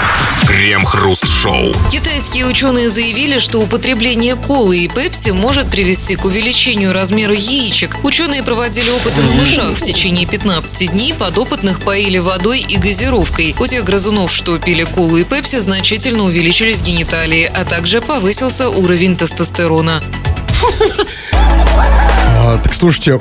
Крем-хруст-шоу. 0.45 1.74
Китайские 1.91 2.45
ученые 2.45 2.89
заявили, 2.89 3.39
что 3.39 3.60
употребление 3.60 4.36
колы 4.36 4.80
и 4.80 4.88
пепси 4.88 5.30
может 5.30 5.70
привести 5.70 6.16
к 6.16 6.26
увеличению 6.26 6.93
размера 6.93 7.34
яичек. 7.34 8.03
Ученые 8.03 8.43
проводили 8.43 8.89
опыты 8.89 9.22
на 9.22 9.32
мышах 9.32 9.78
в 9.78 9.82
течение 9.82 10.26
15 10.26 10.91
дней, 10.91 11.14
подопытных 11.14 11.82
поили 11.82 12.18
водой 12.18 12.60
и 12.60 12.78
газировкой. 12.78 13.55
У 13.60 13.66
тех 13.66 13.86
грызунов, 13.86 14.34
что 14.34 14.58
пили 14.60 14.84
колу 14.84 15.18
и 15.18 15.24
пепси, 15.24 15.60
значительно 15.60 16.24
увеличились 16.24 16.82
гениталии, 16.82 17.45
а 17.45 17.66
также 17.66 18.01
повысился 18.01 18.70
уровень 18.70 19.16
тестостерона. 19.16 20.03
А, 22.50 22.58
так 22.58 22.74
слушайте, 22.74 23.20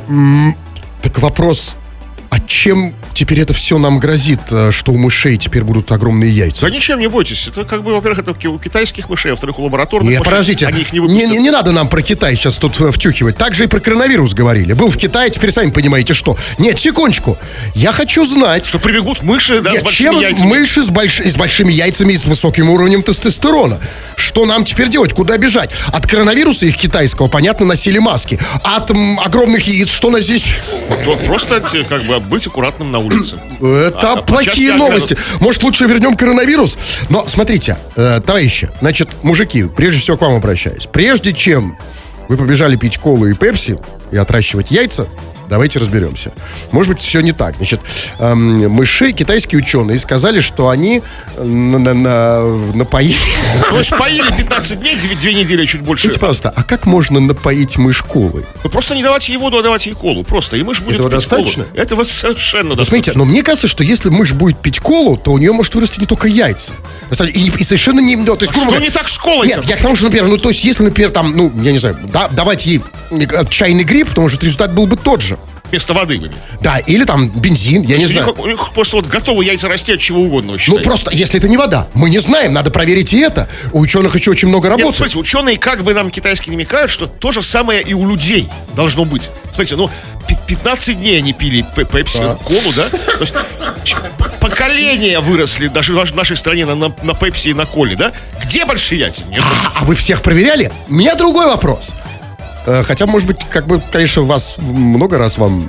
так 1.03 1.19
вопрос, 1.19 1.75
а 2.31 2.39
чем 2.39 2.95
теперь 3.17 3.41
это 3.41 3.55
все 3.55 3.79
нам 3.79 3.99
грозит, 3.99 4.41
э, 4.51 4.71
что 4.71 4.93
у 4.93 4.97
мышей 4.99 5.37
теперь 5.39 5.65
будут 5.65 5.91
огромные 5.91 6.31
яйца? 6.31 6.67
Да 6.67 6.71
ничем 6.71 6.99
не 7.01 7.09
бойтесь. 7.09 7.49
Это 7.49 7.65
как 7.65 7.83
бы, 7.83 7.95
во-первых, 7.95 8.21
это 8.21 8.33
у 8.49 8.59
китайских 8.59 9.09
мышей, 9.09 9.33
а 9.33 9.35
во-вторых, 9.35 9.59
у 9.59 9.63
лабораторных 9.65 10.11
Не, 10.11 10.19
мышей. 10.19 10.31
подождите, 10.31 10.67
Они 10.67 10.83
их 10.83 10.93
не 10.93 10.99
не, 10.99 11.01
выпустят. 11.01 11.31
не, 11.31 11.39
не 11.39 11.51
надо 11.51 11.73
нам 11.73 11.89
про 11.89 12.03
Китай 12.03 12.37
сейчас 12.37 12.59
тут 12.59 12.81
э, 12.81 12.91
втюхивать. 12.91 13.37
Так 13.37 13.55
же 13.55 13.65
и 13.65 13.67
про 13.67 13.81
коронавирус 13.81 14.35
говорили. 14.35 14.73
Был 14.75 14.89
в 14.89 14.97
Китае, 14.97 15.31
теперь 15.31 15.51
сами 15.51 15.71
понимаете, 15.71 16.15
что. 16.15 16.37
Нет, 16.59 16.79
секундочку. 16.79 17.37
Я 17.75 17.93
хочу 17.93 18.25
знать, 18.27 18.67
Что 18.67 18.79
прибегут 18.79 19.23
мыши, 19.23 19.61
да, 19.61 19.73
Нет, 19.73 19.81
с 19.81 19.85
большими 19.85 20.11
чем 20.13 20.21
яйцами. 20.21 20.49
мыши 20.49 20.83
с, 20.83 20.89
больш- 20.89 21.27
с 21.31 21.37
большими 21.37 21.73
яйцами 21.73 22.13
и 22.13 22.17
с 22.17 22.25
высоким 22.27 22.71
уровнем 22.71 23.03
тестостерона? 23.03 23.81
Что 24.17 24.45
нам 24.47 24.65
теперь 24.65 24.89
делать? 24.89 25.13
Куда 25.13 25.37
бежать? 25.39 25.71
От 25.93 26.07
коронавируса 26.07 26.67
их 26.67 26.77
китайского, 26.77 27.29
понятно, 27.29 27.67
носили 27.67 27.99
маски. 27.99 28.39
От 28.63 28.91
м, 28.91 29.19
огромных 29.21 29.67
яиц 29.67 29.91
что 29.91 30.11
на 30.11 30.21
здесь? 30.21 30.51
То 31.05 31.17
просто 31.17 31.61
те, 31.61 31.85
как 31.85 32.05
бы 32.05 32.19
быть 32.21 32.47
аккуратным 32.47 32.91
на 32.93 32.99
улице. 33.07 33.39
Это 33.61 34.13
А, 34.13 34.23
плохие 34.23 34.73
новости. 34.75 35.17
Может, 35.41 35.63
лучше 35.63 35.87
вернем 35.87 36.15
коронавирус? 36.17 36.77
Но 37.09 37.27
смотрите, 37.27 37.77
э, 37.97 38.21
товарищи, 38.25 38.71
значит, 38.81 39.09
мужики, 39.23 39.65
прежде 39.65 40.01
всего 40.01 40.17
к 40.17 40.21
вам 40.21 40.35
обращаюсь. 40.35 40.89
Прежде 40.93 41.33
чем 41.33 41.77
вы 42.29 42.37
побежали 42.37 42.77
пить 42.77 42.99
колу 42.99 43.27
и 43.27 43.35
пепси 43.35 43.79
и 44.11 44.17
отращивать 44.17 44.71
яйца, 44.71 45.07
давайте 45.49 45.79
разберемся. 45.79 46.33
Может 46.73 46.95
быть, 46.95 47.03
все 47.03 47.21
не 47.21 47.33
так. 47.33 47.57
Значит, 47.57 47.81
эм, 48.19 48.71
мыши, 48.71 49.13
китайские 49.13 49.61
ученые, 49.61 49.99
сказали, 49.99 50.41
что 50.41 50.69
они 50.69 51.03
э, 51.37 51.45
на- 51.45 51.79
на- 51.79 51.95
на- 51.95 52.45
напоили... 52.75 53.15
То 53.71 53.79
есть 53.79 53.91
поили 53.91 54.29
15 54.37 54.81
дней, 54.81 54.97
две, 54.97 55.15
две 55.17 55.35
недели, 55.35 55.67
чуть 55.67 55.83
больше. 55.83 56.05
Скажите, 56.05 56.21
пожалуйста, 56.21 56.53
а 56.55 56.63
как 56.65 56.87
можно 56.87 57.21
напоить 57.21 57.77
мышь 57.79 58.03
колой? 58.03 58.45
Ну, 58.65 58.71
просто 58.71 58.95
не 58.95 59.03
давать 59.03 59.29
ей 59.29 59.37
воду, 59.37 59.59
а 59.59 59.63
давать 59.63 59.87
ей 59.87 59.95
колу. 59.95 60.25
Просто. 60.25 60.57
И 60.57 60.63
мышь 60.63 60.81
будет 60.81 60.97
Этого 61.01 61.11
пить 61.11 61.29
колу. 61.29 61.45
достаточно? 61.45 61.81
Этого 61.81 62.05
совершенно 62.05 62.71
Вы 62.71 62.77
достаточно. 62.77 62.85
Смотрите, 63.13 63.19
но 63.19 63.25
мне 63.25 63.43
кажется, 63.43 63.69
что 63.69 63.85
если 63.85 64.09
мышь 64.11 64.33
будет 64.33 64.59
пить 64.61 64.81
колу, 64.81 65.17
то 65.17 65.33
у 65.33 65.39
нее 65.39 65.53
может 65.53 65.75
вырасти 65.75 66.01
не 66.01 66.07
только 66.07 66.29
яйца. 66.29 66.73
И, 67.25 67.51
и 67.59 67.63
совершенно 67.63 68.01
не... 68.01 68.17
ну, 68.17 68.25
то 68.37 68.43
есть, 68.43 68.53
грубо 68.53 68.67
Что 68.67 68.71
говоря, 68.71 68.85
не 68.85 68.91
так 68.91 69.09
с 69.09 69.17
колой 69.19 69.47
Нет, 69.47 69.65
я 69.65 69.77
к 69.77 69.81
тому, 69.83 69.95
что, 69.95 70.07
например, 70.07 70.29
ну, 70.29 70.39
то 70.39 70.49
есть, 70.49 70.65
если, 70.65 70.83
например, 70.85 71.11
там, 71.11 71.37
ну, 71.37 71.53
я 71.63 71.73
не 71.73 71.79
знаю, 71.79 71.97
да, 72.13 72.29
давать 72.29 72.67
ей 72.67 72.83
э, 73.11 73.45
чайный 73.49 73.85
гриб, 73.85 74.09
то, 74.13 74.21
может, 74.21 74.43
результат 74.43 74.75
был 74.75 74.87
бы 74.87 74.97
тот 74.97 75.23
же. 75.23 75.36
Вместо 75.71 75.95
воды 75.95 76.19
вы. 76.19 76.31
Да, 76.61 76.79
или 76.79 77.05
там 77.05 77.29
бензин, 77.31 77.83
я 77.83 77.99
не 77.99 78.07
знаю. 78.07 78.35
у 78.39 78.47
них 78.47 78.73
просто 78.73 78.97
вот 78.97 79.07
готовы 79.07 79.45
яйца 79.45 79.69
расти 79.69 79.93
от 79.93 80.01
чего 80.01 80.21
угодно, 80.23 80.53
Ну, 80.53 80.59
считаете? 80.59 80.85
просто, 80.85 81.11
если 81.13 81.39
это 81.39 81.49
не 81.49 81.57
вода. 81.57 81.89
Мы 81.95 82.09
не 82.11 82.19
знаем, 82.19 82.53
надо 82.53 82.71
проверить 82.71 83.13
и 83.13 83.19
это. 83.19 83.49
У 83.73 83.81
ученых 83.81 84.15
еще 84.17 84.31
очень 84.31 84.49
много 84.49 84.69
Нет, 84.69 84.77
ну, 84.79 84.83
работы. 84.85 84.97
смотрите, 84.99 85.19
ученые 85.19 85.59
как 85.59 85.83
бы 85.85 85.93
нам 85.95 86.11
китайские 86.11 86.53
намекают, 86.55 86.91
что 86.91 87.07
то 87.07 87.33
же 87.33 87.43
самое 87.43 87.83
и 87.83 87.95
у 87.95 88.09
людей 88.09 88.49
должно 88.75 89.05
быть. 89.05 89.31
Смотрите, 89.47 89.77
ну, 89.77 89.91
пи- 90.29 90.37
15 90.47 90.99
дней 90.99 91.19
они 91.19 91.33
пили 91.33 91.65
пепси, 91.75 92.19
колу, 92.45 92.73
да? 92.77 92.89
То 92.89 93.21
есть 93.21 93.35
поколения 94.41 95.21
выросли 95.21 95.69
даже 95.69 95.93
в 95.95 96.15
нашей 96.15 96.37
стране 96.37 96.65
на, 96.67 96.75
на, 96.75 96.93
на 97.03 97.15
пепси 97.15 97.49
и 97.49 97.55
на 97.55 97.67
коле, 97.67 97.97
да? 97.97 98.13
Где 98.45 98.65
большие 98.65 99.01
яйца? 99.01 99.25
Нет. 99.29 99.43
А, 99.43 99.81
а 99.81 99.85
вы 99.85 99.95
всех 99.95 100.23
проверяли? 100.23 100.71
У 100.89 100.95
меня 100.95 101.15
другой 101.15 101.47
вопрос. 101.47 101.95
Э, 102.67 102.83
Хотя, 102.83 103.07
может 103.07 103.27
быть, 103.27 103.39
как 103.51 103.67
бы, 103.67 103.81
конечно, 103.93 104.23
вас 104.23 104.57
много 104.59 105.19
раз 105.19 105.39
вам, 105.39 105.69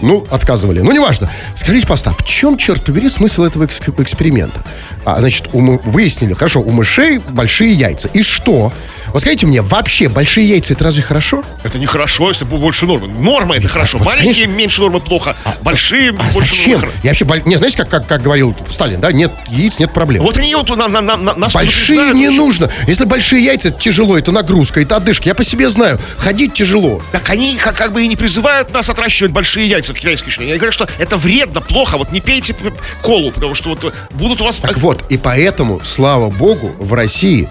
ну, 0.00 0.26
отказывали. 0.30 0.80
Ну, 0.80 0.92
неважно. 0.92 1.30
Скажите, 1.54 1.86
пожалуйста, 1.86 2.10
а 2.10 2.22
в 2.22 2.24
чем, 2.24 2.56
черт 2.56 2.84
побери, 2.84 3.08
смысл 3.08 3.44
этого 3.44 3.66
эксперимента? 3.66 4.62
А, 5.04 5.18
значит, 5.18 5.48
у 5.52 5.60
выяснили, 5.84 6.34
хорошо, 6.34 6.60
у 6.60 6.70
мышей 6.70 7.18
большие 7.18 7.72
яйца. 7.72 8.08
И 8.08 8.22
что? 8.22 8.72
Вот 9.12 9.22
скажите 9.22 9.46
мне, 9.46 9.62
вообще, 9.62 10.08
большие 10.08 10.48
яйца, 10.48 10.72
это 10.72 10.84
разве 10.84 11.02
хорошо? 11.02 11.44
Это 11.62 11.78
нехорошо, 11.78 12.28
если 12.28 12.44
бы 12.44 12.58
больше 12.58 12.86
нормы. 12.86 13.08
Норма 13.08 13.56
это 13.56 13.68
хорошо. 13.68 13.98
вот, 13.98 14.06
Маленькие 14.06 14.32
конечно. 14.44 14.52
меньше 14.56 14.80
нормы 14.80 15.00
плохо. 15.00 15.36
Большие 15.62 16.10
А 16.10 16.32
больше 16.32 16.54
зачем? 16.54 16.80
нормы. 16.80 16.92
Я 17.02 17.10
вообще, 17.10 17.42
не, 17.46 17.56
знаете, 17.56 17.76
как, 17.78 17.88
как, 17.88 18.06
как 18.06 18.22
говорил 18.22 18.54
Сталин, 18.68 19.00
да, 19.00 19.12
нет 19.12 19.32
яиц, 19.48 19.78
нет 19.78 19.92
проблем. 19.92 20.22
Вот 20.22 20.36
они 20.38 20.54
вот 20.54 20.68
на, 20.76 20.88
на, 20.88 21.00
на, 21.00 21.16
на- 21.16 21.34
нас 21.34 21.52
Большие 21.52 22.12
не 22.14 22.28
очень. 22.28 22.36
нужно. 22.38 22.70
Если 22.86 23.04
большие 23.04 23.44
яйца, 23.44 23.68
это 23.68 23.78
тяжело, 23.78 24.16
это 24.18 24.32
нагрузка, 24.32 24.80
это 24.80 24.96
одышка. 24.96 25.28
Я 25.28 25.34
по 25.34 25.44
себе 25.44 25.68
знаю. 25.70 25.98
Ходить 26.18 26.52
тяжело. 26.54 27.02
Так 27.12 27.28
они 27.30 27.56
как, 27.56 27.76
как 27.76 27.92
бы 27.92 28.02
и 28.02 28.08
не 28.08 28.16
призывают 28.16 28.72
нас 28.72 28.88
отращивать 28.88 29.32
большие 29.32 29.68
яйца, 29.68 29.92
китайские 29.94 30.28
ученые. 30.28 30.50
Они 30.50 30.58
говорят, 30.58 30.74
что 30.74 30.88
это 30.98 31.16
вредно, 31.16 31.60
плохо, 31.60 31.98
вот 31.98 32.12
не 32.12 32.20
пейте 32.20 32.54
колу, 33.02 33.30
потому 33.30 33.54
что 33.54 33.70
вот 33.70 33.92
будут 34.12 34.40
у 34.40 34.44
вас... 34.44 34.56
Так 34.56 34.78
вот, 34.78 35.04
и 35.10 35.16
поэтому, 35.18 35.80
слава 35.84 36.30
богу, 36.30 36.74
в 36.78 36.92
России 36.94 37.48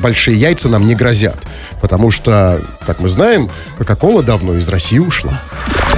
большие 0.00 0.36
яйца 0.38 0.55
нам 0.64 0.86
не 0.86 0.94
грозят. 0.94 1.36
Потому 1.80 2.10
что, 2.10 2.60
как 2.86 3.00
мы 3.00 3.08
знаем, 3.08 3.50
Кока-Кола 3.78 4.22
давно 4.22 4.54
из 4.54 4.68
России 4.68 4.98
ушла. 4.98 5.40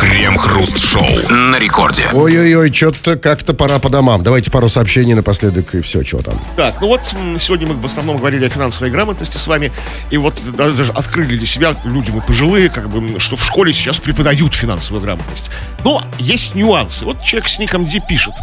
Крем-хруст-шоу 0.00 1.28
на 1.30 1.58
рекорде. 1.58 2.04
Ой-ой-ой, 2.12 2.72
что-то 2.72 3.16
как-то 3.16 3.54
пора 3.54 3.78
по 3.78 3.88
домам. 3.88 4.22
Давайте 4.22 4.50
пару 4.50 4.68
сообщений 4.68 5.14
напоследок 5.14 5.74
и 5.74 5.80
все, 5.80 6.04
что 6.04 6.22
там. 6.22 6.40
Так, 6.56 6.80
ну 6.80 6.88
вот 6.88 7.00
сегодня 7.38 7.68
мы 7.68 7.74
в 7.74 7.86
основном 7.86 8.16
говорили 8.16 8.46
о 8.46 8.48
финансовой 8.48 8.90
грамотности 8.90 9.36
с 9.36 9.46
вами, 9.46 9.72
и 10.10 10.16
вот 10.16 10.40
даже 10.56 10.92
открыли 10.92 11.36
для 11.36 11.46
себя, 11.46 11.76
люди 11.84 12.10
мы 12.10 12.20
пожилые, 12.20 12.70
как 12.70 12.88
бы, 12.88 13.18
что 13.18 13.36
в 13.36 13.44
школе 13.44 13.72
сейчас 13.72 13.98
преподают 13.98 14.54
финансовую 14.54 15.02
грамотность. 15.02 15.50
Но 15.84 16.02
есть 16.18 16.54
нюансы. 16.54 17.04
Вот 17.04 17.22
человек 17.22 17.48
с 17.48 17.58
ником 17.58 17.84
Ди 17.84 18.00
пишет. 18.00 18.34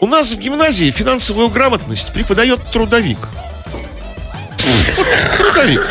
У 0.00 0.06
нас 0.06 0.32
в 0.32 0.38
гимназии 0.38 0.90
финансовую 0.90 1.48
грамотность 1.48 2.12
преподает 2.12 2.60
трудовик. 2.72 3.18
Трудовик. 5.38 5.86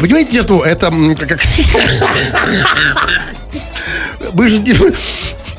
Понимаете, 0.00 0.42
ну, 0.48 0.62
это... 0.62 0.90
как- 1.16 1.40
Мы 4.32 4.48
же... 4.48 4.62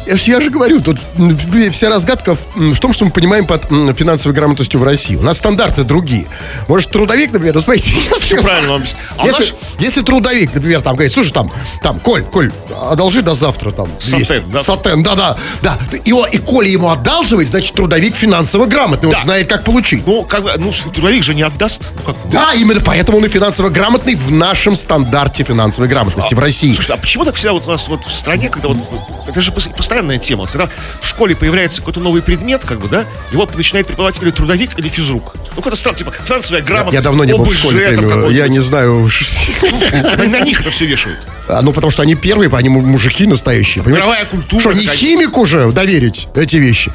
Я 0.06 0.18
же, 0.18 0.32
я 0.32 0.41
же 0.41 0.49
говорю, 0.49 0.82
тут 0.82 0.97
вся 1.72 1.89
разгадка 1.89 2.36
в, 2.56 2.80
том, 2.80 2.91
что 2.93 3.06
мы 3.06 3.12
понимаем 3.12 3.45
под 3.45 3.64
финансовой 3.97 4.36
грамотностью 4.36 4.80
в 4.80 4.84
России. 4.84 5.16
У 5.16 5.22
нас 5.22 5.38
стандарты 5.38 5.84
другие. 5.84 6.26
Может, 6.68 6.91
трудовик, 6.91 7.32
например, 7.32 7.56
ну, 7.56 7.62
смотрите, 7.62 7.93
если, 8.12 8.16
Все 8.26 8.41
правильно 8.41 8.74
вам. 8.74 8.84
А 9.18 9.26
если, 9.26 9.43
нас- 9.43 9.54
если 9.80 10.01
трудовик, 10.01 10.54
например, 10.54 10.82
там 10.82 10.93
говорит, 10.95 11.14
слушай, 11.14 11.32
там, 11.32 11.51
там, 11.82 11.99
Коль, 11.99 12.24
Коль, 12.24 12.51
одолжи 12.89 13.22
до 13.22 13.34
завтра 13.34 13.72
там. 13.72 13.86
200». 13.99 14.26
Сатен, 14.26 14.43
да? 14.51 14.60
Сатен, 14.60 15.04
да, 15.04 15.16
да, 15.16 15.38
да. 15.62 15.78
И, 16.04 16.12
он- 16.12 16.30
и 16.30 16.38
Коля 16.38 16.68
ему 16.68 16.89
одалживает, 16.89 17.47
значит, 17.47 17.74
трудовик 17.74 18.16
финансово 18.16 18.66
грамотный, 18.66 19.08
он 19.10 19.16
Да. 19.16 19.22
знает, 19.22 19.47
как 19.47 19.64
получить. 19.64 20.06
Ну, 20.06 20.24
как 20.24 20.43
бы, 20.43 20.54
ну, 20.58 20.72
трудовик 20.93 21.24
же 21.24 21.34
не 21.34 21.43
отдаст. 21.43 21.93
Ну, 22.06 22.14
как, 22.14 22.16
Да, 22.30 22.54
именно 22.54 22.82
поэтому 22.82 23.20
он 23.20 23.26
и 23.26 23.30
финансово 23.30 23.70
грамотный 23.70 24.16
в 24.16 24.32
нашем 24.32 24.76
стандарте 24.76 25.43
финансовой 25.43 25.88
грамотности 25.89 26.34
в 26.34 26.39
России. 26.39 26.74
Слушайте, 26.74 26.93
а 26.93 26.97
почему 26.97 27.24
так 27.26 27.36
всегда 27.36 27.54
вот 27.54 27.68
у 27.68 27.72
нас 27.72 27.88
вот 27.88 28.04
в 28.06 28.14
стране, 28.14 28.49
когда 28.49 28.68
вот, 28.70 28.78
это 29.28 29.39
же 29.41 29.51
пос- 29.51 29.74
постоянная 29.94 30.18
тема, 30.18 30.41
вот 30.41 30.50
когда 30.52 30.70
в 31.02 31.06
школе 31.06 31.36
появляется 31.36 31.80
какой-то 31.80 32.00
новый 32.00 32.22
предмет, 32.24 32.66
как 32.66 32.80
бы, 32.80 32.88
да, 32.88 33.06
его 33.32 33.48
начинает 33.56 33.86
преподавать 33.86 34.20
или 34.22 34.32
трудовик, 34.32 34.72
или 34.80 34.88
физрук. 34.89 35.34
Ну, 35.36 35.58
какой-то 35.58 35.78
странный, 35.78 36.00
типа, 36.00 36.12
финансовая 36.26 36.64
грамотность, 36.64 36.96
Я 36.96 37.02
давно 37.02 37.24
не 37.24 37.34
был 37.34 37.46
в 37.46 37.54
школе, 37.56 37.96
там 37.96 38.30
я 38.32 38.48
не 38.48 38.60
знаю. 38.60 39.08
На, 40.18 40.39
них 40.39 40.62
это 40.62 40.72
все 40.72 40.86
вешают. 40.86 41.20
А, 41.48 41.62
Ну, 41.62 41.74
потому 41.74 41.91
что 41.91 42.02
они 42.02 42.16
первые, 42.16 42.50
они 42.54 42.70
му- 42.70 42.82
мужики 42.82 43.28
настоящие. 43.28 43.84
понимаете? 43.84 44.08
Мировая 44.08 44.26
культура 44.26 44.62
Что, 44.62 44.74
не 44.74 44.86
химику 44.88 45.46
же 45.46 45.72
доверить 45.72 46.28
эти 46.36 46.58
вещи? 46.58 46.91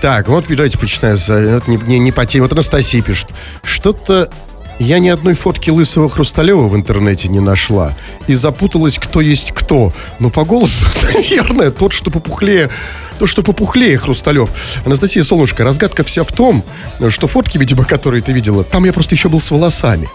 Так, 0.00 0.28
вот, 0.28 0.46
давайте 0.48 0.78
почитаю. 0.78 1.16
за- 1.18 1.34
это 1.34 1.70
Не, 1.70 1.76
не, 1.76 1.98
не 1.98 2.12
по 2.12 2.24
теме. 2.24 2.42
Вот 2.42 2.52
Анастасия 2.52 3.02
пишет. 3.02 3.28
Что-то 3.62 4.30
я 4.78 4.98
ни 4.98 5.08
одной 5.08 5.34
фотки 5.34 5.70
лысого 5.70 6.08
Хрусталева 6.08 6.68
в 6.68 6.76
интернете 6.76 7.28
не 7.28 7.40
нашла. 7.40 7.96
И 8.26 8.34
запуталась, 8.34 8.98
кто 8.98 9.20
есть 9.20 9.52
кто. 9.52 9.92
Но 10.18 10.30
по 10.30 10.44
голосу, 10.44 10.86
наверное, 11.14 11.70
тот, 11.70 11.92
что 11.92 12.10
попухлее 12.10 12.70
то, 13.18 13.26
что 13.26 13.42
попухлее 13.42 13.98
Хрусталев. 13.98 14.50
Анастасия, 14.84 15.22
солнышко, 15.22 15.64
разгадка 15.64 16.04
вся 16.04 16.24
в 16.24 16.32
том, 16.32 16.64
что 17.08 17.26
фотки, 17.26 17.58
видимо, 17.58 17.84
которые 17.84 18.22
ты 18.22 18.32
видела, 18.32 18.64
там 18.64 18.84
я 18.84 18.92
просто 18.92 19.14
еще 19.14 19.28
был 19.28 19.40
с 19.40 19.50
волосами. 19.50 20.08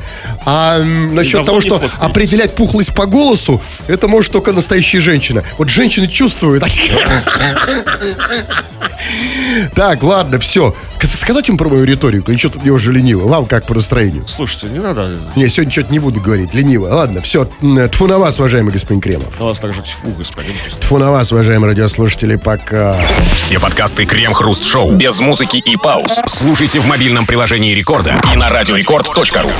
А 0.46 0.80
насчет 0.80 1.46
того, 1.46 1.62
что 1.62 1.80
фоткались. 1.80 1.94
определять 2.00 2.56
пухлость 2.56 2.94
по 2.94 3.06
голосу, 3.06 3.62
это 3.88 4.08
может 4.08 4.32
только 4.32 4.52
настоящая 4.52 5.00
женщина. 5.00 5.44
Вот 5.58 5.70
женщины 5.70 6.08
чувствуют. 6.08 6.64
Так, 9.76 10.04
ладно, 10.04 10.40
все. 10.40 10.74
Сказать 11.04 11.50
им 11.50 11.58
про 11.58 11.68
мою 11.68 11.84
риторику 11.84 12.32
или 12.32 12.38
что-то 12.38 12.60
мне 12.62 12.72
уже 12.72 12.92
лениво? 12.94 13.28
Вам 13.28 13.46
как 13.46 13.66
по 13.66 13.74
настроению? 13.74 14.26
Слушайте, 14.28 14.68
не 14.68 14.80
надо. 14.80 15.18
Не, 15.36 15.50
сегодня 15.50 15.72
что-то 15.72 15.92
не 15.92 16.00
буду 16.00 16.22
говорить, 16.22 16.54
лениво. 16.54 16.88
Ладно, 16.88 17.22
все. 17.22 17.46
Тфу 17.92 18.08
на 18.08 18.18
вас, 18.20 18.40
уважаемый 18.40 18.72
господин 18.72 19.02
Кремов. 19.02 19.38
На 19.40 19.48
вас 19.48 19.60
также 19.60 19.82
тьфу, 19.82 20.12
господин. 20.18 20.54
Тьфу 20.80 20.98
на 20.98 21.12
вас, 21.12 21.32
уважаемые 21.32 21.72
радиослушатели, 21.72 22.38
пока. 22.38 22.93
Все 23.36 23.60
подкасты 23.60 24.06
Крем-хруст 24.06 24.64
шоу 24.64 24.92
без 24.92 25.20
музыки 25.20 25.58
и 25.58 25.78
пауз. 25.78 26.22
Слушайте 26.28 26.80
в 26.80 26.86
мобильном 26.86 27.26
приложении 27.26 27.74
Рекорда 27.74 28.20
и 28.34 28.36
на 28.36 28.50
радиорекорд.ру. 28.50 29.52